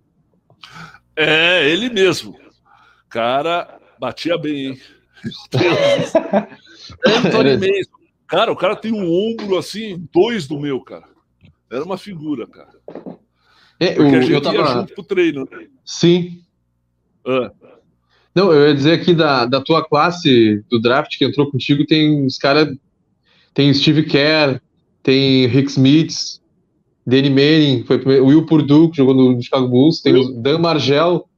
É, 1.16 1.68
ele 1.68 1.90
mesmo. 1.90 2.36
Cara, 3.08 3.80
batia 3.98 4.38
bem, 4.38 4.66
hein? 4.66 4.80
Anthony 7.04 7.56
Mason. 7.56 8.04
Cara, 8.28 8.52
o 8.52 8.56
cara 8.56 8.76
tem 8.76 8.92
um 8.92 9.10
ombro 9.10 9.58
assim, 9.58 10.08
dois 10.12 10.46
do 10.46 10.58
meu, 10.58 10.80
cara. 10.80 11.13
Era 11.74 11.84
uma 11.84 11.98
figura, 11.98 12.46
cara. 12.46 12.70
É, 13.80 13.94
Porque 13.94 14.14
eu, 14.14 14.18
a 14.18 14.20
gente 14.20 14.32
eu 14.32 14.40
tava... 14.40 14.66
junto 14.66 14.94
pro 14.94 15.02
treino. 15.02 15.48
Sim. 15.84 16.40
Ah. 17.26 17.50
Não, 18.34 18.52
eu 18.52 18.68
ia 18.68 18.74
dizer 18.74 18.92
aqui 18.92 19.14
da, 19.14 19.46
da 19.46 19.60
tua 19.60 19.84
classe 19.84 20.64
do 20.70 20.80
draft 20.80 21.16
que 21.18 21.24
entrou 21.24 21.50
contigo, 21.50 21.84
tem 21.84 22.24
os 22.24 22.38
caras. 22.38 22.68
Tem 23.52 23.72
Steve 23.72 24.04
Kerr, 24.04 24.60
tem 25.02 25.46
Rick 25.46 25.70
Smith, 25.70 26.40
Danny 27.06 27.30
Manning, 27.30 27.84
foi 27.84 27.98
primeiro, 27.98 28.26
Will 28.26 28.46
Purdue, 28.46 28.90
que 28.90 28.96
jogou 28.96 29.14
no 29.14 29.40
Chicago 29.40 29.68
Bulls, 29.68 30.00
tem 30.00 30.12
Will... 30.12 30.24
o 30.24 30.42
Dan 30.42 30.58
Margel. 30.58 31.28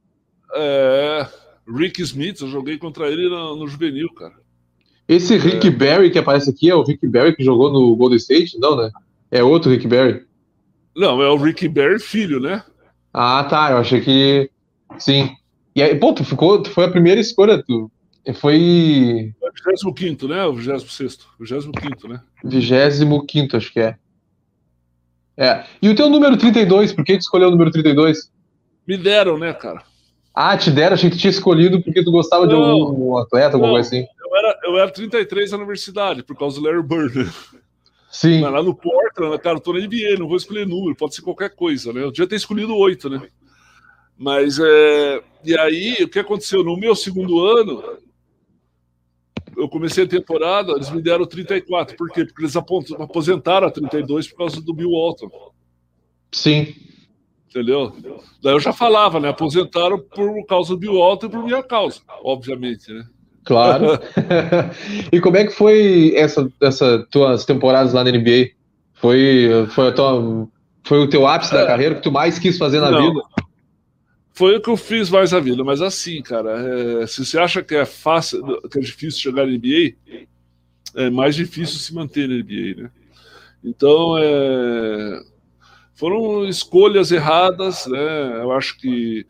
É, 0.55 1.27
Rick 1.67 2.01
Smith, 2.01 2.41
eu 2.41 2.47
joguei 2.47 2.77
contra 2.77 3.07
ele 3.07 3.29
no, 3.29 3.55
no 3.55 3.67
juvenil, 3.67 4.11
cara. 4.13 4.33
Esse 5.07 5.37
Rick 5.37 5.67
é. 5.67 5.71
Barry 5.71 6.09
que 6.09 6.17
aparece 6.17 6.49
aqui 6.49 6.69
é 6.69 6.75
o 6.75 6.83
Rick 6.83 7.05
Barry 7.07 7.35
que 7.35 7.43
jogou 7.43 7.71
no 7.71 7.95
Golden 7.95 8.17
State? 8.17 8.57
Não, 8.59 8.75
né? 8.75 8.89
É 9.29 9.43
outro 9.43 9.71
Rick 9.71 9.87
Barry? 9.87 10.26
Não, 10.97 11.21
é 11.21 11.29
o 11.29 11.37
Rick 11.37 11.67
Barry 11.67 11.99
filho, 11.99 12.39
né? 12.39 12.63
Ah, 13.13 13.43
tá. 13.43 13.69
Eu 13.69 13.77
achei 13.77 14.01
que. 14.01 14.49
Sim. 14.97 15.29
E 15.75 15.83
aí, 15.83 15.93
pô, 15.95 16.11
tu 16.11 16.25
ficou, 16.25 16.59
tu 16.59 16.71
foi 16.71 16.85
a 16.85 16.91
primeira 16.91 17.21
escolha, 17.21 17.63
tu. 17.63 17.91
Foi. 18.41 19.31
25, 19.67 20.27
né? 20.27 20.43
O 20.45 20.55
26. 20.55 21.19
25, 21.39 22.07
né? 22.07 22.19
25, 22.43 23.57
acho 23.57 23.71
que 23.71 23.79
é. 23.79 23.95
É. 25.37 25.65
E 25.79 25.87
o 25.87 25.95
teu 25.95 26.09
número 26.09 26.35
32, 26.35 26.91
por 26.93 27.05
que 27.05 27.15
tu 27.15 27.21
escolheu 27.21 27.49
o 27.49 27.51
número 27.51 27.69
32? 27.69 28.31
Me 28.87 28.97
deram, 28.97 29.37
né, 29.37 29.53
cara? 29.53 29.83
Ah, 30.33 30.57
te 30.57 30.71
deram? 30.71 30.95
Achei 30.95 31.11
que 31.11 31.17
tinha 31.17 31.29
escolhido 31.29 31.81
porque 31.83 32.03
tu 32.03 32.11
gostava 32.11 32.47
não, 32.47 32.55
de 32.55 32.55
algum 32.55 33.17
atleta, 33.17 33.55
alguma 33.55 33.73
coisa 33.73 33.87
assim. 33.87 34.07
Eu 34.19 34.35
era, 34.35 34.59
eu 34.63 34.77
era 34.79 34.91
33 34.91 35.51
na 35.51 35.57
universidade, 35.57 36.23
por 36.23 36.35
causa 36.35 36.59
do 36.59 36.65
Larry 36.65 36.81
Bird. 36.81 37.29
Sim. 38.09 38.41
Mas 38.41 38.53
lá 38.53 38.63
no 38.63 38.73
Portland, 38.73 39.37
cara, 39.39 39.57
eu 39.57 39.61
tô 39.61 39.73
na 39.73 39.79
NBA, 39.79 40.17
não 40.17 40.27
vou 40.27 40.37
escolher 40.37 40.65
número, 40.65 40.95
pode 40.95 41.15
ser 41.15 41.21
qualquer 41.21 41.53
coisa, 41.53 41.91
né? 41.91 42.01
Eu 42.01 42.11
devia 42.11 42.27
ter 42.27 42.35
escolhido 42.35 42.75
oito, 42.75 43.09
né? 43.09 43.27
Mas 44.17 44.57
é. 44.59 45.23
E 45.43 45.57
aí, 45.57 46.03
o 46.03 46.09
que 46.09 46.19
aconteceu? 46.19 46.63
No 46.63 46.77
meu 46.77 46.95
segundo 46.95 47.45
ano, 47.45 47.83
eu 49.55 49.69
comecei 49.69 50.05
a 50.05 50.07
temporada, 50.07 50.71
eles 50.71 50.89
me 50.89 51.01
deram 51.01 51.25
34. 51.25 51.95
Por 51.95 52.09
quê? 52.11 52.25
Porque 52.25 52.43
eles 52.43 52.55
aposentaram 52.55 53.67
a 53.67 53.71
32 53.71 54.27
por 54.29 54.37
causa 54.37 54.61
do 54.61 54.73
Bill 54.73 54.91
Walton. 54.91 55.29
Sim. 56.31 56.75
Entendeu? 57.49 57.95
Daí 58.41 58.53
eu 58.53 58.59
já 58.59 58.73
falava, 58.73 59.19
né? 59.19 59.29
Aposentaram 59.29 59.99
por 59.99 60.45
causa 60.45 60.73
do 60.73 60.79
Bill 60.79 60.95
Walton 60.95 61.27
e 61.27 61.29
por 61.29 61.43
minha 61.43 61.63
causa, 61.63 62.01
obviamente, 62.23 62.91
né? 62.91 63.07
Claro. 63.47 63.97
e 65.11 65.19
como 65.21 65.37
é 65.37 65.45
que 65.45 65.53
foi 65.53 66.13
essa, 66.15 66.51
essa 66.61 67.07
tuas 67.09 67.45
temporadas 67.45 67.93
lá 67.93 68.03
na 68.03 68.11
NBA? 68.11 68.51
Foi, 68.95 69.67
foi, 69.69 69.93
tua, 69.93 70.47
foi 70.83 70.99
o 70.99 71.09
teu 71.09 71.25
ápice 71.25 71.55
é, 71.55 71.59
da 71.59 71.65
carreira 71.65 71.95
que 71.95 72.01
tu 72.01 72.11
mais 72.11 72.37
quis 72.37 72.57
fazer 72.57 72.81
na 72.81 72.91
não, 72.91 73.13
vida? 73.13 73.21
Foi 74.33 74.57
o 74.57 74.61
que 74.61 74.69
eu 74.69 74.77
fiz 74.77 75.09
mais 75.09 75.31
na 75.31 75.39
vida, 75.39 75.63
mas 75.63 75.81
assim, 75.81 76.21
cara, 76.21 76.51
é, 77.01 77.07
se 77.07 77.25
você 77.25 77.39
acha 77.39 77.63
que 77.63 77.73
é 77.73 77.85
fácil, 77.85 78.61
que 78.69 78.77
é 78.77 78.81
difícil 78.81 79.21
chegar 79.21 79.45
na 79.45 79.51
NBA, 79.51 79.95
é 80.95 81.09
mais 81.09 81.35
difícil 81.35 81.79
se 81.79 81.93
manter 81.93 82.27
na 82.27 82.35
NBA, 82.35 82.83
né? 82.83 82.91
Então, 83.63 84.17
é, 84.17 85.21
foram 85.95 86.47
escolhas 86.47 87.11
erradas, 87.11 87.87
né? 87.87 88.41
Eu 88.41 88.51
acho 88.51 88.77
que 88.77 89.25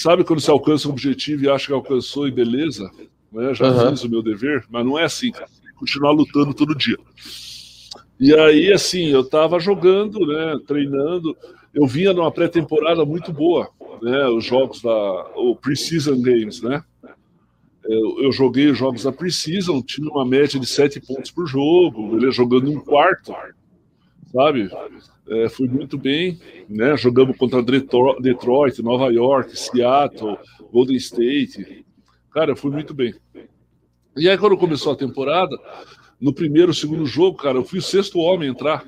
Sabe 0.00 0.24
quando 0.24 0.40
você 0.40 0.50
alcança 0.50 0.88
um 0.88 0.92
objetivo 0.92 1.44
e 1.44 1.50
acha 1.50 1.66
que 1.66 1.74
alcançou 1.74 2.26
e 2.26 2.30
beleza? 2.30 2.90
Né? 3.30 3.52
Já 3.52 3.70
uhum. 3.70 3.90
fiz 3.90 4.02
o 4.02 4.08
meu 4.08 4.22
dever, 4.22 4.64
mas 4.70 4.82
não 4.82 4.98
é 4.98 5.04
assim, 5.04 5.30
cara. 5.30 5.46
Continuar 5.76 6.12
lutando 6.12 6.54
todo 6.54 6.74
dia. 6.74 6.96
E 8.18 8.34
aí, 8.34 8.72
assim, 8.72 9.08
eu 9.08 9.22
tava 9.22 9.60
jogando, 9.60 10.26
né, 10.26 10.58
treinando. 10.66 11.36
Eu 11.74 11.86
vinha 11.86 12.14
numa 12.14 12.32
pré-temporada 12.32 13.04
muito 13.04 13.30
boa, 13.30 13.68
né, 14.00 14.26
os 14.28 14.42
jogos 14.42 14.80
da 14.80 14.90
o 15.36 15.54
Preseason 15.54 16.18
Games, 16.22 16.62
né? 16.62 16.82
Eu, 17.84 18.22
eu 18.22 18.32
joguei 18.32 18.70
os 18.70 18.78
jogos 18.78 19.02
da 19.02 19.12
Preseason, 19.12 19.82
tinha 19.82 20.08
uma 20.08 20.24
média 20.24 20.58
de 20.58 20.66
sete 20.66 20.98
pontos 20.98 21.30
por 21.30 21.46
jogo, 21.46 22.16
ele 22.16 22.32
jogando 22.32 22.70
um 22.70 22.80
quarto, 22.80 23.34
sabe? 24.32 24.70
é, 25.30 25.48
fui 25.48 25.68
muito 25.68 25.96
bem, 25.96 26.40
né? 26.68 26.96
Jogamos 26.96 27.36
contra 27.36 27.62
Detroit, 27.62 28.82
Nova 28.82 29.12
York, 29.12 29.56
Seattle, 29.56 30.36
Golden 30.72 30.96
State. 30.96 31.86
Cara, 32.32 32.56
fui 32.56 32.70
muito 32.70 32.92
bem. 32.92 33.14
E 34.16 34.28
aí, 34.28 34.36
quando 34.36 34.56
começou 34.56 34.92
a 34.92 34.96
temporada, 34.96 35.56
no 36.20 36.32
primeiro, 36.32 36.74
segundo 36.74 37.06
jogo, 37.06 37.38
cara, 37.38 37.58
eu 37.58 37.64
fui 37.64 37.78
o 37.78 37.82
sexto 37.82 38.18
homem 38.18 38.48
a 38.48 38.52
entrar. 38.52 38.84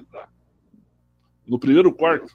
No 1.47 1.59
primeiro 1.59 1.93
quarto. 1.93 2.27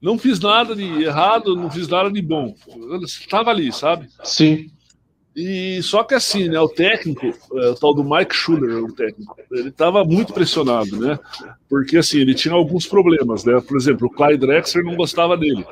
Não 0.00 0.18
fiz 0.18 0.40
nada 0.40 0.74
de 0.74 0.84
errado, 1.04 1.54
não 1.54 1.70
fiz 1.70 1.88
nada 1.88 2.10
de 2.10 2.22
bom. 2.22 2.54
Estava 3.02 3.50
ali, 3.50 3.72
sabe? 3.72 4.08
Sim. 4.24 4.70
E 5.36 5.82
só 5.82 6.02
que 6.02 6.14
assim, 6.14 6.48
né, 6.48 6.58
o 6.58 6.66
técnico, 6.66 7.26
é, 7.26 7.68
o 7.68 7.74
tal 7.74 7.92
do 7.92 8.02
Mike 8.02 8.34
Schuller, 8.34 8.82
o 8.82 8.90
técnico, 8.90 9.36
ele 9.52 9.68
estava 9.68 10.02
muito 10.02 10.32
pressionado, 10.32 10.98
né? 10.98 11.18
Porque 11.68 11.98
assim, 11.98 12.20
ele 12.20 12.34
tinha 12.34 12.54
alguns 12.54 12.86
problemas, 12.86 13.44
né? 13.44 13.60
Por 13.60 13.76
exemplo, 13.76 14.06
o 14.06 14.10
Clyde 14.10 14.38
Drexler 14.38 14.82
não 14.82 14.96
gostava 14.96 15.36
dele. 15.36 15.62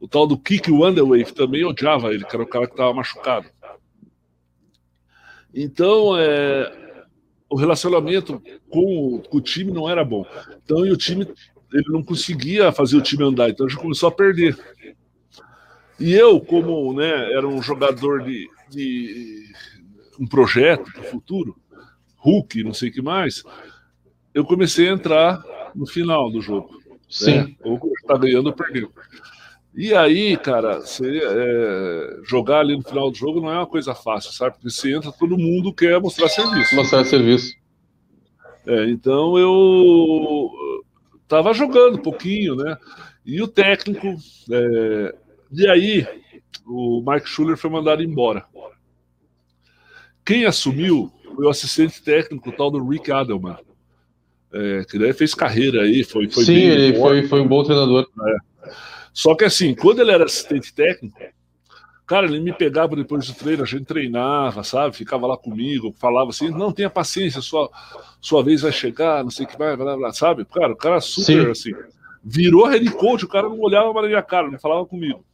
O 0.00 0.08
tal 0.08 0.26
do 0.26 0.38
Kiki 0.38 0.70
Wonderwave 0.70 1.32
também 1.34 1.66
odiava 1.66 2.14
ele, 2.14 2.24
que 2.24 2.34
era 2.34 2.42
o 2.42 2.48
cara 2.48 2.66
que 2.66 2.72
estava 2.72 2.94
machucado. 2.94 3.46
Então, 5.52 6.16
é, 6.16 6.72
o 7.50 7.56
relacionamento 7.56 8.42
com, 8.70 9.22
com, 9.28 9.36
o 9.36 9.40
time 9.40 9.70
não 9.70 9.88
era 9.88 10.02
bom. 10.02 10.24
Então, 10.64 10.86
e 10.86 10.90
o 10.90 10.96
time, 10.96 11.28
ele 11.72 11.88
não 11.88 12.02
conseguia 12.02 12.72
fazer 12.72 12.96
o 12.96 13.02
time 13.02 13.22
andar, 13.22 13.50
então 13.50 13.68
já 13.68 13.78
começou 13.78 14.08
a 14.08 14.12
perder. 14.12 14.56
E 15.98 16.12
eu, 16.12 16.40
como 16.40 16.92
né, 16.92 17.32
era 17.32 17.46
um 17.46 17.62
jogador 17.62 18.22
de, 18.22 18.48
de 18.68 19.50
um 20.20 20.26
projeto 20.26 20.92
para 20.92 21.02
o 21.02 21.04
futuro, 21.04 21.56
Hulk, 22.18 22.62
não 22.64 22.74
sei 22.74 22.90
o 22.90 22.92
que 22.92 23.02
mais, 23.02 23.42
eu 24.34 24.44
comecei 24.44 24.88
a 24.88 24.92
entrar 24.92 25.42
no 25.74 25.86
final 25.86 26.30
do 26.30 26.40
jogo. 26.40 26.70
Sim. 27.08 27.36
Né? 27.36 27.56
Ou 27.64 27.80
está 28.00 28.16
ganhando 28.18 28.48
ou 28.48 28.52
perdendo. 28.52 28.92
E 29.74 29.94
aí, 29.94 30.36
cara, 30.36 30.80
você, 30.80 31.20
é, 31.22 32.20
jogar 32.24 32.60
ali 32.60 32.74
no 32.76 32.82
final 32.82 33.10
do 33.10 33.16
jogo 33.16 33.40
não 33.40 33.50
é 33.50 33.56
uma 33.56 33.66
coisa 33.66 33.94
fácil, 33.94 34.32
sabe? 34.32 34.54
Porque 34.54 34.70
você 34.70 34.94
entra, 34.94 35.12
todo 35.12 35.36
mundo 35.36 35.72
quer 35.72 36.00
mostrar 36.00 36.28
serviço. 36.28 36.74
Mostrar 36.74 37.04
serviço. 37.04 37.54
É, 38.66 38.88
então 38.88 39.38
eu 39.38 40.50
tava 41.28 41.52
jogando 41.52 41.96
um 41.96 42.02
pouquinho, 42.02 42.56
né? 42.56 42.76
E 43.24 43.40
o 43.42 43.46
técnico, 43.46 44.16
é, 44.50 45.14
e 45.50 45.68
aí, 45.68 46.06
o 46.66 47.02
Mark 47.02 47.26
Schuller 47.26 47.56
foi 47.56 47.70
mandado 47.70 48.02
embora. 48.02 48.44
Quem 50.24 50.44
assumiu 50.44 51.12
foi 51.34 51.46
o 51.46 51.48
assistente 51.48 52.02
técnico 52.02 52.50
tal 52.50 52.70
do 52.70 52.86
Rick 52.86 53.12
Adelman. 53.12 53.56
É, 54.52 54.84
que 54.88 54.98
daí 54.98 55.12
fez 55.12 55.34
carreira 55.34 55.82
aí, 55.82 56.02
foi, 56.02 56.28
foi 56.28 56.44
Sim, 56.44 56.54
ele 56.54 56.98
foi, 56.98 57.28
foi 57.28 57.40
um 57.40 57.48
bom 57.48 57.62
treinador. 57.62 58.08
É. 58.26 58.70
Só 59.12 59.34
que 59.34 59.44
assim, 59.44 59.74
quando 59.74 60.00
ele 60.00 60.10
era 60.10 60.24
assistente 60.24 60.72
técnico, 60.74 61.18
cara, 62.06 62.26
ele 62.26 62.40
me 62.40 62.52
pegava 62.52 62.96
depois 62.96 63.26
do 63.26 63.34
treino, 63.34 63.62
a 63.62 63.66
gente 63.66 63.84
treinava, 63.84 64.64
sabe? 64.64 64.96
Ficava 64.96 65.26
lá 65.26 65.36
comigo, 65.36 65.94
falava 65.98 66.30
assim, 66.30 66.50
não, 66.50 66.72
tenha 66.72 66.88
paciência, 66.88 67.40
sua, 67.40 67.70
sua 68.20 68.42
vez 68.42 68.62
vai 68.62 68.72
chegar, 68.72 69.22
não 69.22 69.30
sei 69.30 69.44
o 69.44 69.48
que 69.48 69.58
vai, 69.58 69.76
blá, 69.76 69.96
blá, 69.96 70.12
sabe? 70.12 70.44
Cara, 70.44 70.72
o 70.72 70.76
cara 70.76 71.00
super 71.00 71.44
Sim. 71.44 71.50
assim. 71.50 71.70
Virou 72.24 72.66
head 72.66 72.90
coach, 72.92 73.24
o 73.24 73.28
cara 73.28 73.48
não 73.48 73.60
olhava 73.60 73.92
para 73.92 74.08
minha 74.08 74.22
cara, 74.22 74.50
não 74.50 74.58
falava 74.58 74.84
comigo. 74.86 75.24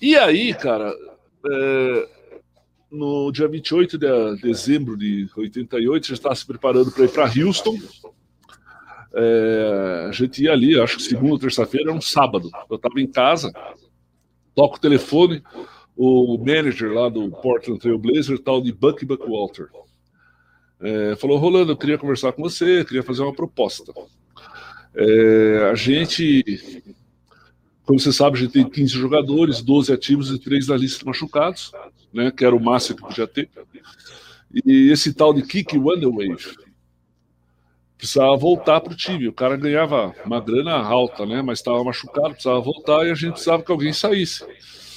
E 0.00 0.14
aí, 0.14 0.52
cara, 0.52 0.94
é, 1.50 2.08
no 2.90 3.30
dia 3.32 3.48
28 3.48 3.98
de 3.98 4.36
dezembro 4.42 4.96
de 4.96 5.28
88, 5.36 6.08
já 6.08 6.14
estava 6.14 6.34
se 6.34 6.46
preparando 6.46 6.90
para 6.92 7.04
ir 7.04 7.10
para 7.10 7.24
Houston. 7.24 7.78
É, 9.14 10.06
a 10.08 10.12
gente 10.12 10.42
ia 10.42 10.52
ali, 10.52 10.78
acho 10.78 10.98
que 10.98 11.02
segunda 11.02 11.32
ou 11.32 11.38
terça-feira, 11.38 11.90
era 11.90 11.96
um 11.96 12.00
sábado. 12.00 12.50
Eu 12.68 12.76
estava 12.76 13.00
em 13.00 13.06
casa, 13.06 13.50
toco 14.54 14.76
o 14.76 14.80
telefone, 14.80 15.42
o 15.96 16.36
manager 16.36 16.92
lá 16.92 17.08
do 17.08 17.30
Portland 17.30 17.80
Trail 17.80 17.98
Blazer, 17.98 18.38
tal 18.38 18.60
de 18.60 18.72
Buck 18.72 19.02
Buckwalter, 19.04 19.68
é, 20.80 21.16
falou: 21.16 21.38
Rolando, 21.38 21.72
eu 21.72 21.76
queria 21.76 21.96
conversar 21.96 22.32
com 22.32 22.42
você, 22.42 22.84
queria 22.84 23.02
fazer 23.02 23.22
uma 23.22 23.34
proposta. 23.34 23.94
É, 24.94 25.70
a 25.70 25.74
gente 25.74 26.84
como 27.86 28.00
você 28.00 28.12
sabe, 28.12 28.36
a 28.36 28.40
gente 28.40 28.52
tem 28.52 28.68
15 28.68 28.92
jogadores, 28.92 29.62
12 29.62 29.92
ativos 29.92 30.30
e 30.30 30.38
3 30.38 30.66
na 30.66 30.76
lista 30.76 31.04
machucados, 31.06 31.70
né, 32.12 32.32
que 32.32 32.44
era 32.44 32.54
o 32.54 32.62
máximo 32.62 32.96
que 32.96 33.02
podia 33.04 33.28
ter. 33.28 33.48
E 34.64 34.90
esse 34.90 35.14
tal 35.14 35.32
de 35.32 35.42
Kick 35.42 35.78
Wonderwave 35.78 36.56
precisava 37.96 38.36
voltar 38.36 38.80
para 38.80 38.92
o 38.92 38.96
time. 38.96 39.28
O 39.28 39.32
cara 39.32 39.56
ganhava 39.56 40.14
uma 40.24 40.40
grana 40.40 40.72
alta, 40.72 41.24
né, 41.24 41.40
mas 41.42 41.60
estava 41.60 41.82
machucado, 41.84 42.30
precisava 42.30 42.60
voltar 42.60 43.06
e 43.06 43.10
a 43.12 43.14
gente 43.14 43.32
precisava 43.32 43.62
que 43.62 43.70
alguém 43.70 43.92
saísse. 43.92 44.44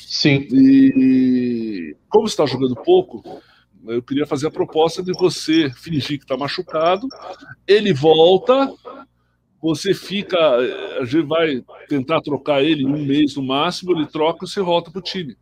Sim. 0.08 0.48
E 0.52 1.96
como 2.10 2.28
você 2.28 2.34
está 2.34 2.46
jogando 2.48 2.76
pouco, 2.76 3.42
eu 3.88 4.02
queria 4.02 4.26
fazer 4.26 4.48
a 4.48 4.52
proposta 4.52 5.04
de 5.04 5.12
você 5.14 5.70
fingir 5.70 6.18
que 6.18 6.26
está 6.26 6.36
machucado, 6.36 7.08
ele 7.68 7.94
volta 7.94 8.74
você 9.62 9.94
fica, 9.94 10.38
a 11.00 11.06
gente 11.06 11.26
vai 11.26 11.64
tentar 11.88 12.22
trocar 12.22 12.64
ele 12.64 12.86
um 12.86 13.06
mês 13.06 13.36
no 13.36 13.44
máximo, 13.44 13.92
ele 13.92 14.06
troca 14.06 14.46
e 14.46 14.48
você 14.48 14.62
volta 14.62 14.90
para 14.90 15.00
o 15.00 15.04
time. 15.04 15.36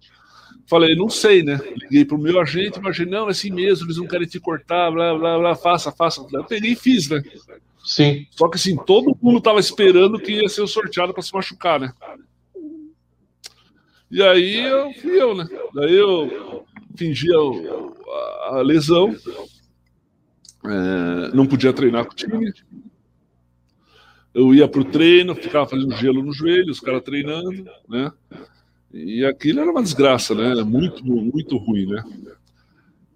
Falei, 0.68 0.96
não 0.96 1.08
sei, 1.08 1.44
né? 1.44 1.60
Liguei 1.78 2.04
para 2.04 2.18
o 2.18 2.22
meu 2.22 2.42
agente, 2.42 2.78
imaginei, 2.78 3.12
não, 3.12 3.28
é 3.28 3.32
assim 3.32 3.52
mesmo, 3.52 3.86
eles 3.86 3.98
não 3.98 4.08
querem 4.08 4.28
te 4.28 4.40
cortar, 4.40 4.92
blá, 4.92 5.18
blá, 5.18 5.40
blá, 5.40 5.56
faça, 5.56 5.92
faça. 5.92 6.26
Eu 6.34 6.44
peguei 6.44 6.72
e 6.74 6.76
fiz, 6.76 7.10
né? 7.10 7.24
Sim. 7.86 8.28
Só 8.32 8.50
que 8.50 8.58
assim, 8.58 8.76
todo 8.76 9.18
mundo 9.22 9.38
estava 9.38 9.60
esperando 9.62 10.20
que 10.20 10.34
ia 10.34 10.50
ser 10.50 10.62
o 10.62 10.68
sorteado 10.68 11.14
para 11.14 11.24
se 11.24 11.34
machucar, 11.34 11.80
né? 11.80 11.94
E 14.12 14.22
aí 14.22 14.66
eu 14.66 14.94
fui 14.94 15.22
eu, 15.22 15.36
né? 15.36 15.48
Daí 15.74 15.96
eu 15.96 16.66
fingi 16.98 17.30
a, 17.34 18.58
a 18.58 18.62
lesão, 18.62 19.16
é, 20.66 21.36
não 21.36 21.46
podia 21.46 21.72
treinar 21.72 22.06
com 22.06 22.12
o 22.12 22.16
time, 22.16 22.54
eu 24.38 24.54
ia 24.54 24.68
para 24.68 24.82
o 24.82 24.86
treino, 24.86 25.34
ficava 25.34 25.68
fazendo 25.68 25.96
gelo 25.96 26.22
no 26.22 26.32
joelho, 26.32 26.70
os 26.70 26.80
caras 26.80 27.02
treinando, 27.02 27.66
né? 27.90 28.12
E 28.94 29.26
aquilo 29.26 29.62
era 29.62 29.72
uma 29.72 29.82
desgraça, 29.82 30.36
né? 30.36 30.54
Muito, 30.62 31.04
muito 31.04 31.58
ruim, 31.58 31.88
né? 31.88 32.04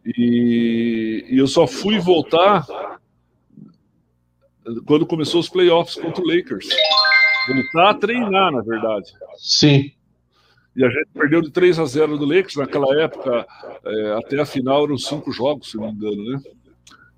E, 0.03 1.27
e 1.29 1.37
eu 1.37 1.45
só 1.45 1.67
fui 1.67 1.99
voltar 1.99 2.65
quando 4.87 5.05
começou 5.05 5.39
os 5.39 5.47
playoffs 5.47 5.95
contra 5.95 6.23
o 6.23 6.27
Lakers. 6.27 6.67
Voltar 7.47 7.91
a 7.91 7.93
treinar, 7.93 8.51
na 8.51 8.61
verdade. 8.61 9.13
Sim. 9.37 9.91
E 10.75 10.83
a 10.83 10.89
gente 10.89 11.09
perdeu 11.13 11.41
de 11.41 11.51
3 11.51 11.77
a 11.77 11.85
0 11.85 12.17
do 12.17 12.25
Lakers 12.25 12.55
naquela 12.55 12.99
época, 12.99 13.45
é, 13.85 14.13
até 14.13 14.41
a 14.41 14.45
final 14.45 14.85
eram 14.85 14.97
cinco 14.97 15.31
jogos, 15.31 15.69
se 15.69 15.77
não 15.77 15.91
me 15.91 15.93
engano, 15.93 16.31
né? 16.31 16.41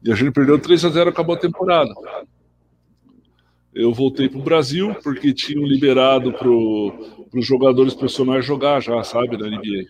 E 0.04 0.12
a 0.12 0.16
gente 0.16 0.34
perdeu 0.34 0.60
3 0.60 0.84
a 0.84 0.90
0 0.90 1.10
acabou 1.10 1.36
a 1.36 1.40
temporada 1.40 1.94
eu 3.74 3.94
voltei 3.94 4.30
para 4.30 4.40
o 4.40 4.44
Brasil 4.44 4.96
porque 5.04 5.34
tinham 5.34 5.66
liberado 5.66 6.32
para 6.34 6.50
os 6.50 7.46
jogadores 7.46 7.94
profissionais 7.94 8.46
jogar 8.46 8.82
já, 8.82 9.04
sabe, 9.04 9.38
na 9.38 9.48
NBA. 9.48 9.86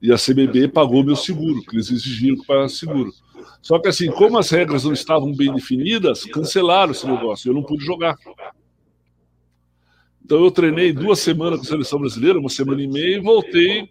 E 0.00 0.12
a 0.12 0.16
CBB 0.16 0.68
pagou 0.68 1.02
meu 1.02 1.16
seguro, 1.16 1.62
que 1.62 1.74
eles 1.74 1.90
exigiram 1.90 2.36
que 2.36 2.46
pagasse 2.46 2.76
seguro. 2.76 3.12
Só 3.60 3.78
que 3.78 3.88
assim, 3.88 4.10
como 4.10 4.38
as 4.38 4.50
regras 4.50 4.84
não 4.84 4.92
estavam 4.92 5.34
bem 5.34 5.52
definidas, 5.52 6.24
cancelaram 6.24 6.92
esse 6.92 7.06
negócio. 7.06 7.48
Eu 7.48 7.54
não 7.54 7.62
pude 7.62 7.84
jogar. 7.84 8.16
Então 10.24 10.44
eu 10.44 10.50
treinei 10.50 10.92
duas 10.92 11.18
semanas 11.20 11.58
com 11.58 11.64
a 11.64 11.68
seleção 11.68 11.98
brasileira, 11.98 12.38
uma 12.38 12.48
semana 12.48 12.82
e 12.82 12.86
meia, 12.86 13.16
e 13.16 13.20
voltei 13.20 13.88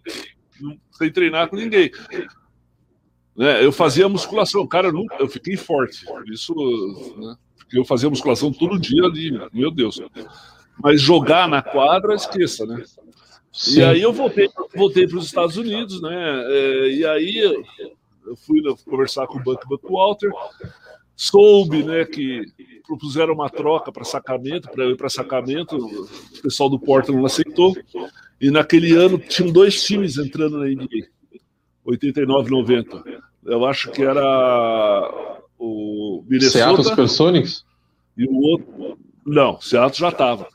sem 0.92 1.10
treinar 1.10 1.48
com 1.48 1.56
ninguém. 1.56 1.90
Né, 3.36 3.62
eu 3.62 3.70
fazia 3.70 4.08
musculação, 4.08 4.66
cara, 4.66 4.88
eu, 4.88 4.92
nunca, 4.92 5.16
eu 5.16 5.28
fiquei 5.28 5.56
forte. 5.56 6.06
Isso, 6.30 6.54
né, 7.18 7.36
porque 7.66 7.78
eu 7.78 7.84
fazia 7.84 8.08
musculação 8.08 8.52
todo 8.52 8.78
dia 8.78 9.02
ali, 9.04 9.30
meu 9.52 9.70
Deus. 9.70 10.00
Mas 10.78 11.00
jogar 11.00 11.48
na 11.48 11.60
quadra, 11.60 12.14
esqueça, 12.14 12.64
né? 12.64 12.82
Sim. 13.52 13.80
E 13.80 13.84
aí 13.84 14.02
eu 14.02 14.12
voltei, 14.12 14.48
voltei 14.74 15.06
para 15.06 15.18
os 15.18 15.26
Estados 15.26 15.56
Unidos, 15.56 16.00
né? 16.00 16.44
É, 16.48 16.88
e 16.92 17.06
aí 17.06 17.38
eu 18.26 18.36
fui 18.36 18.62
conversar 18.84 19.26
com 19.26 19.38
o 19.38 19.42
Buck 19.42 19.66
Buckwalter, 19.66 20.30
soube, 21.16 21.82
né, 21.82 22.04
que 22.04 22.42
propuseram 22.86 23.32
uma 23.32 23.48
troca 23.48 23.90
para 23.90 24.04
Sacramento, 24.04 24.68
para 24.70 24.84
eu 24.84 24.90
ir 24.90 24.96
para 24.96 25.08
Sacramento, 25.08 25.76
o 25.76 26.42
pessoal 26.42 26.68
do 26.68 26.78
Portland 26.78 27.18
não 27.18 27.26
aceitou. 27.26 27.74
E 28.40 28.50
naquele 28.50 28.92
ano 28.94 29.18
tinham 29.18 29.50
dois 29.50 29.82
times 29.82 30.18
entrando 30.18 30.58
na 30.58 30.66
NBA, 30.66 31.08
89 31.84 32.50
90. 32.50 33.02
Eu 33.44 33.64
acho 33.64 33.90
que 33.90 34.02
era 34.02 35.35
o 35.58 36.24
Minnesota. 36.28 36.58
Seattle 36.58 36.84
Supersonics? 36.84 37.64
E 38.16 38.24
o 38.26 38.34
outro. 38.34 38.98
Não, 39.24 39.60
Seattle 39.60 39.98
já 39.98 40.08
estava. 40.08 40.48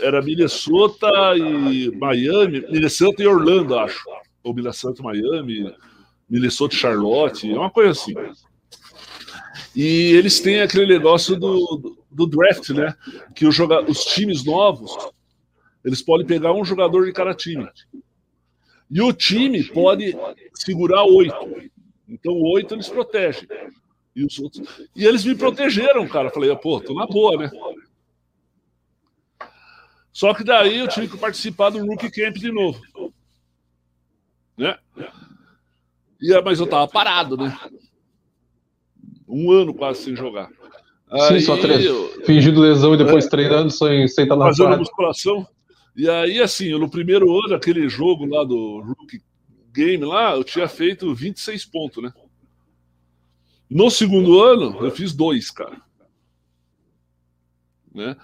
Era 0.00 0.20
Minnesota 0.20 1.08
e 1.36 1.90
Miami, 1.96 2.60
Minnesota 2.70 3.22
e 3.22 3.26
Orlando, 3.26 3.78
acho. 3.78 4.04
Ou 4.42 4.54
Minnesota 4.54 5.00
e 5.00 5.04
Miami, 5.04 5.74
Minnesota 6.28 6.74
e 6.74 6.78
Charlotte, 6.78 7.50
é 7.50 7.58
uma 7.58 7.70
coisa 7.70 7.92
assim. 7.92 8.14
E 9.74 10.12
eles 10.12 10.40
têm 10.40 10.60
aquele 10.60 10.86
negócio 10.86 11.36
do, 11.36 11.96
do 12.10 12.26
draft, 12.26 12.70
né? 12.70 12.94
Que 13.34 13.46
os, 13.46 13.54
joga 13.54 13.82
os 13.88 14.04
times 14.04 14.44
novos, 14.44 14.92
eles 15.84 16.02
podem 16.02 16.26
pegar 16.26 16.52
um 16.52 16.64
jogador 16.64 17.06
de 17.06 17.12
cada 17.12 17.34
time. 17.34 17.68
E 18.90 19.00
o 19.00 19.12
time 19.12 19.62
pode 19.64 20.16
segurar 20.54 21.04
oito. 21.04 21.70
Então, 22.08 22.34
oito 22.34 22.74
eles 22.74 22.88
protegem. 22.88 23.48
E 24.14 24.24
os 24.24 24.38
outros. 24.38 24.66
E 24.94 25.04
eles 25.04 25.24
me 25.24 25.34
protegeram, 25.34 26.06
cara. 26.08 26.30
Falei, 26.30 26.54
pô, 26.56 26.80
tô 26.80 26.94
na 26.94 27.06
boa, 27.06 27.36
né? 27.36 27.50
Só 30.12 30.34
que 30.34 30.42
daí 30.44 30.78
eu 30.78 30.88
tive 30.88 31.08
que 31.08 31.16
participar 31.16 31.70
do 31.70 31.84
Rookie 31.86 32.10
Camp 32.10 32.36
de 32.36 32.50
novo. 32.50 32.80
Né? 34.56 34.76
E, 36.20 36.40
mas 36.42 36.58
eu 36.60 36.66
tava 36.66 36.88
parado, 36.88 37.36
né? 37.36 37.56
Um 39.28 39.50
ano 39.52 39.72
quase 39.72 40.02
sem 40.02 40.16
jogar. 40.16 40.48
Sim, 40.48 41.34
Aí 41.34 41.40
só 41.40 41.56
tre... 41.56 41.84
eu- 41.84 42.24
fingindo 42.24 42.60
lesão 42.60 42.94
e 42.94 42.98
depois 42.98 43.26
treinando 43.26 43.70
sem, 43.70 44.06
sem 44.08 44.24
estar 44.24 44.36
na 44.36 44.46
fazendo 44.46 44.66
quadra. 44.66 44.78
musculação. 44.78 45.46
E 45.96 46.08
aí, 46.08 46.40
assim, 46.40 46.66
eu, 46.66 46.78
no 46.78 46.90
primeiro 46.90 47.26
ano, 47.44 47.54
aquele 47.54 47.88
jogo 47.88 48.24
lá 48.26 48.44
do 48.44 48.80
Rookie 48.80 49.22
Game 49.72 50.04
lá, 50.04 50.34
eu 50.34 50.44
tinha 50.44 50.68
feito 50.68 51.14
26 51.14 51.64
pontos, 51.66 52.02
né? 52.02 52.12
No 53.70 53.88
segundo 53.88 54.42
ano, 54.42 54.84
eu 54.84 54.90
fiz 54.90 55.12
dois, 55.12 55.48
cara. 55.48 55.80
Né? 57.94 58.16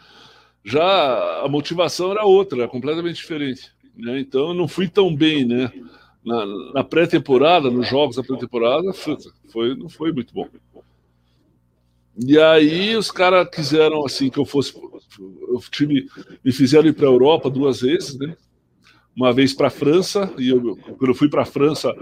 Já 0.64 1.44
a 1.44 1.48
motivação 1.48 2.10
era 2.10 2.24
outra, 2.24 2.58
era 2.58 2.68
completamente 2.68 3.16
diferente. 3.16 3.70
Né? 3.96 4.18
Então 4.18 4.48
eu 4.48 4.54
não 4.54 4.66
fui 4.66 4.88
tão 4.88 5.14
bem, 5.14 5.44
né? 5.44 5.72
Na, 6.24 6.44
na 6.74 6.84
pré-temporada, 6.84 7.70
nos 7.70 7.88
jogos 7.88 8.16
da 8.16 8.24
pré-temporada, 8.24 8.92
foi, 8.92 9.76
não 9.76 9.88
foi 9.88 10.12
muito 10.12 10.34
bom. 10.34 10.48
E 12.18 12.36
aí 12.36 12.96
os 12.96 13.12
caras 13.12 13.48
quiseram 13.48 14.04
assim 14.04 14.28
que 14.28 14.38
eu 14.38 14.44
fosse, 14.44 14.74
eu 14.76 15.60
tive, 15.70 16.08
me 16.44 16.50
fizeram 16.50 16.88
ir 16.88 16.94
para 16.94 17.06
a 17.06 17.10
Europa 17.10 17.48
duas 17.48 17.82
vezes, 17.82 18.18
né? 18.18 18.36
Uma 19.14 19.32
vez 19.32 19.54
para 19.54 19.68
a 19.68 19.70
França 19.70 20.32
e 20.36 20.48
eu, 20.48 20.76
quando 20.76 21.10
eu 21.10 21.14
fui 21.14 21.28
para 21.28 21.42
a 21.42 21.46
França 21.46 21.94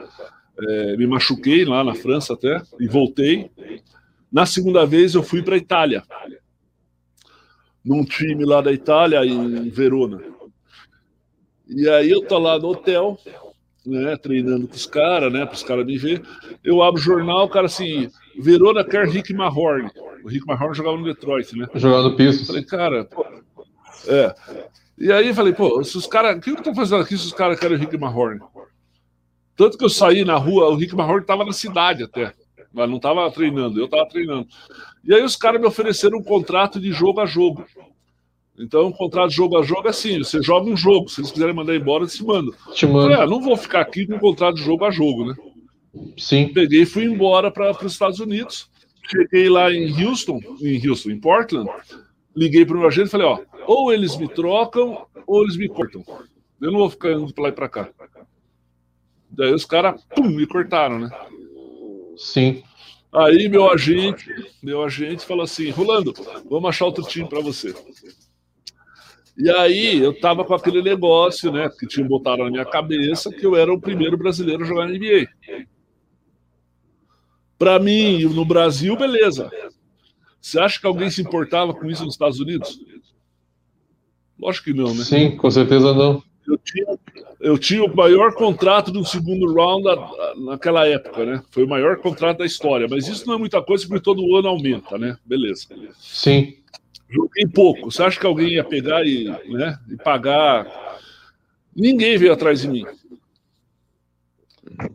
é, 0.59 0.97
me 0.97 1.07
machuquei 1.07 1.65
lá 1.65 1.83
na 1.83 1.95
França 1.95 2.35
até 2.35 2.63
e 2.79 2.87
voltei. 2.87 3.51
Na 4.33 4.47
segunda 4.47 4.85
vez 4.85 5.15
eu 5.15 5.23
fui 5.23 5.43
para 5.43 5.55
a 5.55 5.59
Itália, 5.59 6.03
num 7.85 8.05
time 8.05 8.45
lá 8.45 8.61
da 8.61 8.73
Itália 8.73 9.25
em 9.25 9.69
Verona. 9.69 10.21
E 11.69 11.89
aí 11.89 12.11
eu 12.11 12.27
tô 12.27 12.39
lá 12.39 12.59
no 12.59 12.69
hotel, 12.69 13.19
né, 13.87 14.17
treinando 14.17 14.67
com 14.67 14.75
os 14.75 14.87
caras, 14.87 15.33
né, 15.33 15.45
para 15.47 15.55
os 15.55 15.63
caras 15.63 15.87
me 15.87 15.97
ver. 15.97 16.23
Eu 16.63 16.83
abro 16.83 17.01
o 17.01 17.05
jornal, 17.05 17.45
o 17.45 17.49
cara 17.49 17.67
assim, 17.67 18.11
Verona 18.39 18.85
quer 18.85 19.07
Rick 19.07 19.33
Mahorn. 19.33 19.91
O 20.25 20.29
Rick 20.29 20.47
Mahorn 20.47 20.75
jogava 20.75 20.97
no 20.97 21.05
Detroit, 21.05 21.57
né? 21.57 21.69
Jogar 21.75 22.03
no 22.03 22.17
piso. 22.17 22.47
Falei, 22.47 22.65
cara, 22.65 23.05
pô, 23.05 23.25
é. 24.09 24.35
E 24.97 25.13
aí 25.13 25.29
eu 25.29 25.35
falei, 25.35 25.53
pô, 25.53 25.83
se 25.85 25.97
os 25.97 26.07
caras. 26.07 26.37
O 26.37 26.41
que 26.41 26.51
eu 26.51 26.63
tô 26.63 26.75
fazendo 26.75 27.03
aqui 27.03 27.17
se 27.19 27.27
os 27.27 27.33
caras 27.33 27.59
querem 27.59 27.77
o 27.77 27.81
Rick 27.81 27.97
Mahorn? 27.97 28.41
Tanto 29.57 29.79
que 29.79 29.85
eu 29.85 29.91
saí 29.91 30.25
na 30.25 30.37
rua, 30.37 30.69
o 30.69 30.75
Rick 30.75 30.95
Mahorn 30.95 31.25
tava 31.25 31.45
na 31.45 31.53
cidade 31.53 32.03
até. 32.03 32.33
Mas 32.73 32.91
não 32.91 32.99
tava 32.99 33.31
treinando, 33.31 33.79
eu 33.79 33.89
tava 33.89 34.09
treinando. 34.09 34.49
E 35.05 35.15
aí 35.15 35.23
os 35.23 35.37
caras 35.37 35.61
me 35.61 35.67
ofereceram 35.67 36.19
um 36.19 36.23
contrato 36.25 36.81
de 36.81 36.91
jogo 36.91 37.21
a 37.21 37.27
jogo. 37.27 37.65
Então, 38.59 38.87
um 38.87 38.93
contrato 38.93 39.31
de 39.31 39.37
jogo 39.37 39.59
a 39.59 39.63
jogo 39.63 39.87
é 39.87 39.91
assim: 39.91 40.19
você 40.19 40.43
joga 40.43 40.69
um 40.69 40.77
jogo, 40.77 41.09
se 41.09 41.21
eles 41.21 41.31
quiserem 41.31 41.55
mandar 41.55 41.75
embora, 41.75 42.03
eles 42.05 42.13
se 42.13 42.25
mandam. 42.25 42.53
Te 42.73 42.85
Eu 42.85 42.93
falei, 42.93 43.09
mando. 43.17 43.23
ah, 43.23 43.27
não 43.27 43.41
vou 43.41 43.57
ficar 43.57 43.81
aqui 43.81 44.07
com 44.07 44.15
um 44.15 44.19
contrato 44.19 44.57
de 44.57 44.63
jogo 44.63 44.85
a 44.85 44.91
jogo, 44.91 45.27
né? 45.27 45.35
Sim. 46.17 46.53
Peguei 46.53 46.83
e 46.83 46.87
fui 46.87 47.05
embora 47.05 47.51
para 47.51 47.71
os 47.71 47.93
Estados 47.93 48.21
Unidos. 48.21 48.69
Cheguei 49.09 49.49
lá 49.49 49.73
em 49.73 50.05
Houston, 50.05 50.41
em 50.61 50.89
Houston, 50.89 51.11
em 51.11 51.21
Portland. 51.21 51.69
Liguei 52.35 52.65
para 52.65 52.77
o 52.77 52.79
meu 52.79 52.89
agente 52.89 53.09
e 53.09 53.11
falei: 53.11 53.27
ó, 53.27 53.39
ou 53.67 53.93
eles 53.93 54.17
me 54.17 54.29
trocam 54.29 55.07
ou 55.27 55.43
eles 55.43 55.57
me 55.57 55.69
cortam. 55.69 56.05
Eu 56.61 56.73
não 56.73 56.79
vou 56.79 56.91
ficar 56.91 57.13
indo 57.13 57.33
para 57.33 57.43
lá 57.45 57.49
e 57.51 57.53
para 57.53 57.69
cá. 57.69 57.89
Daí 59.37 59.53
os 59.53 59.65
caras, 59.65 60.03
pum, 60.15 60.29
me 60.29 60.47
cortaram, 60.47 60.99
né? 60.99 61.11
Sim. 62.17 62.63
Aí 63.13 63.49
meu 63.49 63.71
agente, 63.71 64.29
meu 64.63 64.83
agente 64.83 65.25
falou 65.25 65.45
assim: 65.45 65.71
Rolando, 65.71 66.13
vamos 66.49 66.69
achar 66.69 66.87
outro 66.87 67.05
time 67.05 67.29
para 67.29 67.41
você. 67.41 67.75
E 69.37 69.51
aí 69.51 69.99
eu 69.99 70.19
tava 70.21 70.45
com 70.45 70.55
aquele 70.55 70.81
negócio, 70.83 71.51
né, 71.51 71.69
que 71.69 71.87
tinham 71.87 72.07
botado 72.07 72.45
na 72.45 72.51
minha 72.51 72.65
cabeça 72.65 73.31
que 73.31 73.45
eu 73.45 73.57
era 73.57 73.73
o 73.73 73.81
primeiro 73.81 74.17
brasileiro 74.17 74.63
a 74.63 74.67
jogar 74.67 74.87
na 74.87 74.93
NBA. 74.93 75.29
Para 77.59 77.79
mim, 77.79 78.25
no 78.25 78.45
Brasil, 78.45 78.97
beleza. 78.97 79.51
Você 80.41 80.59
acha 80.61 80.81
que 80.81 80.87
alguém 80.87 81.11
se 81.11 81.23
importava 81.23 81.73
com 81.73 81.91
isso 81.91 82.05
nos 82.05 82.15
Estados 82.15 82.39
Unidos? 82.39 82.79
Lógico 84.39 84.67
que 84.67 84.75
não, 84.75 84.95
né? 84.95 85.03
Sim, 85.05 85.37
com 85.37 85.51
certeza 85.51 85.95
não. 85.95 86.23
Eu 86.47 86.59
tinha, 86.59 86.99
eu 87.45 87.59
tinha 87.59 87.85
o 87.85 87.95
maior 87.95 88.33
contrato 88.35 88.91
do 88.91 89.05
segundo 89.05 89.53
round 89.53 89.85
naquela 90.47 90.89
época, 90.89 91.27
né? 91.27 91.43
Foi 91.51 91.65
o 91.65 91.69
maior 91.69 91.99
contrato 91.99 92.39
da 92.39 92.47
história. 92.47 92.89
Mas 92.89 93.07
isso 93.07 93.27
não 93.27 93.35
é 93.35 93.39
muita 93.39 93.63
coisa 93.63 93.87
porque 93.87 94.03
todo 94.03 94.35
ano 94.35 94.49
aumenta, 94.49 94.97
né? 94.97 95.19
Beleza. 95.27 95.67
Sim. 96.01 96.57
Joguei 97.07 97.47
pouco. 97.47 97.91
Você 97.91 98.03
acha 98.03 98.19
que 98.19 98.27
alguém 98.27 98.55
ia 98.55 98.65
pegar 98.65 99.07
e, 99.07 99.25
né, 99.25 99.79
e 99.91 99.97
pagar? 99.97 100.67
Ninguém 101.77 102.17
veio 102.17 102.33
atrás 102.33 102.63
de 102.63 102.69
mim. 102.69 102.87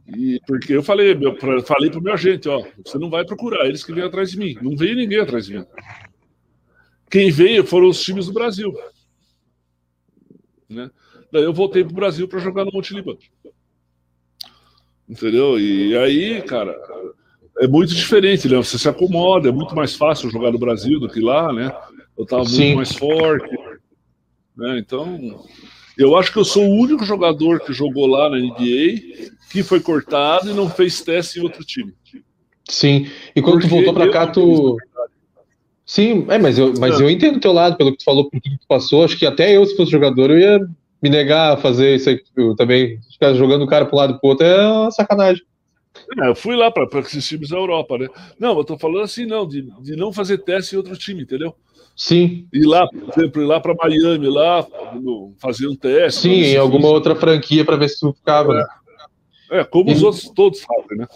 E 0.08 0.42
porque 0.48 0.74
eu 0.74 0.82
falei, 0.82 1.14
meu, 1.14 1.38
falei 1.64 1.92
pro 1.92 2.02
meu 2.02 2.14
agente, 2.14 2.50
ó, 2.50 2.66
você 2.84 2.98
não 2.98 3.12
vai 3.12 3.24
procurar, 3.24 3.68
eles 3.68 3.84
que 3.84 3.94
vêm 3.94 4.04
atrás 4.04 4.32
de 4.32 4.40
mim. 4.40 4.58
Não 4.60 4.76
veio 4.76 4.96
ninguém 4.96 5.20
atrás 5.20 5.46
de 5.46 5.60
mim. 5.60 5.66
Quem 7.12 7.30
veio 7.30 7.64
foram 7.64 7.88
os 7.90 8.02
times 8.02 8.26
do 8.26 8.34
Brasil. 8.34 8.74
Né? 10.68 10.90
Daí 11.32 11.44
eu 11.44 11.54
voltei 11.54 11.84
pro 11.84 11.94
Brasil 11.94 12.28
para 12.28 12.40
jogar 12.40 12.66
no 12.66 12.72
Monte 12.72 12.94
Líbano. 12.94 13.18
Entendeu? 15.08 15.60
E 15.60 15.98
aí, 15.98 16.42
cara, 16.44 16.76
é 17.60 17.68
muito 17.68 17.94
diferente, 17.94 18.48
né? 18.48 18.58
Você 18.58 18.78
se 18.78 18.88
acomoda, 18.88 19.50
é 19.50 19.52
muito 19.52 19.76
mais 19.76 19.96
fácil 19.96 20.30
jogar 20.30 20.52
no 20.52 20.60
Brasil 20.60 21.00
do 21.00 21.10
que 21.10 21.20
lá, 21.20 21.52
né? 21.52 21.76
Eu 22.18 22.26
tava 22.26 22.44
muito 22.44 22.56
Sim. 22.56 22.76
mais 22.76 22.94
forte. 22.94 23.50
Né? 24.56 24.78
Então, 24.80 25.44
eu 25.98 26.16
acho 26.16 26.32
que 26.32 26.38
eu 26.40 26.46
sou 26.46 26.64
o 26.64 26.76
único 26.82 27.04
jogador 27.06 27.60
que 27.62 27.74
jogou 27.74 28.06
lá 28.08 28.30
na 28.30 28.38
NBA 28.38 29.30
que 29.52 29.64
foi 29.64 29.80
cortado 29.80 30.52
e 30.52 30.54
não 30.54 30.70
fez 30.70 31.02
teste 31.02 31.40
em 31.40 31.44
outro 31.44 31.64
time. 31.64 31.94
Sim. 32.68 33.08
E 33.36 33.42
quando 33.42 33.56
tu 33.56 33.62
Porque 33.62 33.76
voltou 33.76 33.94
pra 33.94 34.06
eu 34.06 34.12
cá, 34.12 34.28
tu. 34.28 34.78
Sim, 35.86 36.28
é, 36.30 36.38
mas 36.38 36.60
eu, 36.60 36.74
mas 36.80 37.00
É. 37.00 37.04
eu 37.04 37.10
entendo 37.10 37.38
o 37.38 37.40
teu 37.40 37.52
lado, 37.52 37.76
pelo 37.76 37.92
que 37.92 37.98
tu 37.98 38.04
falou, 38.04 38.30
por 38.30 38.40
tudo 38.40 38.54
que 38.54 38.62
tu 38.62 38.68
passou. 38.68 39.04
Acho 39.04 39.18
que 39.18 39.26
até 39.26 39.58
eu, 39.58 39.66
se 39.66 39.76
fosse 39.76 39.92
jogador, 39.92 40.30
eu 40.30 40.38
ia 40.38 40.70
me 41.02 41.10
negar 41.10 41.54
a 41.54 41.58
fazer 41.58 41.96
isso 41.96 42.10
aí 42.10 42.22
eu 42.36 42.56
também. 42.56 43.00
Ficar 43.12 43.34
jogando 43.34 43.64
o 43.64 43.68
cara 43.68 43.86
pro 43.86 43.98
lado 43.98 44.14
e 44.16 44.20
pro 44.20 44.30
outro 44.30 44.46
é 44.46 44.68
uma 44.68 44.92
sacanagem. 44.92 45.44
É, 46.22 46.28
eu 46.30 46.36
fui 46.36 46.56
lá 46.56 46.70
para 46.72 46.88
esses 47.00 47.28
times 47.28 47.50
da 47.50 47.58
Europa, 47.58 47.98
né? 47.98 48.08
Não, 48.40 48.58
eu 48.58 48.64
tô 48.64 48.78
falando 48.78 49.02
assim, 49.04 49.26
não, 49.26 49.48
de, 49.48 49.64
de 49.82 49.96
não 49.96 50.14
fazer 50.14 50.38
teste 50.40 50.76
em 50.76 50.78
outro 50.78 50.96
time, 50.98 51.24
entendeu? 51.24 51.54
Sim, 51.96 52.48
Ir 52.54 52.66
lá, 52.66 52.88
por 52.88 53.10
exemplo, 53.22 53.42
ir 53.42 53.46
lá 53.46 53.60
para 53.60 53.76
Miami, 53.76 54.28
lá, 54.30 54.66
fazer 55.38 55.68
um 55.68 55.76
teste. 55.76 56.22
sim, 56.22 56.30
em 56.30 56.58
alguma 56.58 56.84
fiz. 56.86 56.92
outra 56.92 57.16
franquia 57.16 57.66
pra 57.66 57.76
ver 57.76 57.90
se 57.90 58.00
tu 58.00 58.14
ficava. 58.14 58.54
né? 58.54 58.66
É, 59.52 59.64
como 59.66 59.92
os 59.92 60.00
E- 60.02 60.06
outros 60.06 60.30
todos 60.34 60.62
fazem, 60.62 60.98
né? 60.98 61.08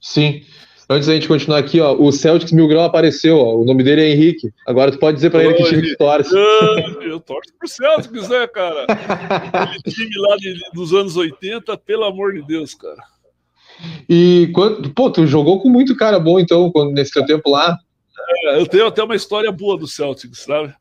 Sim. 0.00 0.42
Antes 0.90 1.06
da 1.06 1.14
gente 1.14 1.28
continuar 1.28 1.58
aqui, 1.58 1.80
ó, 1.80 1.94
o 1.94 2.10
Celtics 2.10 2.50
Mil 2.52 2.66
Grau 2.66 2.84
apareceu, 2.84 3.36
ó, 3.38 3.56
o 3.56 3.64
nome 3.64 3.82
dele 3.84 4.00
é 4.02 4.08
Henrique. 4.10 4.50
Agora 4.66 4.90
tu 4.90 4.98
pode 4.98 5.16
dizer 5.16 5.28
pra 5.30 5.44
ele 5.44 5.52
que 5.54 5.64
time 5.64 5.82
que 5.82 5.96
torce. 5.96 6.34
Eu 7.02 7.20
torço 7.20 7.52
pro 7.58 7.68
Celtics, 7.68 8.28
né, 8.28 8.46
cara? 8.46 8.86
Aquele 9.52 9.82
time 9.82 10.10
lá 10.16 10.36
de- 10.36 10.54
de- 10.54 10.70
dos 10.72 10.94
anos 10.94 11.14
80, 11.16 11.76
pelo 11.76 12.04
amor 12.04 12.32
de 12.32 12.42
Deus, 12.46 12.74
cara. 12.74 13.02
E 14.08 14.50
quando, 14.54 14.88
pô, 14.94 15.10
tu 15.10 15.26
jogou 15.26 15.60
com 15.60 15.68
muito 15.68 15.94
cara 15.94 16.18
bom, 16.18 16.40
então, 16.40 16.70
quando, 16.72 16.92
nesse 16.92 17.12
teu 17.12 17.24
tempo 17.26 17.50
lá. 17.50 17.76
É, 18.46 18.58
Eu 18.58 18.66
tenho 18.66 18.86
até 18.86 19.02
uma 19.02 19.14
história 19.14 19.52
boa 19.52 19.76
do 19.78 19.86
Celtics, 19.86 20.38
sabe? 20.40 20.72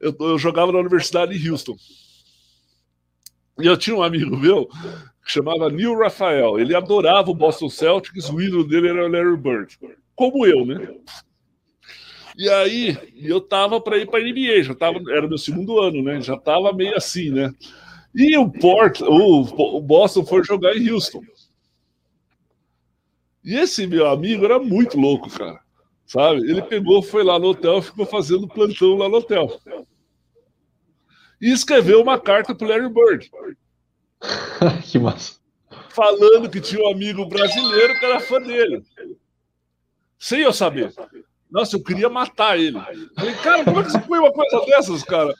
Eu, 0.00 0.14
eu 0.18 0.36
jogava 0.38 0.72
na 0.72 0.78
Universidade 0.80 1.38
de 1.38 1.48
Houston. 1.50 1.76
E 3.60 3.66
eu 3.66 3.76
tinha 3.76 3.94
um 3.94 4.02
amigo 4.02 4.36
meu 4.36 4.68
que 5.24 5.32
chamava 5.32 5.70
Neil 5.70 5.98
Rafael. 5.98 6.58
Ele 6.58 6.74
adorava 6.74 7.30
o 7.30 7.34
Boston 7.34 7.68
Celtics, 7.68 8.28
o 8.28 8.40
ídolo 8.40 8.66
dele 8.66 8.88
era 8.88 9.06
o 9.06 9.08
Larry 9.08 9.36
Bird. 9.36 9.78
Como 10.14 10.46
eu, 10.46 10.66
né? 10.66 10.94
E 12.36 12.48
aí, 12.48 12.96
eu 13.14 13.40
tava 13.40 13.80
para 13.80 13.98
ir 13.98 14.08
para 14.08 14.20
NBA, 14.20 14.62
já 14.62 14.74
tava, 14.74 14.98
era 15.10 15.28
meu 15.28 15.38
segundo 15.38 15.78
ano, 15.78 16.02
né? 16.02 16.20
Já 16.20 16.36
tava 16.36 16.72
meio 16.72 16.96
assim, 16.96 17.30
né? 17.30 17.52
E 18.14 18.36
o 18.36 18.50
Port, 18.50 19.00
o, 19.00 19.76
o 19.76 19.80
Boston 19.80 20.24
foi 20.24 20.42
jogar 20.44 20.76
em 20.76 20.90
Houston. 20.90 21.22
E 23.44 23.54
esse 23.54 23.86
meu 23.86 24.08
amigo 24.08 24.44
era 24.44 24.58
muito 24.58 24.98
louco, 24.98 25.30
cara. 25.30 25.60
Sabe? 26.06 26.40
Ele 26.48 26.62
pegou, 26.62 27.02
foi 27.02 27.24
lá 27.24 27.38
no 27.38 27.48
hotel, 27.48 27.80
ficou 27.82 28.06
fazendo 28.06 28.48
plantão 28.48 28.96
lá 28.96 29.08
no 29.08 29.16
hotel. 29.16 29.60
E 31.40 31.50
escreveu 31.50 32.00
uma 32.02 32.20
carta 32.20 32.54
pro 32.54 32.68
Larry 32.68 32.88
Bird, 32.88 33.30
que 34.84 34.98
massa. 34.98 35.34
falando 35.90 36.48
que 36.48 36.60
tinha 36.60 36.82
um 36.82 36.90
amigo 36.90 37.26
brasileiro 37.26 37.98
que 37.98 38.04
era 38.04 38.20
fã 38.20 38.40
dele. 38.40 38.82
Sem 40.18 40.40
eu 40.40 40.52
saber. 40.52 40.92
Nossa, 41.50 41.76
eu 41.76 41.82
queria 41.82 42.08
matar 42.08 42.58
ele. 42.58 42.80
Falei, 43.14 43.34
cara, 43.42 43.64
como 43.64 43.80
é 43.80 43.84
que 43.84 43.90
você 43.90 43.98
põe 43.98 44.18
uma 44.18 44.32
coisa 44.32 44.64
dessas, 44.66 45.02
cara? 45.02 45.34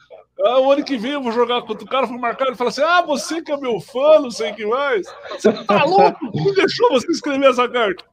Ah, 0.45 0.59
o 0.61 0.72
ano 0.72 0.85
que 0.85 0.97
vem 0.97 1.12
eu 1.12 1.22
vou 1.22 1.30
jogar 1.30 1.62
contra 1.62 1.85
o 1.85 1.89
cara, 1.89 2.07
vou 2.07 2.18
marcar 2.18 2.47
ele 2.47 2.57
fala 2.57 2.70
assim: 2.70 2.83
Ah, 2.83 3.01
você 3.03 3.41
que 3.43 3.53
é 3.53 3.57
meu 3.57 3.80
fã, 3.80 4.18
não 4.18 4.30
sei 4.30 4.51
o 4.51 4.55
que 4.55 4.66
mais. 4.66 5.07
Você 5.30 5.53
tá 5.64 5.85
louco? 5.85 6.33
Quem 6.33 6.55
deixou 6.55 6.91
você 6.91 7.11
escrever 7.12 7.51
essa 7.51 7.68
carta? 7.68 8.05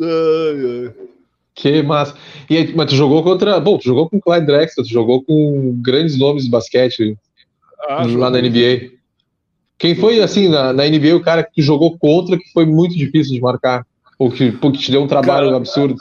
Ai, 0.00 0.88
ai. 0.88 0.94
Que 1.54 1.82
massa. 1.82 2.16
E 2.50 2.56
aí, 2.56 2.74
mas 2.74 2.90
tu 2.90 2.96
jogou 2.96 3.22
contra. 3.22 3.60
Bom, 3.60 3.78
tu 3.78 3.84
jogou 3.84 4.10
com 4.10 4.16
o 4.16 4.20
Clyde 4.20 4.46
Drexler, 4.46 4.84
tu 4.84 4.92
jogou 4.92 5.22
com 5.22 5.78
grandes 5.80 6.18
nomes 6.18 6.44
de 6.44 6.50
basquete 6.50 7.16
Ah, 7.88 8.04
lá 8.06 8.28
na 8.28 8.40
NBA. 8.40 8.90
Quem 9.78 9.94
foi, 9.94 10.20
assim, 10.20 10.48
na, 10.48 10.72
na 10.72 10.84
NBA, 10.88 11.16
o 11.16 11.22
cara 11.22 11.42
que 11.42 11.60
jogou 11.60 11.98
contra 11.98 12.38
que 12.38 12.52
foi 12.52 12.64
muito 12.64 12.94
difícil 12.96 13.34
de 13.34 13.40
marcar? 13.40 13.86
Ou 14.18 14.30
que, 14.30 14.52
que 14.52 14.78
te 14.78 14.90
deu 14.90 15.02
um 15.02 15.08
trabalho 15.08 15.46
Cara, 15.46 15.56
absurdo? 15.56 15.96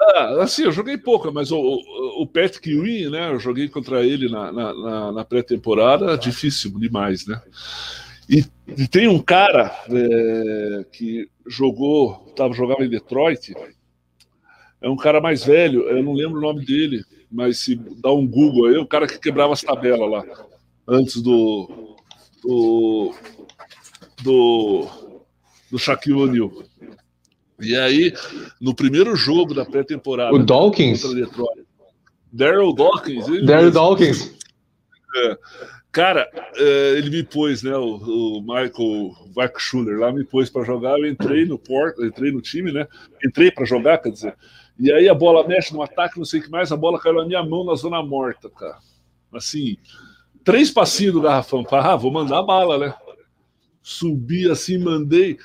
Ah, 0.00 0.42
assim, 0.42 0.62
eu 0.62 0.72
joguei 0.72 0.96
pouco, 0.96 1.30
mas 1.30 1.52
o, 1.52 1.58
o, 1.58 2.22
o 2.22 2.30
né? 3.10 3.30
Eu 3.30 3.38
joguei 3.38 3.68
contra 3.68 4.04
ele 4.04 4.30
na, 4.30 4.50
na, 4.50 4.74
na- 4.74 5.12
na 5.12 5.24
pré-temporada, 5.24 6.16
difícil 6.16 6.70
demais, 6.78 7.26
né? 7.26 7.40
E, 8.28 8.44
e 8.68 8.88
tem 8.88 9.08
um 9.08 9.18
cara 9.18 9.70
é, 9.90 10.86
que 10.90 11.28
jogou, 11.46 12.32
tava, 12.34 12.54
jogava 12.54 12.84
em 12.84 12.88
Detroit, 12.88 13.52
é 14.80 14.88
um 14.88 14.96
cara 14.96 15.20
mais 15.20 15.44
velho, 15.44 15.82
eu 15.82 16.02
não 16.02 16.14
lembro 16.14 16.38
o 16.38 16.42
nome 16.42 16.64
dele, 16.64 17.04
mas 17.30 17.58
se 17.58 17.74
dá 18.02 18.10
um 18.12 18.26
Google 18.26 18.66
aí, 18.66 18.76
o 18.78 18.86
cara 18.86 19.06
que 19.06 19.18
quebrava 19.18 19.52
as 19.52 19.60
tabelas 19.60 20.10
lá, 20.10 20.24
antes 20.88 21.20
do. 21.20 21.89
Do. 22.42 23.14
do, 24.22 24.88
do 25.70 25.78
Shaquille 25.78 26.20
O'Neal. 26.20 26.50
E 27.60 27.76
aí, 27.76 28.12
no 28.60 28.74
primeiro 28.74 29.14
jogo 29.14 29.54
da 29.54 29.64
pré-temporada. 29.64 30.34
O 30.34 30.38
Dawkins? 30.38 31.02
Daryl 32.32 32.72
Dawkins. 32.72 33.26
Daryl. 33.44 33.70
Dawkins. 33.70 34.34
Cara, 35.92 36.30
é, 36.54 36.94
ele 36.96 37.10
me 37.10 37.22
pôs, 37.24 37.62
né? 37.62 37.76
O, 37.76 37.96
o 37.96 38.40
Michael 38.40 39.12
Weichschuler 39.36 39.98
lá 39.98 40.12
me 40.12 40.24
pôs 40.24 40.48
para 40.48 40.64
jogar. 40.64 40.98
Eu 40.98 41.06
entrei 41.06 41.44
no 41.44 41.58
port, 41.58 41.98
entrei 41.98 42.30
no 42.30 42.40
time, 42.40 42.72
né? 42.72 42.86
Entrei 43.24 43.50
para 43.50 43.64
jogar, 43.64 43.98
quer 43.98 44.10
dizer. 44.10 44.34
E 44.78 44.90
aí 44.92 45.08
a 45.08 45.14
bola 45.14 45.46
mexe 45.46 45.74
no 45.74 45.82
ataque, 45.82 46.16
não 46.16 46.24
sei 46.24 46.40
o 46.40 46.42
que 46.44 46.50
mais, 46.50 46.72
a 46.72 46.76
bola 46.76 46.98
caiu 46.98 47.16
na 47.16 47.26
minha 47.26 47.42
mão 47.42 47.64
na 47.64 47.74
zona 47.74 48.02
morta, 48.02 48.48
cara. 48.48 48.78
Assim, 49.32 49.76
três 50.44 50.70
passinhos 50.70 51.14
do 51.14 51.20
garrafão. 51.20 51.64
Ah, 51.70 51.96
vou 51.96 52.10
mandar 52.10 52.42
bala, 52.42 52.78
né? 52.78 52.94
Subi 53.82 54.50
assim, 54.50 54.78
mandei. 54.78 55.38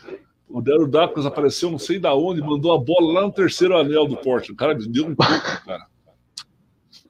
O 0.48 0.62
Daryl 0.62 0.88
Dawkins 0.88 1.26
apareceu, 1.26 1.72
não 1.72 1.80
sei 1.80 2.00
da 2.00 2.14
onde, 2.14 2.42
mandou 2.42 2.74
a 2.74 2.78
bola 2.78 3.14
lá 3.14 3.22
no 3.22 3.32
terceiro 3.32 3.78
anel 3.78 4.08
do 4.08 4.18
porte. 4.18 4.52
O 4.52 4.56
cara 4.56 4.76
me 4.76 4.88
deu 4.88 5.08
um 5.08 5.16
pouco, 5.16 5.66
cara. 5.66 5.88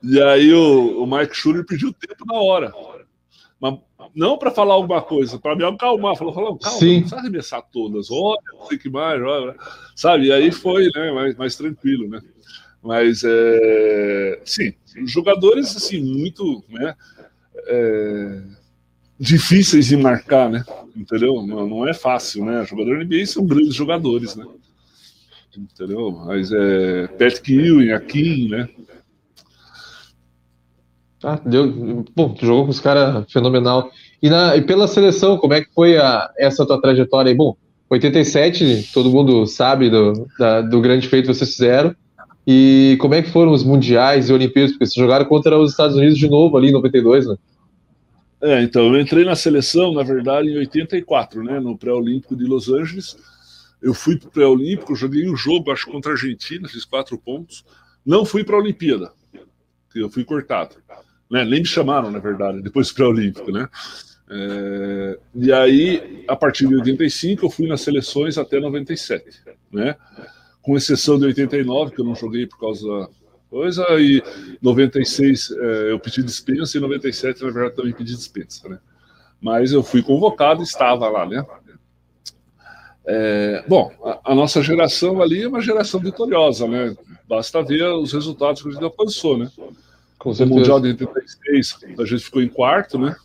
E 0.02 0.22
aí 0.22 0.54
o, 0.54 1.04
o 1.04 1.08
Mike 1.08 1.36
Schuller 1.36 1.66
pediu 1.66 1.92
tempo 1.94 2.26
na 2.26 2.40
hora. 2.40 2.74
Mas 3.60 3.80
não 4.14 4.38
para 4.38 4.52
falar 4.52 4.76
alguma 4.76 5.02
coisa, 5.02 5.40
para 5.40 5.56
me 5.56 5.64
acalmar. 5.64 6.16
Falou, 6.16 6.34
falou 6.34 6.58
calma, 6.58 6.80
Sim. 6.80 6.94
não 6.94 7.00
precisa 7.02 7.22
arremessar 7.22 7.64
todas. 7.72 8.10
Olha, 8.12 8.42
não 8.54 8.66
sei 8.68 8.78
o 8.78 8.80
que 8.80 8.90
mais, 8.90 9.22
olha. 9.22 9.56
sabe? 9.96 10.26
E 10.26 10.32
aí 10.32 10.52
foi, 10.52 10.90
né, 10.96 11.12
mais, 11.12 11.36
mais 11.36 11.56
tranquilo, 11.56 12.08
né? 12.08 12.22
Mas, 12.82 13.24
é, 13.26 14.42
sim, 14.46 14.74
jogadores, 15.08 15.76
assim, 15.76 16.04
muito, 16.04 16.64
né, 16.70 16.96
é, 17.68 18.42
difíceis 19.20 19.88
de 19.88 19.98
marcar, 19.98 20.50
né? 20.50 20.64
Entendeu? 20.96 21.42
Não, 21.46 21.68
não 21.68 21.88
é 21.88 21.94
fácil, 21.94 22.46
né? 22.46 22.66
Jogadores 22.66 23.08
NBA 23.08 23.26
são 23.26 23.46
grandes 23.46 23.74
jogadores, 23.76 24.36
né? 24.36 24.46
Entendeu? 25.58 26.12
Mas 26.12 26.52
é 26.52 27.08
Patrick 27.08 27.54
Ewing, 27.54 27.92
Akin, 27.92 28.50
né? 28.50 28.70
Ah, 31.24 31.40
deu. 31.46 32.06
Bom, 32.16 32.34
tu 32.34 32.46
jogou 32.46 32.66
com 32.66 32.72
os 32.72 32.80
caras 32.80 33.32
fenomenal. 33.32 33.90
E, 34.22 34.30
na, 34.30 34.56
e 34.56 34.62
pela 34.62 34.88
seleção, 34.88 35.38
como 35.38 35.54
é 35.54 35.62
que 35.64 35.74
foi 35.74 35.98
a, 35.98 36.30
essa 36.38 36.66
tua 36.66 36.80
trajetória 36.80 37.30
aí? 37.32 37.36
Bom, 37.36 37.56
87, 37.90 38.92
todo 38.94 39.10
mundo 39.10 39.46
sabe 39.48 39.90
do, 39.90 40.28
da- 40.38 40.62
do 40.62 40.82
grande 40.82 41.08
feito 41.08 41.28
que 41.28 41.34
vocês 41.34 41.52
fizeram. 41.52 41.96
E 42.48 42.98
como 43.00 43.16
é 43.16 43.22
que 43.22 43.32
foram 43.32 43.52
os 43.52 43.64
mundiais 43.64 44.30
e 44.30 44.34
Olimpíadas? 44.34 44.72
Porque 44.72 44.86
vocês 44.86 44.96
jogaram 44.96 45.26
contra 45.26 45.58
os 45.58 45.72
Estados 45.72 45.96
Unidos 45.96 46.18
de 46.18 46.30
novo 46.30 46.58
ali 46.58 46.70
em 46.70 46.74
92, 46.74 47.28
né? 47.28 47.36
É, 48.42 48.62
então, 48.62 48.94
eu 48.94 49.02
entrei 49.02 49.26
na 49.26 49.36
seleção, 49.36 49.94
na 49.94 50.04
verdade, 50.04 50.50
em 50.50 50.58
84, 50.58 51.44
né, 51.44 51.60
no 51.60 51.76
pré-olímpico 51.76 52.36
de 52.36 52.46
Los 52.46 52.70
Angeles. 52.70 53.18
Eu 53.82 53.94
fui 53.94 54.18
para 54.18 54.28
o 54.28 54.32
pré-olímpico, 54.32 54.96
joguei 54.96 55.28
um 55.28 55.36
jogo, 55.36 55.72
acho, 55.72 55.88
contra 55.88 56.12
a 56.12 56.14
Argentina, 56.14 56.68
fiz 56.68 56.86
quatro 56.86 57.18
pontos. 57.18 57.66
Não 58.06 58.24
fui 58.24 58.44
para 58.44 58.56
a 58.56 58.60
Olimpíada, 58.60 59.12
eu 59.96 60.10
fui 60.10 60.24
cortado. 60.24 60.76
Né? 61.32 61.44
Nem 61.44 61.62
me 61.62 61.66
chamaram, 61.66 62.12
na 62.12 62.20
verdade, 62.20 62.62
depois 62.62 62.90
do 62.90 62.96
pré-olímpico, 62.96 63.52
né? 63.52 63.68
É, 64.30 65.20
e 65.36 65.52
aí, 65.52 66.24
a 66.28 66.36
partir 66.36 66.68
de 66.68 66.76
85, 66.76 67.46
eu 67.46 67.50
fui 67.50 67.68
nas 67.68 67.82
seleções 67.82 68.38
até 68.38 68.60
97, 68.60 69.26
né? 69.72 69.96
Com 70.66 70.76
exceção 70.76 71.20
de 71.20 71.26
89, 71.26 71.92
que 71.92 72.02
eu 72.02 72.06
não 72.06 72.16
joguei 72.16 72.48
por 72.48 72.60
causa 72.60 72.88
da 72.88 73.10
coisa, 73.50 73.86
e 74.00 74.24
96 74.62 75.52
é, 75.52 75.92
eu 75.92 76.00
pedi 76.00 76.24
dispensa, 76.24 76.78
e 76.78 76.82
97, 76.82 77.44
na 77.44 77.52
verdade, 77.52 77.76
também 77.76 77.94
pedi 77.94 78.16
dispensa, 78.16 78.68
né? 78.68 78.80
Mas 79.40 79.72
eu 79.72 79.84
fui 79.84 80.02
convocado 80.02 80.62
e 80.62 80.64
estava 80.64 81.08
lá, 81.08 81.26
né? 81.26 81.46
É, 83.08 83.64
bom, 83.68 83.92
a, 84.04 84.32
a 84.32 84.36
nossa 84.36 84.64
geração 84.64 85.22
ali 85.22 85.44
é 85.44 85.48
uma 85.48 85.62
geração 85.62 86.00
vitoriosa, 86.00 86.68
né? 86.68 86.96
Basta 87.28 87.62
ver 87.62 87.84
os 87.84 88.12
resultados 88.12 88.62
que 88.62 88.70
a 88.70 88.72
gente 88.72 88.84
alcançou, 88.84 89.38
né? 89.38 89.50
Com 90.18 90.34
No 90.34 90.48
Mundial 90.48 90.80
de 90.80 90.88
86, 90.88 91.80
a 92.00 92.06
gente 92.06 92.24
ficou 92.24 92.42
em 92.42 92.48
quarto, 92.48 92.98
né? 92.98 93.16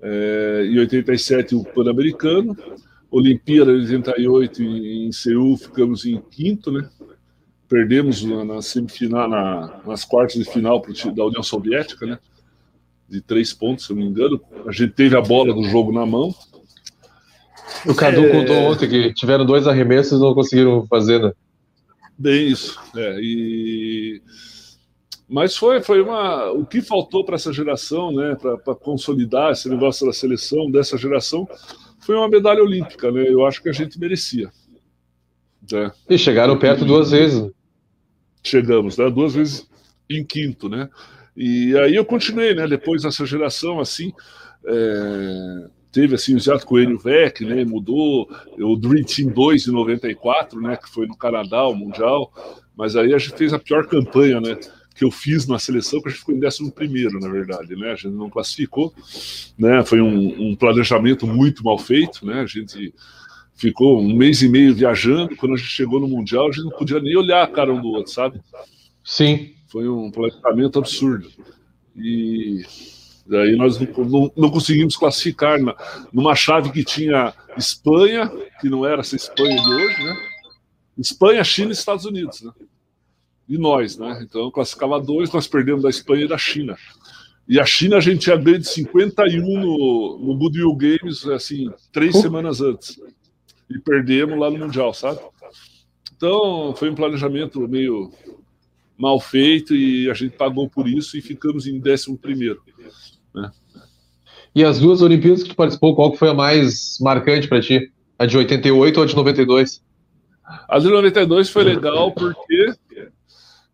É, 0.00 0.64
em 0.66 0.78
87, 0.78 1.54
o 1.54 1.64
Pan-Americano. 1.64 2.56
Olimpíada 3.10 3.72
de 3.72 3.94
88, 3.94 4.62
em, 4.62 5.10
Seul, 5.12 5.56
ficamos 5.56 6.04
em 6.04 6.20
quinto, 6.20 6.70
né? 6.70 6.88
Perdemos 7.68 8.22
na, 8.24 8.44
na 8.44 8.62
semifinal, 8.62 9.28
na- 9.28 9.80
nas 9.86 10.04
quartas 10.04 10.36
de 10.36 10.44
final 10.50 10.80
pro 10.80 10.92
da 11.14 11.24
União 11.24 11.42
Soviética, 11.42 12.06
né? 12.06 12.18
De 13.08 13.20
três 13.20 13.52
pontos, 13.52 13.86
se 13.86 13.92
eu 13.92 13.96
não 13.96 14.04
me 14.04 14.10
engano. 14.10 14.40
A 14.66 14.72
gente 14.72 14.92
teve 14.92 15.16
a 15.16 15.20
bola 15.20 15.54
do 15.54 15.62
jogo 15.64 15.92
na 15.92 16.04
mão. 16.04 16.34
O 17.86 17.94
Cadu 17.94 18.24
É. 18.24 18.30
contou 18.30 18.56
ontem 18.56 18.88
que 18.88 19.14
tiveram 19.14 19.44
dois 19.46 19.66
arremessos 19.66 20.18
e 20.18 20.22
não 20.22 20.34
conseguiram 20.34 20.86
fazer, 20.86 21.20
né? 21.22 21.32
Bem 22.18 22.48
isso. 22.48 22.78
É, 22.96 23.18
e... 23.20 24.20
Mas 25.28 25.54
foi, 25.56 25.82
foi 25.82 26.00
uma. 26.00 26.50
O 26.52 26.64
que 26.64 26.80
faltou 26.80 27.22
para 27.24 27.34
essa 27.36 27.52
geração, 27.52 28.10
né, 28.12 28.34
para 28.34 28.74
consolidar 28.74 29.52
esse 29.52 29.68
negócio 29.68 30.06
da 30.06 30.12
seleção 30.12 30.70
dessa 30.70 30.96
geração, 30.96 31.46
foi 32.08 32.16
uma 32.16 32.26
medalha 32.26 32.62
olímpica, 32.62 33.12
né? 33.12 33.22
Eu 33.28 33.44
acho 33.44 33.62
que 33.62 33.68
a 33.68 33.72
gente 33.72 34.00
merecia. 34.00 34.50
né? 35.70 35.92
E 36.08 36.16
chegaram 36.16 36.58
perto 36.58 36.82
duas 36.82 37.10
vezes. 37.10 37.50
Chegamos, 38.42 38.96
né? 38.96 39.10
Duas 39.10 39.34
vezes 39.34 39.68
em 40.08 40.24
quinto, 40.24 40.70
né? 40.70 40.88
E 41.36 41.76
aí 41.76 41.94
eu 41.94 42.06
continuei, 42.06 42.54
né? 42.54 42.66
Depois 42.66 43.02
dessa 43.02 43.26
geração, 43.26 43.78
assim, 43.78 44.10
é, 44.64 45.68
teve 45.92 46.14
assim 46.14 46.34
o 46.34 46.38
Jato 46.38 46.64
Coelho 46.64 46.98
Vec, 46.98 47.44
né? 47.44 47.62
Mudou 47.62 48.26
o 48.58 48.74
Dream 48.74 49.04
Team 49.04 49.28
2 49.28 49.68
em 49.68 49.72
94, 49.72 50.62
né? 50.62 50.78
Que 50.78 50.88
foi 50.88 51.06
no 51.06 51.14
Canadá, 51.14 51.66
o 51.66 51.74
Mundial. 51.74 52.32
Mas 52.74 52.96
aí 52.96 53.12
a 53.12 53.18
gente 53.18 53.36
fez 53.36 53.52
a 53.52 53.58
pior 53.58 53.86
campanha, 53.86 54.40
né? 54.40 54.58
Que 54.98 55.04
eu 55.04 55.10
fiz 55.12 55.46
na 55.46 55.58
seleção, 55.60 56.00
que 56.02 56.08
a 56.08 56.10
gente 56.10 56.20
ficou 56.20 56.34
em 56.34 56.44
11 56.44 56.72
primeiro, 56.72 57.20
na 57.20 57.28
verdade, 57.28 57.76
né? 57.76 57.92
A 57.92 57.94
gente 57.94 58.08
não 58.08 58.28
classificou, 58.28 58.92
né? 59.56 59.84
Foi 59.84 60.00
um, 60.00 60.50
um 60.50 60.56
planejamento 60.56 61.24
muito 61.26 61.62
mal 61.62 61.78
feito, 61.78 62.26
né? 62.26 62.40
A 62.40 62.46
gente 62.46 62.92
ficou 63.54 64.00
um 64.00 64.14
mês 64.16 64.42
e 64.42 64.48
meio 64.48 64.74
viajando. 64.74 65.36
Quando 65.36 65.54
a 65.54 65.56
gente 65.56 65.68
chegou 65.70 66.00
no 66.00 66.08
Mundial, 66.08 66.48
a 66.48 66.50
gente 66.50 66.64
não 66.64 66.72
podia 66.76 66.98
nem 67.00 67.16
olhar 67.16 67.42
a 67.44 67.46
cara 67.46 67.72
um 67.72 67.80
do 67.80 67.88
outro, 67.88 68.10
sabe? 68.12 68.40
Sim. 69.04 69.52
Foi 69.68 69.88
um 69.88 70.10
planejamento 70.10 70.78
absurdo. 70.80 71.28
E 71.96 72.62
daí 73.26 73.54
nós 73.56 73.78
não, 73.78 74.04
não- 74.04 74.32
não 74.36 74.50
conseguimos 74.50 74.96
classificar 74.96 75.60
na, 75.60 75.76
numa 76.12 76.34
chave 76.34 76.72
que 76.72 76.82
tinha 76.84 77.32
Espanha, 77.56 78.30
que 78.60 78.68
não 78.68 78.84
era 78.86 79.00
essa 79.00 79.14
Espanha 79.16 79.62
de 79.62 79.70
hoje, 79.70 80.02
né? 80.04 80.16
Espanha, 80.98 81.44
China 81.44 81.68
e 81.70 81.72
Estados 81.72 82.04
Unidos, 82.04 82.42
né? 82.42 82.50
E 83.48 83.56
nós, 83.56 83.96
né? 83.96 84.20
Então 84.22 84.50
classificava 84.50 85.00
dois, 85.00 85.32
nós 85.32 85.46
perdemos 85.46 85.82
da 85.82 85.90
Espanha 85.90 86.24
e 86.24 86.28
da 86.28 86.38
China. 86.38 86.76
E 87.48 87.58
a 87.58 87.64
China 87.64 87.96
a 87.96 88.00
gente 88.00 88.28
ganho 88.36 88.58
de 88.58 88.68
51 88.68 89.40
no, 89.40 90.18
no 90.18 90.36
Goodwill 90.36 90.76
Games, 90.76 91.26
assim, 91.26 91.70
três 91.90 92.14
Uh. 92.14 92.20
semanas 92.20 92.60
antes. 92.60 93.00
E 93.70 93.78
perdemos 93.78 94.38
lá 94.38 94.50
no 94.50 94.58
Mundial, 94.58 94.92
sabe? 94.92 95.20
Então 96.14 96.74
foi 96.76 96.90
um 96.90 96.94
planejamento 96.94 97.66
meio 97.66 98.12
mal 98.98 99.20
feito 99.20 99.74
e 99.74 100.10
a 100.10 100.14
gente 100.14 100.36
pagou 100.36 100.68
por 100.68 100.88
isso 100.88 101.16
e 101.16 101.22
ficamos 101.22 101.66
em 101.66 101.80
11 101.80 102.18
primeiro. 102.18 102.60
E 104.54 104.64
as 104.64 104.80
duas 104.80 105.00
Olimpíadas 105.00 105.42
que 105.42 105.50
tu 105.50 105.54
participou, 105.54 105.94
qual 105.94 106.10
que 106.10 106.18
foi 106.18 106.28
a 106.28 106.34
mais 106.34 106.98
marcante 107.00 107.46
pra 107.46 107.60
ti? 107.60 107.92
A 108.18 108.26
de 108.26 108.36
88 108.36 108.96
ou 108.96 109.04
a 109.04 109.06
de 109.06 109.14
92? 109.14 109.82
A 110.68 110.78
de 110.78 110.88
92 110.88 111.48
foi 111.48 111.62
legal 111.62 112.10
porque 112.10 112.74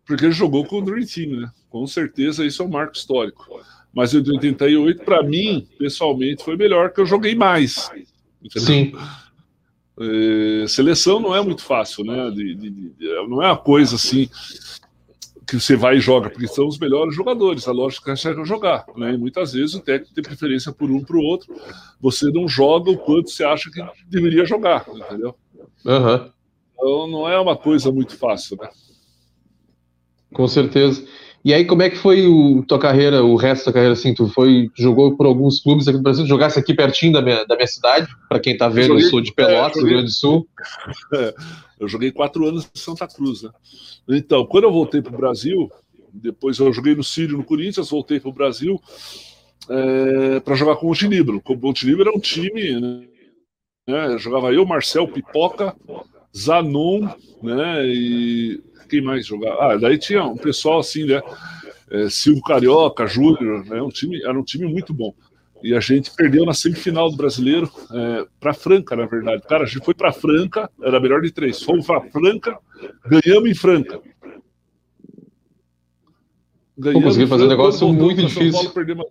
porque 0.05 0.25
ele 0.25 0.33
jogou 0.33 0.65
com 0.65 0.79
o 0.79 0.81
Dream 0.81 1.05
Team, 1.05 1.41
né? 1.41 1.51
Com 1.69 1.85
certeza 1.87 2.45
isso 2.45 2.61
é 2.61 2.65
um 2.65 2.69
marco 2.69 2.95
histórico. 2.95 3.59
Mas 3.93 4.13
o 4.13 4.21
de 4.21 4.31
88 4.31 5.03
para 5.03 5.23
mim, 5.23 5.67
pessoalmente, 5.79 6.43
foi 6.43 6.57
melhor 6.57 6.91
que 6.91 6.99
eu 6.99 7.05
joguei 7.05 7.33
mais. 7.33 7.89
entendeu? 8.43 8.67
Sim. 8.67 8.93
É, 9.97 10.67
seleção 10.67 11.19
não 11.21 11.33
é 11.33 11.41
muito 11.41 11.63
fácil, 11.63 12.03
né? 12.03 12.29
De, 12.29 12.55
de, 12.55 12.69
de, 12.69 13.07
não 13.29 13.41
é 13.41 13.47
uma 13.47 13.57
coisa 13.57 13.95
assim 13.95 14.29
que 15.47 15.59
você 15.59 15.75
vai 15.75 15.97
e 15.97 16.01
joga, 16.01 16.29
porque 16.29 16.47
são 16.47 16.67
os 16.67 16.77
melhores 16.77 17.15
jogadores. 17.15 17.67
A 17.67 17.71
lógica 17.71 18.11
é 18.11 18.45
jogar, 18.45 18.85
né? 18.97 19.13
E 19.13 19.17
muitas 19.17 19.53
vezes 19.53 19.75
o 19.75 19.79
técnico 19.79 20.13
tem 20.13 20.23
preferência 20.23 20.73
por 20.73 20.91
um 20.91 21.03
para 21.03 21.15
o 21.15 21.21
outro. 21.21 21.55
Você 22.01 22.29
não 22.31 22.47
joga 22.47 22.91
o 22.91 22.97
quanto 22.97 23.29
você 23.29 23.43
acha 23.43 23.69
que 23.71 23.81
deveria 24.07 24.45
jogar, 24.45 24.85
entendeu? 24.93 25.35
Uhum. 25.85 26.31
Então 26.73 27.07
não 27.07 27.29
é 27.29 27.39
uma 27.39 27.55
coisa 27.55 27.91
muito 27.91 28.17
fácil, 28.17 28.57
né? 28.59 28.69
Com 30.35 30.47
certeza. 30.49 31.01
E 31.45 31.53
aí, 31.53 31.63
como 31.63 31.81
é 31.81 31.89
que 31.89 31.95
foi 31.95 32.27
o 32.27 32.63
tua 32.67 32.77
carreira, 32.77 33.23
o 33.23 33.35
resto 33.35 33.67
da 33.67 33.73
carreira, 33.73 33.93
assim? 33.93 34.13
Tu 34.13 34.27
foi, 34.27 34.69
jogou 34.75 35.15
por 35.15 35.25
alguns 35.25 35.61
clubes 35.61 35.87
aqui 35.87 35.95
no 35.95 36.03
Brasil, 36.03 36.25
jogasse 36.25 36.59
aqui 36.59 36.73
pertinho 36.73 37.13
da 37.13 37.21
minha, 37.21 37.45
da 37.45 37.55
minha 37.55 37.67
cidade, 37.67 38.07
para 38.27 38.39
quem 38.39 38.57
tá 38.57 38.67
vendo, 38.67 38.81
eu, 38.81 38.87
joguei, 38.87 39.05
eu 39.05 39.09
sou 39.11 39.21
de 39.21 39.31
Pelotas, 39.31 39.77
é, 39.77 39.79
Rio 39.81 39.89
Grande 39.89 40.05
do 40.05 40.11
Sul. 40.11 40.47
Eu 41.77 41.89
joguei 41.89 42.09
quatro 42.09 42.47
anos 42.47 42.63
em 42.63 42.79
Santa 42.79 43.05
Cruz, 43.05 43.43
né? 43.43 43.49
Então, 44.07 44.45
quando 44.45 44.63
eu 44.63 44.71
voltei 44.71 45.01
para 45.01 45.13
o 45.13 45.17
Brasil, 45.17 45.69
depois 46.13 46.57
eu 46.57 46.71
joguei 46.71 46.95
no 46.95 47.03
Sírio, 47.03 47.37
no 47.37 47.43
Corinthians, 47.43 47.89
voltei 47.89 48.17
para 48.17 48.29
o 48.29 48.33
Brasil 48.33 48.81
é, 49.69 50.39
para 50.39 50.55
jogar 50.55 50.77
com 50.77 50.85
o 50.85 50.89
Montenegro. 50.89 51.41
O 51.45 51.55
Montenegro 51.57 52.03
era 52.03 52.17
um 52.17 52.19
time, 52.21 52.79
né? 52.79 54.17
Jogava 54.17 54.53
eu, 54.53 54.65
Marcel, 54.65 55.05
Pipoca, 55.05 55.75
Zanon, 56.33 57.09
né? 57.43 57.85
E 57.85 58.63
quem 58.85 59.01
mais 59.01 59.25
jogava? 59.25 59.73
Ah, 59.73 59.77
daí 59.77 59.97
tinha 59.97 60.23
um 60.23 60.37
pessoal 60.37 60.79
assim, 60.79 61.05
né? 61.05 61.21
É, 61.89 62.09
Silvio 62.09 62.41
Carioca, 62.43 63.05
Júnior, 63.05 63.65
né? 63.65 63.81
Um 63.81 63.89
time, 63.89 64.23
era 64.23 64.37
um 64.37 64.43
time 64.43 64.65
muito 64.65 64.93
bom. 64.93 65.13
E 65.63 65.73
a 65.73 65.79
gente 65.79 66.11
perdeu 66.15 66.45
na 66.45 66.53
semifinal 66.53 67.09
do 67.09 67.17
brasileiro 67.17 67.71
é, 67.91 68.25
para 68.39 68.53
Franca, 68.53 68.95
na 68.95 69.05
verdade. 69.05 69.43
Cara, 69.47 69.63
a 69.63 69.67
gente 69.67 69.83
foi 69.83 69.93
para 69.93 70.11
Franca, 70.11 70.69
era 70.81 70.99
melhor 70.99 71.21
de 71.21 71.31
três. 71.31 71.61
Fomos 71.61 71.85
para 71.85 72.01
Franca, 72.09 72.57
ganhamos 73.07 73.49
em 73.49 73.55
Franca. 73.55 74.01
Ganhamos 76.77 77.03
consegui 77.03 77.27
fazer 77.27 77.45
um 77.45 77.49
negócio 77.49 77.91
muito 77.91 78.21
difícil. 78.21 78.51
Paulo, 78.51 78.69
perdemos 78.71 79.05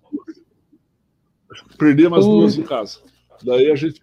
perder 1.78 2.06
umas 2.06 2.24
duas 2.24 2.56
em 2.56 2.62
casa. 2.62 3.00
Daí 3.42 3.70
a 3.70 3.74
gente, 3.74 4.00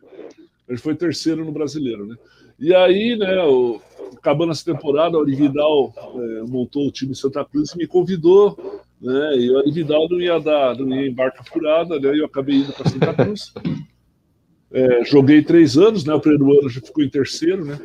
a 0.68 0.72
gente 0.72 0.82
foi 0.82 0.96
terceiro 0.96 1.44
no 1.46 1.52
brasileiro, 1.52 2.06
né? 2.06 2.16
E 2.60 2.76
aí, 2.76 3.16
né, 3.18 3.44
o, 3.44 3.82
acabando 4.16 4.52
essa 4.52 4.66
temporada, 4.66 5.18
o 5.18 5.22
Orividal 5.22 5.94
é, 5.96 6.42
montou 6.50 6.88
o 6.88 6.92
time 6.92 7.16
Santa 7.16 7.44
Cruz 7.46 7.72
e 7.72 7.78
me 7.78 7.88
convidou, 7.88 8.82
né? 9.02 9.38
E 9.38 9.50
o 9.50 9.58
Orividal 9.58 10.08
não 10.10 10.20
ia 10.20 10.40
dar, 10.40 10.78
não 10.78 10.96
ia 10.96 11.08
embarcar 11.08 11.46
furada, 11.46 12.00
né? 12.00 12.20
Eu 12.20 12.26
acabei 12.26 12.58
indo 12.58 12.74
para 12.74 12.90
Santa 12.90 13.14
Cruz. 13.14 13.54
É, 14.72 15.04
joguei 15.04 15.42
três 15.44 15.78
anos, 15.78 16.06
né? 16.06 16.14
O 16.14 16.20
primeiro 16.20 16.60
ano 16.60 16.70
já 16.70 16.80
ficou 16.80 17.04
em 17.04 17.10
terceiro, 17.10 17.66
né? 17.66 17.80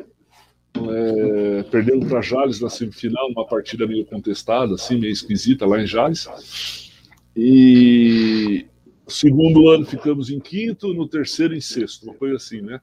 É, 0.75 1.63
perdendo 1.63 2.05
para 2.05 2.21
Jales 2.21 2.61
na 2.61 2.69
semifinal, 2.69 3.27
uma 3.29 3.45
partida 3.45 3.87
meio 3.87 4.05
contestada, 4.05 4.75
assim, 4.75 4.97
meio 4.97 5.11
esquisita 5.11 5.65
lá 5.65 5.81
em 5.81 5.87
Jales. 5.87 6.91
E 7.35 8.65
segundo 9.07 9.69
ano 9.69 9.85
ficamos 9.85 10.29
em 10.29 10.39
quinto, 10.39 10.93
no 10.93 11.07
terceiro 11.07 11.55
em 11.55 11.61
sexto, 11.61 12.03
uma 12.03 12.13
coisa 12.13 12.35
assim, 12.35 12.61
né? 12.61 12.79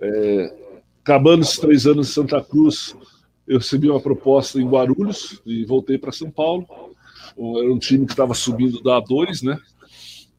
É, 0.00 0.54
Acabando 1.02 1.42
esses 1.42 1.58
três 1.58 1.84
anos 1.84 2.08
em 2.08 2.12
Santa 2.12 2.40
Cruz, 2.40 2.94
eu 3.46 3.58
recebi 3.58 3.90
uma 3.90 4.00
proposta 4.00 4.60
em 4.60 4.68
Guarulhos 4.68 5.42
e 5.44 5.64
voltei 5.64 5.98
para 5.98 6.12
São 6.12 6.30
Paulo. 6.30 6.64
Era 7.36 7.72
um 7.72 7.78
time 7.78 8.06
que 8.06 8.12
estava 8.12 8.34
subindo 8.34 8.80
da 8.82 9.02
A2, 9.02 9.42
né? 9.42 9.58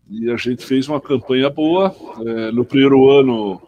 E 0.09 0.32
a 0.32 0.38
gente 0.38 0.66
fez 0.66 0.88
uma 0.88 1.01
campanha 1.01 1.49
boa. 1.49 1.93
É, 2.26 2.51
no 2.53 2.64
primeiro 2.64 3.09
ano, 3.11 3.61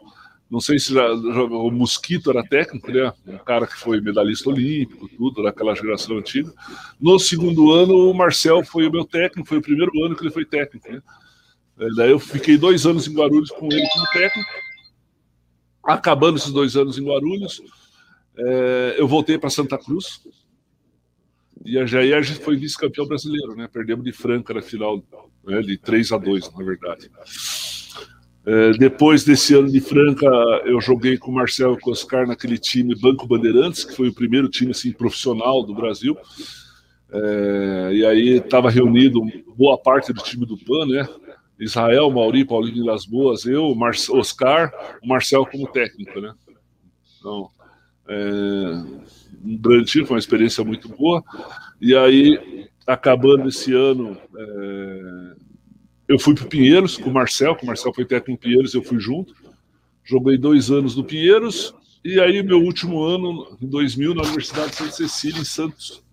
não 0.50 0.62
sei 0.62 0.80
se 0.80 0.93
já, 0.93 1.06
o 1.12 1.70
Mosquito 1.70 2.30
era 2.30 2.41
técnico, 2.43 2.89
né? 2.89 3.12
Um 3.28 3.39
cara 3.39 3.68
que 3.68 3.78
foi 3.78 4.00
medalhista 4.00 4.50
olímpico, 4.50 5.10
tudo, 5.18 5.43
daquela 5.43 5.76
geração 5.76 6.18
antiga. 6.18 6.54
No 6.98 7.20
segundo 7.20 7.74
ano, 7.74 8.10
o 8.10 8.14
Marcel 8.14 8.64
foi 8.64 8.88
o 8.88 8.91
meu 8.91 9.04
técnico, 9.04 9.50
foi 9.50 9.58
o 9.58 9.62
primeiro 9.62 9.91
ano 10.06 10.16
que 10.16 10.24
ele 10.24 10.32
foi 10.32 10.46
técnico, 10.46 10.89
né? 10.89 11.02
É, 11.78 11.88
daí 11.98 12.12
eu 12.12 12.20
fiquei 12.20 12.58
dois 12.58 12.86
anos 12.86 13.06
em 13.06 13.14
Guarulhos 13.14 13.52
com 13.52 13.66
ele 13.66 13.86
como 13.91 14.06
técnico 14.14 14.50
acabando 15.86 16.38
esses 16.38 16.52
dois 16.52 16.76
anos 16.76 16.98
em 16.98 17.06
Guarulhos, 17.06 17.62
é, 18.38 18.96
eu 18.98 19.08
voltei 19.08 19.38
para 19.38 19.50
Santa 19.50 19.78
Cruz. 19.78 20.22
E 21.64 21.80
a 21.80 21.86
Jair 21.86 22.24
foi 22.42 22.58
vice-campeão 22.58 23.08
brasileiro, 23.08 23.56
né? 23.56 23.68
Perdemos 23.72 24.04
de 24.04 24.12
Franca 24.12 24.54
na 24.54 24.62
final, 24.62 25.04
né? 25.46 25.62
de 25.62 25.78
3 25.78 26.12
a 26.12 26.18
2 26.18 26.54
na 26.54 26.64
verdade. 26.64 27.10
É, 28.46 28.72
depois 28.74 29.24
desse 29.24 29.56
ano 29.56 29.72
de 29.72 29.80
Franca, 29.80 30.28
eu 30.66 30.80
joguei 30.80 31.18
com 31.18 31.32
o 31.32 31.34
Marcelo 31.34 31.80
Coscar 31.80 32.28
naquele 32.28 32.60
time 32.60 32.94
Banco 32.94 33.26
Bandeirantes, 33.26 33.84
que 33.84 33.96
foi 33.96 34.10
o 34.10 34.14
primeiro 34.14 34.48
time 34.48 34.72
assim, 34.72 34.92
profissional 34.92 35.64
do 35.64 35.74
Brasil. 35.74 36.16
É, 37.12 37.90
e 37.94 38.06
aí 38.06 38.30
estava 38.38 38.70
reunido 38.70 39.22
boa 39.58 39.78
parte 39.78 40.14
do 40.14 40.22
time 40.22 40.46
do 40.46 40.58
PAN, 40.58 40.86
né? 40.86 41.08
Israel, 41.60 42.12
Mauri, 42.12 42.45
Paulinho 42.45 42.86
das 42.86 43.06
Boas, 43.06 43.45
eu, 43.45 43.74
Mar 43.76 43.93
Oscar, 44.10 44.74
o 45.01 45.08
Marcel 45.08 45.45
como 45.45 45.68
técnico, 45.68 46.20
né? 46.20 46.34
Então, 47.18 47.49
é, 48.08 48.84
um 49.43 49.58
grande 49.58 49.86
time, 49.86 50.06
foi 50.06 50.16
uma 50.16 50.20
experiência 50.20 50.64
muito 50.64 50.89
boa. 50.89 51.24
E 51.80 51.95
aí, 51.95 52.68
acabando 52.86 53.47
esse 53.47 53.74
ano, 53.74 54.18
é, 54.38 55.36
eu 56.08 56.20
fui 56.20 56.36
para 56.36 56.45
o 56.45 56.49
Pinheiros 56.49 56.97
com 56.97 57.10
o 57.10 57.14
Marcel, 57.14 57.56
que 57.56 57.64
o 57.64 57.68
Marcel 57.68 57.93
foi 57.93 58.06
técnico 58.06 58.32
no 58.32 58.38
Pinheiros, 58.38 58.74
eu 58.74 58.84
fui 58.84 58.99
junto. 58.99 59.34
Joguei 60.03 60.38
dois 60.38 60.70
anos 60.70 60.95
no 60.95 61.03
Pinheiros, 61.03 61.74
e 62.03 62.20
aí 62.20 62.43
meu 62.43 62.62
último 62.62 63.03
ano, 63.03 63.58
em 63.62 63.68
2000, 63.68 64.14
na 64.14 64.22
Universidade 64.22 64.72
de 64.72 64.76
Santa 64.76 64.91
Cecília, 64.91 65.41
em 65.41 65.45
Santos. 65.45 66.03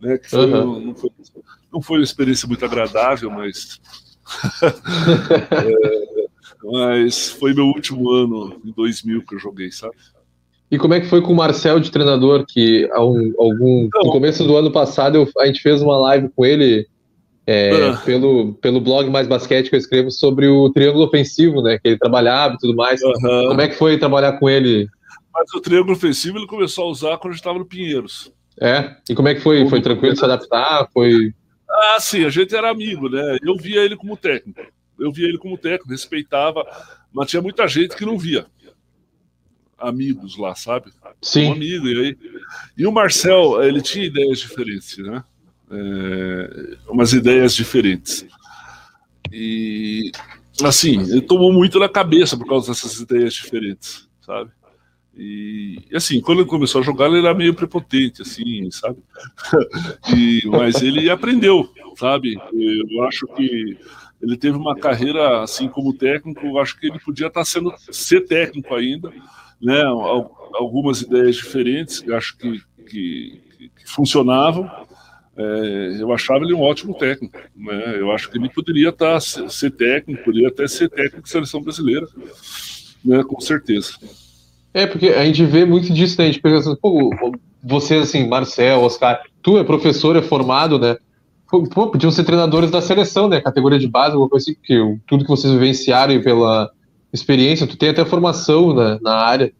Né, 0.00 0.16
que 0.16 0.30
foi, 0.30 0.46
uhum. 0.46 0.80
não, 0.80 0.94
foi, 0.94 1.10
não 1.72 1.82
foi 1.82 1.98
uma 1.98 2.04
experiência 2.04 2.46
muito 2.46 2.64
agradável, 2.64 3.30
mas 3.30 3.80
é, 5.52 6.28
mas 6.64 7.30
foi 7.30 7.54
meu 7.54 7.66
último 7.66 8.10
ano, 8.10 8.60
em 8.64 8.72
2000, 8.72 9.24
que 9.24 9.34
eu 9.34 9.38
joguei, 9.38 9.70
sabe? 9.70 9.94
E 10.70 10.76
como 10.76 10.94
é 10.94 11.00
que 11.00 11.06
foi 11.06 11.22
com 11.22 11.32
o 11.32 11.36
Marcel 11.36 11.80
de 11.80 11.90
treinador, 11.90 12.44
que 12.46 12.86
um, 12.92 13.32
algum, 13.38 13.84
então, 13.84 14.02
no 14.04 14.12
começo 14.12 14.44
do 14.44 14.56
ano 14.56 14.70
passado 14.70 15.16
eu, 15.16 15.28
a 15.38 15.46
gente 15.46 15.62
fez 15.62 15.80
uma 15.80 15.96
live 15.96 16.28
com 16.34 16.44
ele 16.44 16.86
é, 17.46 17.88
ah. 17.88 17.96
pelo, 18.04 18.52
pelo 18.54 18.78
blog 18.78 19.08
Mais 19.08 19.26
Basquete 19.26 19.70
que 19.70 19.74
eu 19.74 19.78
escrevo 19.78 20.10
sobre 20.10 20.46
o 20.46 20.68
triângulo 20.70 21.06
ofensivo, 21.06 21.62
né? 21.62 21.78
Que 21.78 21.88
ele 21.88 21.98
trabalhava 21.98 22.54
e 22.54 22.58
tudo 22.58 22.76
mais. 22.76 23.00
Como 23.00 23.60
é 23.60 23.68
que 23.68 23.74
foi 23.74 23.96
trabalhar 23.96 24.34
com 24.34 24.50
ele? 24.50 24.86
Mas 25.32 25.50
o 25.54 25.60
triângulo 25.60 25.94
ofensivo 25.94 26.36
ele 26.36 26.46
começou 26.46 26.84
a 26.84 26.88
usar 26.88 27.16
quando 27.16 27.32
a 27.32 27.34
gente 27.34 27.40
estava 27.40 27.58
no 27.58 27.64
Pinheiros. 27.64 28.30
É? 28.60 28.96
E 29.08 29.14
como 29.14 29.28
é 29.28 29.34
que 29.34 29.40
foi? 29.40 29.66
Foi 29.68 29.80
tranquilo 29.80 30.14
se 30.14 30.24
adaptar? 30.24 30.88
Foi. 30.92 31.32
Ah, 31.78 32.00
sim, 32.00 32.24
a 32.24 32.30
gente 32.30 32.54
era 32.54 32.70
amigo, 32.70 33.08
né? 33.08 33.38
Eu 33.42 33.56
via 33.56 33.80
ele 33.80 33.96
como 33.96 34.16
técnico. 34.16 34.60
Eu 34.98 35.12
via 35.12 35.28
ele 35.28 35.38
como 35.38 35.56
técnico, 35.56 35.90
respeitava, 35.90 36.64
mas 37.12 37.30
tinha 37.30 37.42
muita 37.42 37.66
gente 37.68 37.96
que 37.96 38.04
não 38.04 38.18
via. 38.18 38.46
Amigos 39.78 40.36
lá, 40.36 40.54
sabe? 40.54 40.92
Sim. 41.22 41.46
Um 41.46 41.52
amigo. 41.52 41.86
E, 41.86 42.06
aí... 42.06 42.18
e 42.76 42.86
o 42.86 42.92
Marcel, 42.92 43.62
ele 43.62 43.80
tinha 43.80 44.04
ideias 44.04 44.40
diferentes, 44.40 44.98
né? 44.98 45.22
É... 45.70 46.76
umas 46.88 47.12
ideias 47.12 47.54
diferentes. 47.54 48.26
E, 49.30 50.10
assim, 50.62 51.00
ele 51.00 51.20
tomou 51.20 51.52
muito 51.52 51.78
na 51.78 51.88
cabeça 51.88 52.36
por 52.36 52.48
causa 52.48 52.68
dessas 52.68 52.98
ideias 52.98 53.34
diferentes, 53.34 54.08
sabe? 54.20 54.50
E, 55.18 55.82
assim, 55.92 56.20
quando 56.20 56.42
ele 56.42 56.48
começou 56.48 56.80
a 56.80 56.84
jogar, 56.84 57.06
ele 57.06 57.18
era 57.18 57.34
meio 57.34 57.52
prepotente, 57.52 58.22
assim, 58.22 58.70
sabe? 58.70 58.98
e, 60.16 60.42
mas 60.46 60.80
ele 60.80 61.10
aprendeu, 61.10 61.68
sabe? 61.96 62.38
Eu 62.52 63.02
acho 63.02 63.26
que 63.26 63.76
ele 64.22 64.36
teve 64.36 64.56
uma 64.56 64.76
carreira, 64.76 65.42
assim, 65.42 65.68
como 65.68 65.92
técnico, 65.92 66.46
eu 66.46 66.58
acho 66.58 66.78
que 66.78 66.86
ele 66.86 67.00
podia 67.00 67.26
estar 67.26 67.44
sendo, 67.44 67.74
ser 67.90 68.26
técnico 68.26 68.72
ainda, 68.76 69.12
né? 69.60 69.82
Algumas 70.54 71.02
ideias 71.02 71.34
diferentes, 71.34 72.00
eu 72.06 72.16
acho 72.16 72.38
que, 72.38 72.62
que, 72.88 73.40
que 73.58 73.90
funcionavam. 73.90 74.70
É, 75.36 75.96
eu 76.00 76.12
achava 76.12 76.44
ele 76.44 76.54
um 76.54 76.62
ótimo 76.62 76.94
técnico. 76.94 77.38
Né? 77.56 77.96
Eu 77.98 78.12
acho 78.12 78.30
que 78.30 78.38
ele 78.38 78.48
poderia 78.48 78.90
estar, 78.90 79.20
ser 79.20 79.70
técnico, 79.72 80.24
poderia 80.24 80.48
até 80.48 80.66
ser 80.68 80.88
técnico 80.88 81.22
de 81.22 81.28
seleção 81.28 81.60
brasileira, 81.60 82.06
né? 83.04 83.22
com 83.24 83.40
certeza. 83.40 83.94
É, 84.78 84.86
porque 84.86 85.08
a 85.08 85.24
gente 85.24 85.44
vê 85.44 85.64
muito 85.64 85.92
disso, 85.92 86.14
né? 86.18 86.28
A 86.28 86.30
gente 86.30 86.40
pensa 86.40 86.70
assim, 86.70 86.80
pô, 86.80 87.10
vocês, 87.60 88.00
assim, 88.00 88.28
Marcel, 88.28 88.80
Oscar, 88.82 89.20
tu 89.42 89.58
é 89.58 89.64
professor, 89.64 90.14
é 90.14 90.22
formado, 90.22 90.78
né? 90.78 90.96
Pô, 91.50 91.90
podiam 91.90 92.12
ser 92.12 92.22
treinadores 92.22 92.70
da 92.70 92.80
seleção, 92.80 93.28
né? 93.28 93.40
Categoria 93.40 93.76
de 93.76 93.88
base, 93.88 94.12
alguma 94.12 94.30
coisa 94.30 94.44
assim, 94.44 94.54
porque 94.54 95.00
tudo 95.04 95.24
que 95.24 95.30
vocês 95.30 95.52
vivenciaram 95.52 96.22
pela 96.22 96.70
experiência, 97.12 97.66
tu 97.66 97.76
tem 97.76 97.88
até 97.88 98.04
formação 98.04 98.72
né, 98.72 99.00
na 99.02 99.16
área. 99.16 99.52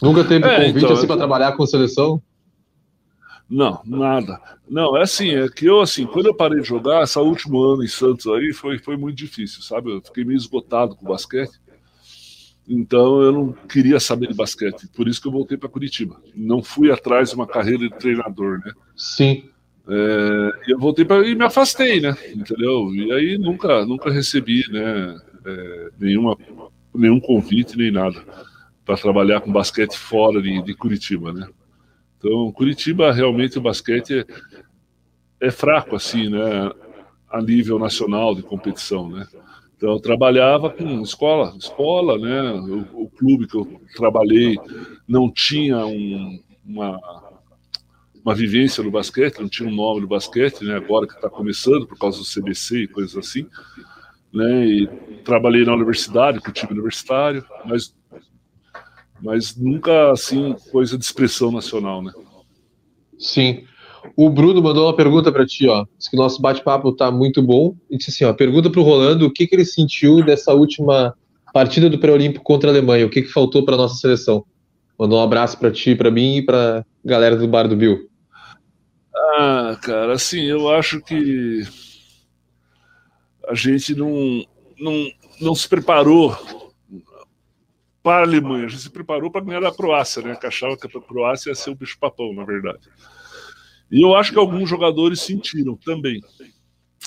Nunca 0.00 0.24
teve 0.24 0.46
é, 0.46 0.66
convite 0.66 0.84
então, 0.84 0.96
assim 0.96 1.06
para 1.06 1.18
trabalhar 1.18 1.52
com 1.52 1.66
seleção? 1.66 2.22
Não, 3.50 3.82
nada. 3.84 4.40
Não, 4.66 4.96
é 4.96 5.02
assim, 5.02 5.34
é 5.34 5.46
que 5.50 5.66
eu 5.66 5.82
assim, 5.82 6.06
quando 6.06 6.26
eu 6.26 6.34
parei 6.34 6.62
de 6.62 6.66
jogar, 6.66 7.02
esse 7.02 7.18
último 7.18 7.62
ano 7.62 7.84
em 7.84 7.88
Santos 7.88 8.26
aí 8.26 8.54
foi, 8.54 8.78
foi 8.78 8.96
muito 8.96 9.16
difícil, 9.16 9.60
sabe? 9.60 9.92
Eu 9.92 10.00
fiquei 10.00 10.24
meio 10.24 10.38
esgotado 10.38 10.96
com 10.96 11.04
o 11.04 11.08
basquete. 11.10 11.62
Então 12.66 13.20
eu 13.20 13.32
não 13.32 13.52
queria 13.52 14.00
saber 14.00 14.28
de 14.28 14.34
basquete, 14.34 14.88
por 14.94 15.06
isso 15.06 15.20
que 15.20 15.28
eu 15.28 15.32
voltei 15.32 15.56
para 15.56 15.68
Curitiba. 15.68 16.20
Não 16.34 16.62
fui 16.62 16.90
atrás 16.90 17.30
de 17.30 17.34
uma 17.34 17.46
carreira 17.46 17.88
de 17.88 17.98
treinador, 17.98 18.58
né? 18.64 18.72
Sim. 18.96 19.44
É, 19.86 20.72
eu 20.72 20.78
voltei 20.78 21.04
para 21.04 21.26
e 21.28 21.34
me 21.34 21.44
afastei, 21.44 22.00
né? 22.00 22.16
Entendeu? 22.34 22.94
E 22.94 23.12
aí 23.12 23.36
nunca, 23.36 23.84
nunca 23.84 24.10
recebi, 24.10 24.64
né? 24.70 25.20
É, 25.44 25.90
nenhuma, 26.00 26.38
nenhum 26.94 27.20
convite 27.20 27.76
nem 27.76 27.90
nada 27.90 28.24
para 28.84 28.96
trabalhar 28.96 29.40
com 29.40 29.52
basquete 29.52 29.96
fora 29.96 30.40
de, 30.40 30.62
de, 30.62 30.74
Curitiba, 30.74 31.32
né? 31.32 31.46
Então 32.18 32.50
Curitiba 32.52 33.12
realmente 33.12 33.58
o 33.58 33.62
basquete 33.62 34.24
é, 35.40 35.46
é 35.48 35.50
fraco 35.50 35.96
assim, 35.96 36.30
né? 36.30 36.70
A 37.30 37.42
nível 37.42 37.78
nacional 37.78 38.34
de 38.34 38.42
competição, 38.42 39.10
né? 39.10 39.26
Então, 39.76 39.92
eu 39.92 40.00
trabalhava 40.00 40.70
com 40.70 41.02
escola, 41.02 41.54
escola, 41.58 42.18
né? 42.18 42.52
O, 42.52 43.04
o 43.04 43.10
clube 43.10 43.46
que 43.46 43.56
eu 43.56 43.80
trabalhei 43.96 44.56
não 45.06 45.30
tinha 45.30 45.84
um, 45.84 46.40
uma, 46.64 47.00
uma 48.24 48.34
vivência 48.34 48.82
no 48.82 48.90
basquete, 48.90 49.40
não 49.40 49.48
tinha 49.48 49.68
um 49.68 49.74
nome 49.74 50.00
no 50.00 50.06
basquete, 50.06 50.64
né? 50.64 50.76
Agora 50.76 51.06
que 51.06 51.14
está 51.14 51.28
começando 51.28 51.86
por 51.86 51.98
causa 51.98 52.18
do 52.18 52.24
CBC 52.24 52.84
e 52.84 52.88
coisas 52.88 53.16
assim, 53.16 53.46
né? 54.32 54.66
E 54.66 54.86
trabalhei 55.24 55.64
na 55.64 55.74
universidade, 55.74 56.40
com 56.40 56.50
o 56.50 56.54
time 56.54 56.72
universitário, 56.72 57.44
mas 57.64 57.94
mas 59.22 59.56
nunca 59.56 60.12
assim 60.12 60.54
coisa 60.70 60.98
de 60.98 61.04
expressão 61.04 61.50
nacional, 61.50 62.02
né? 62.02 62.12
Sim. 63.18 63.64
O 64.16 64.28
Bruno 64.28 64.62
mandou 64.62 64.86
uma 64.86 64.96
pergunta 64.96 65.32
para 65.32 65.46
ti, 65.46 65.66
ó. 65.68 65.84
Diz 65.98 66.08
que 66.08 66.16
o 66.16 66.20
nosso 66.20 66.40
bate-papo 66.40 66.92
tá 66.92 67.10
muito 67.10 67.42
bom. 67.42 67.74
E 67.90 67.96
disse 67.96 68.10
assim, 68.10 68.24
ó, 68.24 68.32
pergunta 68.32 68.70
pro 68.70 68.82
Rolando 68.82 69.26
o 69.26 69.32
que, 69.32 69.46
que 69.46 69.54
ele 69.54 69.64
sentiu 69.64 70.24
dessa 70.24 70.52
última 70.52 71.14
partida 71.52 71.88
do 71.88 71.98
pré-olímpico 71.98 72.44
contra 72.44 72.70
a 72.70 72.72
Alemanha, 72.72 73.06
o 73.06 73.10
que, 73.10 73.22
que 73.22 73.32
faltou 73.32 73.64
para 73.64 73.76
nossa 73.76 73.94
seleção. 73.94 74.44
Mandou 74.98 75.18
um 75.18 75.22
abraço 75.22 75.58
para 75.58 75.70
ti, 75.70 75.94
para 75.94 76.10
mim 76.10 76.36
e 76.36 76.42
para 76.42 76.84
galera 77.04 77.36
do 77.36 77.48
Bar 77.48 77.68
do 77.68 77.76
Bill. 77.76 78.08
Ah, 79.14 79.76
cara, 79.80 80.14
assim, 80.14 80.42
eu 80.42 80.68
acho 80.68 81.00
que 81.00 81.62
a 83.48 83.54
gente 83.54 83.94
não, 83.94 84.44
não, 84.78 85.08
não 85.40 85.54
se 85.54 85.68
preparou 85.68 86.36
para 88.02 88.18
a 88.18 88.26
Alemanha, 88.26 88.66
a 88.66 88.68
gente 88.68 88.82
se 88.82 88.90
preparou 88.90 89.30
para 89.30 89.44
ganhar 89.44 89.60
da 89.60 89.72
Croácia, 89.72 90.22
né? 90.22 90.36
Que 90.36 90.46
achava 90.46 90.76
que 90.76 90.86
a 90.86 91.00
Croácia 91.00 91.50
ia 91.50 91.54
ser 91.54 91.70
o 91.70 91.74
bicho-papão, 91.74 92.34
na 92.34 92.44
verdade. 92.44 92.88
E 93.94 94.02
eu 94.02 94.16
acho 94.16 94.32
que 94.32 94.38
alguns 94.40 94.68
jogadores 94.68 95.20
sentiram 95.20 95.76
também, 95.76 96.20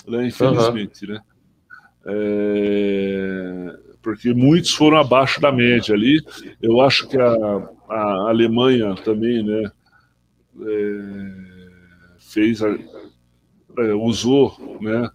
né, 0.07 0.25
infelizmente, 0.25 1.05
uhum. 1.05 1.15
né? 1.15 1.21
É, 2.05 3.75
porque 4.01 4.33
muitos 4.33 4.73
foram 4.73 4.95
abaixo 4.95 5.41
da 5.41 5.51
média 5.51 5.93
ali. 5.93 6.21
Eu 6.61 6.79
acho 6.79 7.09
que 7.09 7.17
a, 7.17 7.69
a 7.89 8.29
Alemanha 8.29 8.95
também, 9.03 9.43
né, 9.43 9.69
é, 10.61 11.31
fez, 12.19 12.63
a, 12.63 12.69
é, 12.69 13.93
usou, 13.93 14.79
né, 14.79 15.09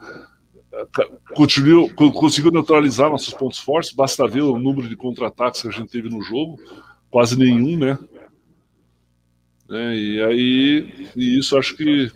continuou, 1.34 1.88
conseguiu 1.94 2.50
neutralizar 2.50 3.08
nossos 3.08 3.32
pontos 3.32 3.58
fortes. 3.58 3.94
Basta 3.94 4.28
ver 4.28 4.42
o 4.42 4.58
número 4.58 4.90
de 4.90 4.94
contra-ataques 4.94 5.62
que 5.62 5.68
a 5.68 5.72
gente 5.72 5.90
teve 5.90 6.10
no 6.10 6.20
jogo, 6.20 6.60
quase 7.10 7.38
nenhum, 7.38 7.78
né? 7.78 7.98
Né? 9.72 9.96
E 9.96 10.22
aí, 10.22 11.08
e 11.16 11.38
isso 11.38 11.56
acho 11.56 11.74
que 11.74 12.12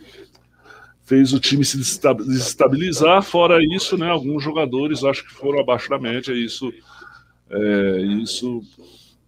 fez 1.07 1.33
o 1.33 1.41
time 1.41 1.65
se 1.65 1.79
desestabilizar. 1.79 3.23
Fora 3.23 3.65
isso, 3.65 3.97
né, 3.97 4.11
alguns 4.11 4.45
jogadores 4.45 5.03
acho 5.03 5.25
que 5.25 5.33
foram 5.33 5.61
abaixo 5.61 5.89
da 5.89 5.99
média. 5.99 6.35
Isso, 6.35 6.71
é, 7.49 8.03
isso 8.23 8.61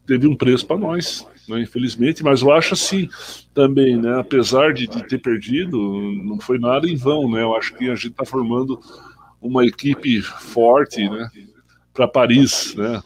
teve 0.06 0.26
um 0.26 0.36
preço 0.36 0.66
para 0.66 0.76
nós, 0.76 1.26
né, 1.48 1.62
infelizmente. 1.62 2.22
Mas 2.22 2.42
eu 2.42 2.52
acho 2.52 2.74
assim 2.74 3.08
também, 3.54 3.96
né, 3.96 4.20
apesar 4.20 4.74
de, 4.74 4.86
de, 4.86 5.08
ter 5.08 5.18
perdido, 5.18 5.78
não 6.22 6.38
foi 6.38 6.58
nada 6.58 6.86
em 6.86 6.96
vão. 6.96 7.30
Né, 7.30 7.40
eu 7.40 7.56
acho 7.56 7.74
que 7.76 7.88
a 7.88 7.94
gente 7.94 8.08
está 8.08 8.26
formando 8.26 8.78
uma 9.40 9.64
equipe 9.64 10.20
forte 10.20 11.08
né, 11.08 11.30
para 11.94 12.06
Paris, 12.06 12.74
né, 12.74 13.02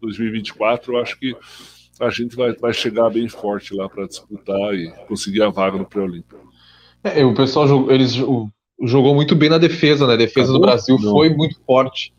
2024. 0.00 0.94
Eu 0.94 1.02
acho 1.02 1.18
que 1.18 1.36
a 2.02 2.10
gente 2.10 2.34
vai, 2.34 2.52
vai 2.54 2.72
chegar 2.72 3.08
bem 3.10 3.28
forte 3.28 3.74
lá 3.74 3.88
para 3.88 4.06
disputar 4.06 4.74
e 4.74 4.90
conseguir 5.06 5.42
a 5.42 5.50
vaga 5.50 5.78
no 5.78 5.86
pré-olímpico. 5.86 6.52
É, 7.04 7.24
o 7.24 7.34
pessoal 7.34 7.66
jogou, 7.66 7.92
eles 7.92 8.12
jogou 8.82 9.14
muito 9.14 9.36
bem 9.36 9.48
na 9.48 9.58
defesa, 9.58 10.06
né? 10.06 10.14
A 10.14 10.16
defesa 10.16 10.50
Acabou? 10.50 10.60
do 10.60 10.66
Brasil 10.66 10.98
Não. 11.00 11.12
foi 11.12 11.30
muito 11.30 11.60
forte. 11.64 12.12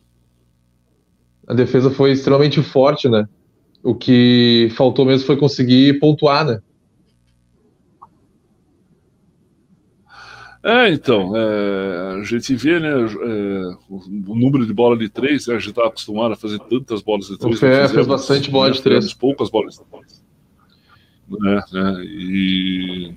A 1.48 1.54
defesa 1.54 1.92
foi 1.92 2.12
extremamente 2.12 2.62
forte, 2.62 3.10
né? 3.10 3.28
O 3.84 3.94
que 3.94 4.70
faltou 4.76 5.06
mesmo 5.06 5.28
foi 5.28 5.36
conseguir 5.36 6.00
pontuar, 6.00 6.46
né? 6.46 6.60
É, 10.64 10.90
então, 10.94 11.36
é, 11.36 12.22
a 12.22 12.24
gente 12.24 12.56
vê, 12.56 12.80
né, 12.80 12.90
é, 12.90 13.76
o, 13.90 14.34
número 14.34 14.66
de 14.66 14.74
bola 14.74 14.98
de 14.98 15.10
três, 15.10 15.46
né, 15.46 15.56
a 15.56 15.60
gente 15.60 15.72
está 15.72 15.86
acostumado 15.86 16.32
a 16.32 16.38
fazer 16.38 16.58
tantas 16.60 17.02
bolas 17.02 17.28
de 17.28 17.38
três. 17.38 17.56
O 17.56 17.60
FE 17.60 17.94
fez 17.94 18.08
bastante 18.08 18.50
bola 18.50 18.72
de 18.72 18.82
três. 18.82 19.14
Poucas 19.14 19.50
bolas 19.50 19.74
de 19.76 19.82
três. 19.84 20.24
Né, 21.30 21.64
né, 21.74 22.04
e, 22.06 23.14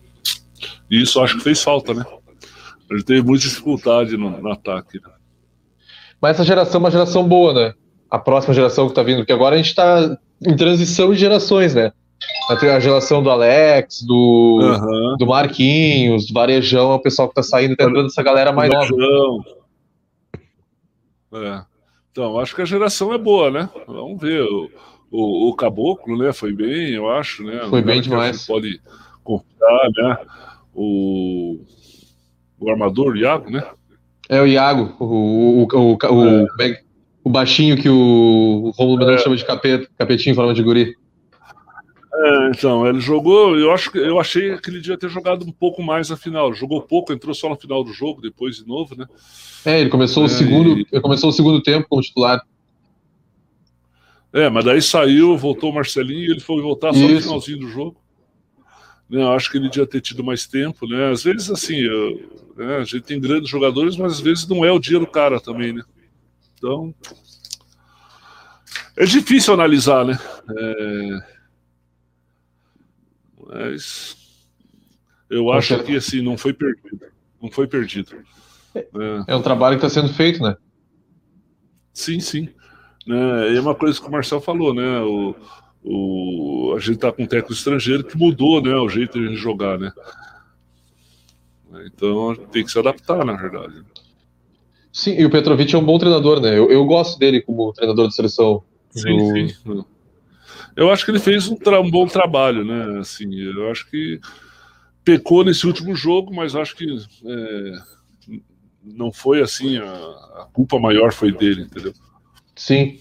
e, 0.91 1.03
isso 1.03 1.21
acho 1.21 1.37
que 1.37 1.45
fez 1.45 1.63
falta, 1.63 1.95
né? 1.95 2.05
A 2.91 2.95
gente 2.95 3.05
teve 3.05 3.23
muita 3.23 3.45
dificuldade 3.45 4.17
no, 4.17 4.31
no 4.41 4.51
ataque. 4.51 5.01
Né? 5.01 5.11
Mas 6.21 6.33
essa 6.33 6.45
geração 6.45 6.81
é 6.81 6.85
uma 6.85 6.91
geração 6.91 7.29
boa, 7.29 7.53
né? 7.53 7.75
A 8.11 8.19
próxima 8.19 8.55
geração 8.55 8.87
que 8.87 8.93
está 8.93 9.05
vindo, 9.05 9.19
porque 9.19 9.33
agora 9.33 9.55
a 9.55 9.59
gente 9.59 9.69
está 9.69 10.19
em 10.45 10.57
transição 10.57 11.13
de 11.13 11.19
gerações, 11.19 11.75
né? 11.77 11.93
A 12.49 12.81
geração 12.81 13.23
do 13.23 13.31
Alex, 13.31 14.03
do, 14.03 14.61
uhum. 14.63 15.17
do 15.19 15.27
Marquinhos, 15.27 16.27
do 16.27 16.35
Varejão, 16.35 16.93
é 16.93 16.95
o 16.95 17.01
pessoal 17.01 17.29
que 17.29 17.35
tá 17.35 17.43
saindo, 17.43 17.77
tá 17.77 17.85
entrando 17.85 18.07
essa 18.07 18.23
galera 18.23 18.53
mais 18.53 18.71
nova. 18.71 19.45
É. 21.35 21.65
Então, 22.13 22.39
acho 22.39 22.55
que 22.55 22.63
a 22.63 22.67
geração 22.67 23.13
é 23.13 23.19
boa, 23.19 23.51
né? 23.51 23.69
Vamos 23.87 24.21
ver. 24.21 24.43
O, 24.43 24.71
o, 25.11 25.49
o 25.49 25.55
Caboclo, 25.55 26.17
né? 26.17 26.33
Foi 26.33 26.53
bem, 26.53 26.93
eu 26.93 27.11
acho, 27.11 27.43
né? 27.43 27.67
Foi 27.69 27.83
bem 27.83 28.01
demais. 28.01 28.47
Pode 28.47 28.81
confiar, 29.23 29.91
né? 29.97 30.19
O, 30.75 31.61
o 32.59 32.71
armador, 32.71 33.13
o 33.13 33.17
Iago, 33.17 33.51
né? 33.51 33.67
É 34.29 34.41
o 34.41 34.47
Iago, 34.47 34.97
o, 34.99 35.05
o, 35.05 35.69
o, 35.73 35.93
o, 35.95 36.63
é. 36.63 36.81
o 37.23 37.31
baixinho 37.31 37.77
que 37.77 37.89
o 37.89 38.73
Romulo 38.77 38.99
Menor 38.99 39.15
é. 39.15 39.19
chama 39.19 39.37
de 39.37 39.45
capeta, 39.45 39.89
capetinho 39.99 40.33
em 40.33 40.37
forma 40.37 40.55
de 40.55 40.63
guri. 40.63 40.97
É, 42.19 42.49
então, 42.49 42.87
ele 42.87 42.99
jogou, 42.99 43.59
eu 43.59 43.71
acho 43.71 43.91
que 43.91 43.99
eu 43.99 44.19
achei 44.19 44.57
que 44.59 44.71
ele 44.71 44.81
devia 44.81 44.97
ter 44.97 45.11
jogado 45.11 45.45
um 45.45 45.53
pouco 45.53 45.83
mais 45.83 46.09
na 46.09 46.17
final. 46.17 46.55
Jogou 46.55 46.81
pouco, 46.81 47.13
entrou 47.13 47.35
só 47.35 47.49
no 47.49 47.57
final 47.57 47.85
do 47.85 47.93
jogo, 47.93 48.23
depois 48.23 48.57
de 48.57 48.67
novo, 48.67 48.97
né? 48.97 49.07
É, 49.65 49.81
ele 49.81 49.91
começou 49.91 50.23
é, 50.23 50.27
o 50.27 50.29
segundo, 50.29 50.79
e... 50.79 50.87
ele 50.91 51.03
começou 51.03 51.29
o 51.29 51.33
segundo 51.33 51.61
tempo 51.63 51.87
como 51.89 52.01
titular. 52.01 52.41
É, 54.33 54.49
mas 54.49 54.65
daí 54.65 54.81
saiu, 54.81 55.37
voltou 55.37 55.71
o 55.71 55.75
Marcelinho 55.75 56.21
e 56.21 56.31
ele 56.31 56.41
foi 56.41 56.63
voltar 56.63 56.95
só 56.95 57.01
Isso. 57.01 57.15
no 57.15 57.21
finalzinho 57.21 57.59
do 57.59 57.69
jogo. 57.69 57.97
Né, 59.09 59.23
eu 59.23 59.33
acho 59.33 59.51
que 59.51 59.59
ele 59.59 59.69
devia 59.69 59.87
ter 59.87 60.01
tido 60.01 60.25
mais 60.25 60.47
tempo, 60.47 60.87
né? 60.87 61.11
Às 61.11 61.23
vezes, 61.23 61.51
assim, 61.51 61.77
eu, 61.77 62.31
né, 62.57 62.79
a 62.79 62.85
gente 62.85 63.03
tem 63.03 63.21
grandes 63.21 63.49
jogadores, 63.49 63.97
mas 63.97 64.15
às 64.15 64.21
vezes 64.21 64.49
não 64.49 64.65
é 64.65 64.73
o 64.73 64.79
dia 64.79 64.99
do 64.99 65.07
cara 65.07 65.39
também, 65.39 65.73
né? 65.73 65.83
Então, 66.57 66.95
é 68.97 69.05
difícil 69.05 69.53
analisar, 69.53 70.05
né? 70.05 70.19
É 70.49 71.36
mas 73.47 74.17
eu 75.31 75.51
acho 75.53 75.83
que 75.85 75.97
assim, 75.97 76.23
não 76.23 76.37
foi 76.37 76.53
perdido. 76.53 77.07
Não 77.41 77.51
foi 77.51 77.67
perdido. 77.67 78.17
É, 78.75 78.85
é 79.29 79.37
um 79.37 79.43
trabalho 79.43 79.79
que 79.79 79.87
está 79.87 80.01
sendo 80.01 80.13
feito, 80.13 80.43
né? 80.43 80.57
Sim, 81.93 82.21
sim. 82.21 82.49
É, 83.09 83.57
é 83.57 83.61
uma 83.61 83.75
coisa 83.75 84.01
que 84.01 84.07
o 84.07 84.11
Marcel 84.11 84.41
falou, 84.41 84.75
né? 84.75 85.01
O, 85.01 85.35
o, 85.83 86.75
a 86.77 86.81
gente 86.81 86.97
está 86.97 87.13
com 87.13 87.23
um 87.23 87.27
técnico 87.27 87.53
estrangeiro 87.53 88.05
que 88.05 88.19
mudou 88.19 88.61
né, 88.61 88.75
o 88.75 88.89
jeito 88.89 89.19
de 89.19 89.37
jogar, 89.37 89.79
né? 89.79 89.93
Então 91.87 92.35
tem 92.51 92.65
que 92.65 92.71
se 92.71 92.79
adaptar, 92.79 93.25
na 93.25 93.35
verdade. 93.35 93.83
Sim, 94.93 95.15
e 95.19 95.25
o 95.25 95.31
Petrovic 95.31 95.75
é 95.75 95.79
um 95.79 95.85
bom 95.85 95.99
treinador, 95.99 96.41
né? 96.41 96.59
Eu, 96.59 96.71
eu 96.71 96.85
gosto 96.85 97.19
dele 97.19 97.41
como 97.41 97.73
treinador 97.73 98.09
de 98.09 98.15
seleção. 98.15 98.63
Sim, 98.91 99.17
do... 99.17 99.49
sim. 99.49 99.85
Eu 100.77 100.91
acho 100.91 101.07
que 101.07 101.11
ele 101.11 101.19
fez 101.19 101.49
um, 101.49 101.57
um, 101.57 101.91
bom 101.91 102.07
trabalho, 102.07 102.63
né? 102.63 103.01
Assim, 103.01 103.35
eu 103.35 103.71
acho 103.71 103.89
que 103.91 104.21
pecou 105.03 105.43
nesse 105.43 105.67
último 105.67 105.97
jogo, 105.97 106.35
mas 106.35 106.55
acho 106.55 106.77
que 106.77 106.85
é, 107.25 108.39
não 108.85 109.11
foi 109.11 109.41
assim, 109.41 109.79
a, 109.79 109.91
a, 110.43 110.49
culpa 110.53 110.79
maior 110.79 111.15
foi 111.15 111.33
dele, 111.33 111.63
entendeu? 111.63 111.95
Sim. 112.55 113.01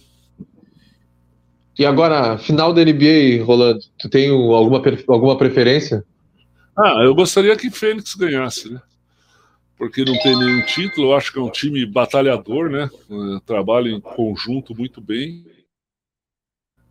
E 1.78 1.86
agora, 1.86 2.38
final 2.38 2.72
da 2.72 2.86
NBA, 2.86 3.44
Rolando, 3.44 3.82
tu 4.00 4.10
tem 4.10 4.30
alguma, 4.30 4.82
alguma 5.10 5.38
preferência? 5.38 6.06
Ah, 6.78 7.02
eu 7.04 7.14
gostaria 7.14 7.56
que 7.58 7.70
Fênix 7.70 8.16
ganhasse, 8.16 8.72
né? 8.72 8.82
Porque 9.78 10.06
não 10.06 10.18
tem 10.20 10.40
nenhum 10.40 10.66
título, 10.66 11.10
eu 11.10 11.16
acho 11.16 11.34
que 11.34 11.40
é 11.40 11.42
um 11.42 11.50
time 11.50 11.86
batalhador, 11.86 12.70
né? 12.70 12.90
Trabalha 13.46 13.90
em 13.90 14.00
conjunto 14.00 14.74
muito 14.74 15.02
bem 15.02 15.46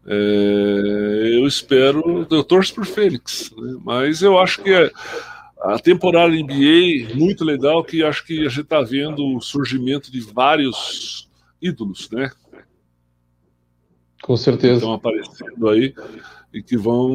É, 0.07 1.30
eu 1.38 1.46
espero, 1.46 2.26
eu 2.30 2.44
torço 2.44 2.74
por 2.74 2.84
Fênix, 2.84 3.50
né? 3.57 3.76
mas 3.82 4.20
eu 4.22 4.38
acho 4.38 4.62
que 4.62 4.70
é, 4.70 4.90
a 5.62 5.78
temporada 5.78 6.34
NBA 6.34 7.14
muito 7.14 7.42
legal, 7.44 7.82
que 7.82 8.02
acho 8.02 8.24
que 8.26 8.44
a 8.44 8.48
gente 8.48 8.61
está 8.62 8.82
vendo 8.82 9.36
o 9.36 9.40
surgimento 9.40 10.12
de 10.12 10.20
vários 10.20 11.28
ídolos, 11.61 12.11
né? 12.11 12.30
Com 14.22 14.36
certeza. 14.36 14.74
Estão 14.76 14.92
aparecendo 14.92 15.68
aí 15.68 15.94
e 16.52 16.62
que 16.62 16.76
vão 16.76 17.11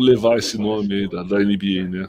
levar 0.00 0.38
esse 0.38 0.56
nome 0.58 0.92
aí 0.94 1.08
da, 1.08 1.22
da 1.22 1.38
NBA, 1.40 1.88
né? 1.88 2.08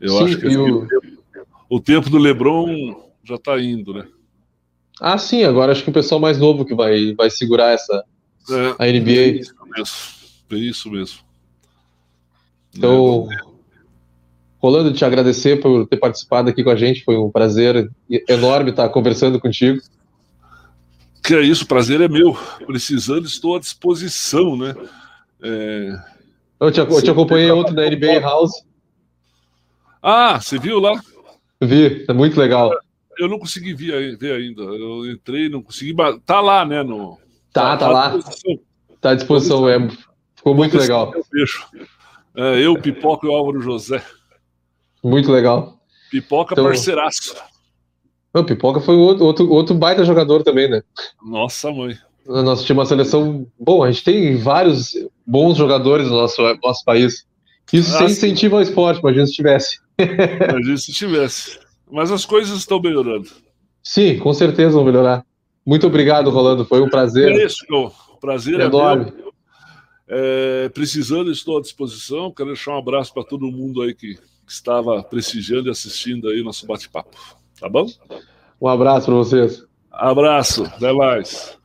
Eu 0.00 0.10
Sim, 0.10 0.24
acho 0.24 0.38
que 0.38 0.56
o- 0.56 0.82
o... 0.82 0.86
tempo, 0.86 1.22
o 1.70 1.80
tempo 1.80 2.10
do 2.10 2.18
LeBron 2.18 3.10
já 3.24 3.34
está 3.34 3.58
indo, 3.60 3.92
né? 3.92 4.06
Ah, 5.00 5.18
sim, 5.18 5.44
agora 5.44 5.72
acho 5.72 5.84
que 5.84 5.90
o 5.90 5.92
pessoal 5.92 6.20
mais 6.20 6.38
novo 6.38 6.64
que 6.64 6.74
vai, 6.74 7.14
vai 7.14 7.30
segurar 7.30 7.72
essa 7.72 8.04
É, 8.50 8.76
a 8.78 8.86
NBA. 8.92 9.10
é 9.10 9.28
isso 9.28 9.54
mesmo. 9.66 9.96
É 10.50 10.56
isso 10.56 10.90
mesmo. 10.90 11.18
Então, 12.74 13.28
Rolando, 14.58 14.92
te 14.92 15.04
agradecer 15.04 15.60
por 15.60 15.86
ter 15.86 15.96
participado 15.98 16.48
aqui 16.50 16.64
com 16.64 16.70
a 16.70 16.76
gente, 16.76 17.04
foi 17.04 17.16
um 17.16 17.30
prazer 17.30 17.90
enorme 18.28 18.70
estar 18.70 18.88
conversando 18.88 19.38
contigo. 19.40 19.80
Que 21.22 21.34
é 21.34 21.42
isso, 21.42 21.64
o 21.64 21.68
prazer 21.68 22.00
é 22.00 22.08
meu. 22.08 22.36
Precisando, 22.66 23.26
estou 23.26 23.56
à 23.56 23.60
disposição, 23.60 24.56
né? 24.56 24.74
É, 25.42 25.92
Eu 26.58 26.72
te, 26.72 26.80
eu 26.80 27.02
te 27.02 27.10
acompanhei 27.10 27.50
ontem 27.50 27.72
na 27.72 27.88
NBA 27.88 28.20
House, 28.20 28.64
Ah, 30.02 30.40
você 30.40 30.58
viu 30.58 30.80
lá? 30.80 31.00
vi, 31.60 32.04
é 32.08 32.12
muito 32.12 32.38
legal. 32.38 32.72
Eu 33.16 33.28
não 33.28 33.38
consegui 33.38 33.74
ver, 33.74 33.92
ainda. 34.32 34.62
Eu 34.62 35.08
entrei, 35.10 35.48
não 35.48 35.62
consegui. 35.62 35.92
mas 35.92 36.18
Tá 36.24 36.40
lá, 36.40 36.64
né? 36.64 36.82
No, 36.82 37.18
Tá, 37.62 37.76
tá 37.76 37.86
à 37.86 37.90
lá, 37.90 38.08
disposição. 38.16 38.58
tá 39.00 39.10
à 39.10 39.14
disposição, 39.14 39.68
é, 39.68 39.88
ficou 40.36 40.54
muito 40.54 40.76
legal. 40.76 41.12
É, 42.36 42.58
eu, 42.60 42.80
Pipoca 42.80 43.26
e 43.26 43.30
o 43.30 43.32
Álvaro 43.34 43.60
José. 43.60 44.02
muito 45.02 45.30
legal. 45.32 45.78
Pipoca 46.10 46.54
Então- 46.54 46.64
parceiraço. 46.64 47.34
O 48.34 48.44
Pipoca 48.44 48.80
foi 48.80 48.94
outro, 48.94 49.24
outro, 49.24 49.50
outro 49.50 49.74
baita 49.74 50.04
jogador 50.04 50.42
também, 50.42 50.68
né? 50.70 50.82
Nossa, 51.24 51.72
mãe. 51.72 51.96
Nós 52.26 52.62
tínhamos 52.62 52.82
uma 52.82 52.86
seleção. 52.86 53.46
Bom, 53.58 53.82
a 53.82 53.90
gente 53.90 54.04
tem 54.04 54.36
vários 54.36 54.92
bons 55.26 55.56
jogadores 55.56 56.06
no 56.08 56.16
nosso, 56.16 56.42
nosso 56.62 56.84
país. 56.84 57.24
Isso 57.72 57.94
Ah, 57.94 57.98
sem 57.98 58.06
incentivo 58.08 58.56
ao 58.56 58.62
esporte, 58.62 59.00
imagina 59.00 59.26
se 59.26 59.32
tivesse. 59.32 59.78
Imagina 59.98 60.76
se 60.76 60.92
tivesse. 60.92 61.58
Mas 61.90 62.10
as 62.12 62.24
coisas 62.26 62.56
estão 62.58 62.80
melhorando. 62.80 63.28
Sim, 63.82 64.18
com 64.18 64.32
certeza 64.34 64.72
vão 64.76 64.84
melhorar. 64.84 65.24
Muito 65.68 65.86
obrigado, 65.86 66.30
Rolando. 66.30 66.64
Foi 66.64 66.80
um 66.80 66.88
prazer 66.88 67.28
É 67.28 67.44
isso. 67.44 67.62
Prazer 68.18 68.58
é 68.58 68.64
enorme. 68.64 69.12
É, 70.08 70.70
precisando, 70.70 71.30
estou 71.30 71.58
à 71.58 71.60
disposição. 71.60 72.32
Quero 72.32 72.48
deixar 72.48 72.70
um 72.70 72.78
abraço 72.78 73.12
para 73.12 73.22
todo 73.22 73.52
mundo 73.52 73.82
aí 73.82 73.94
que, 73.94 74.14
que 74.14 74.50
estava 74.50 75.02
prestigiando 75.02 75.68
e 75.68 75.70
assistindo 75.70 76.30
aí 76.30 76.40
o 76.40 76.44
nosso 76.44 76.66
bate-papo. 76.66 77.14
Tá 77.60 77.68
bom? 77.68 77.86
Um 78.58 78.66
abraço 78.66 79.04
para 79.08 79.14
vocês. 79.16 79.62
Abraço, 79.92 80.64
até 80.64 80.90
mais. 80.90 81.57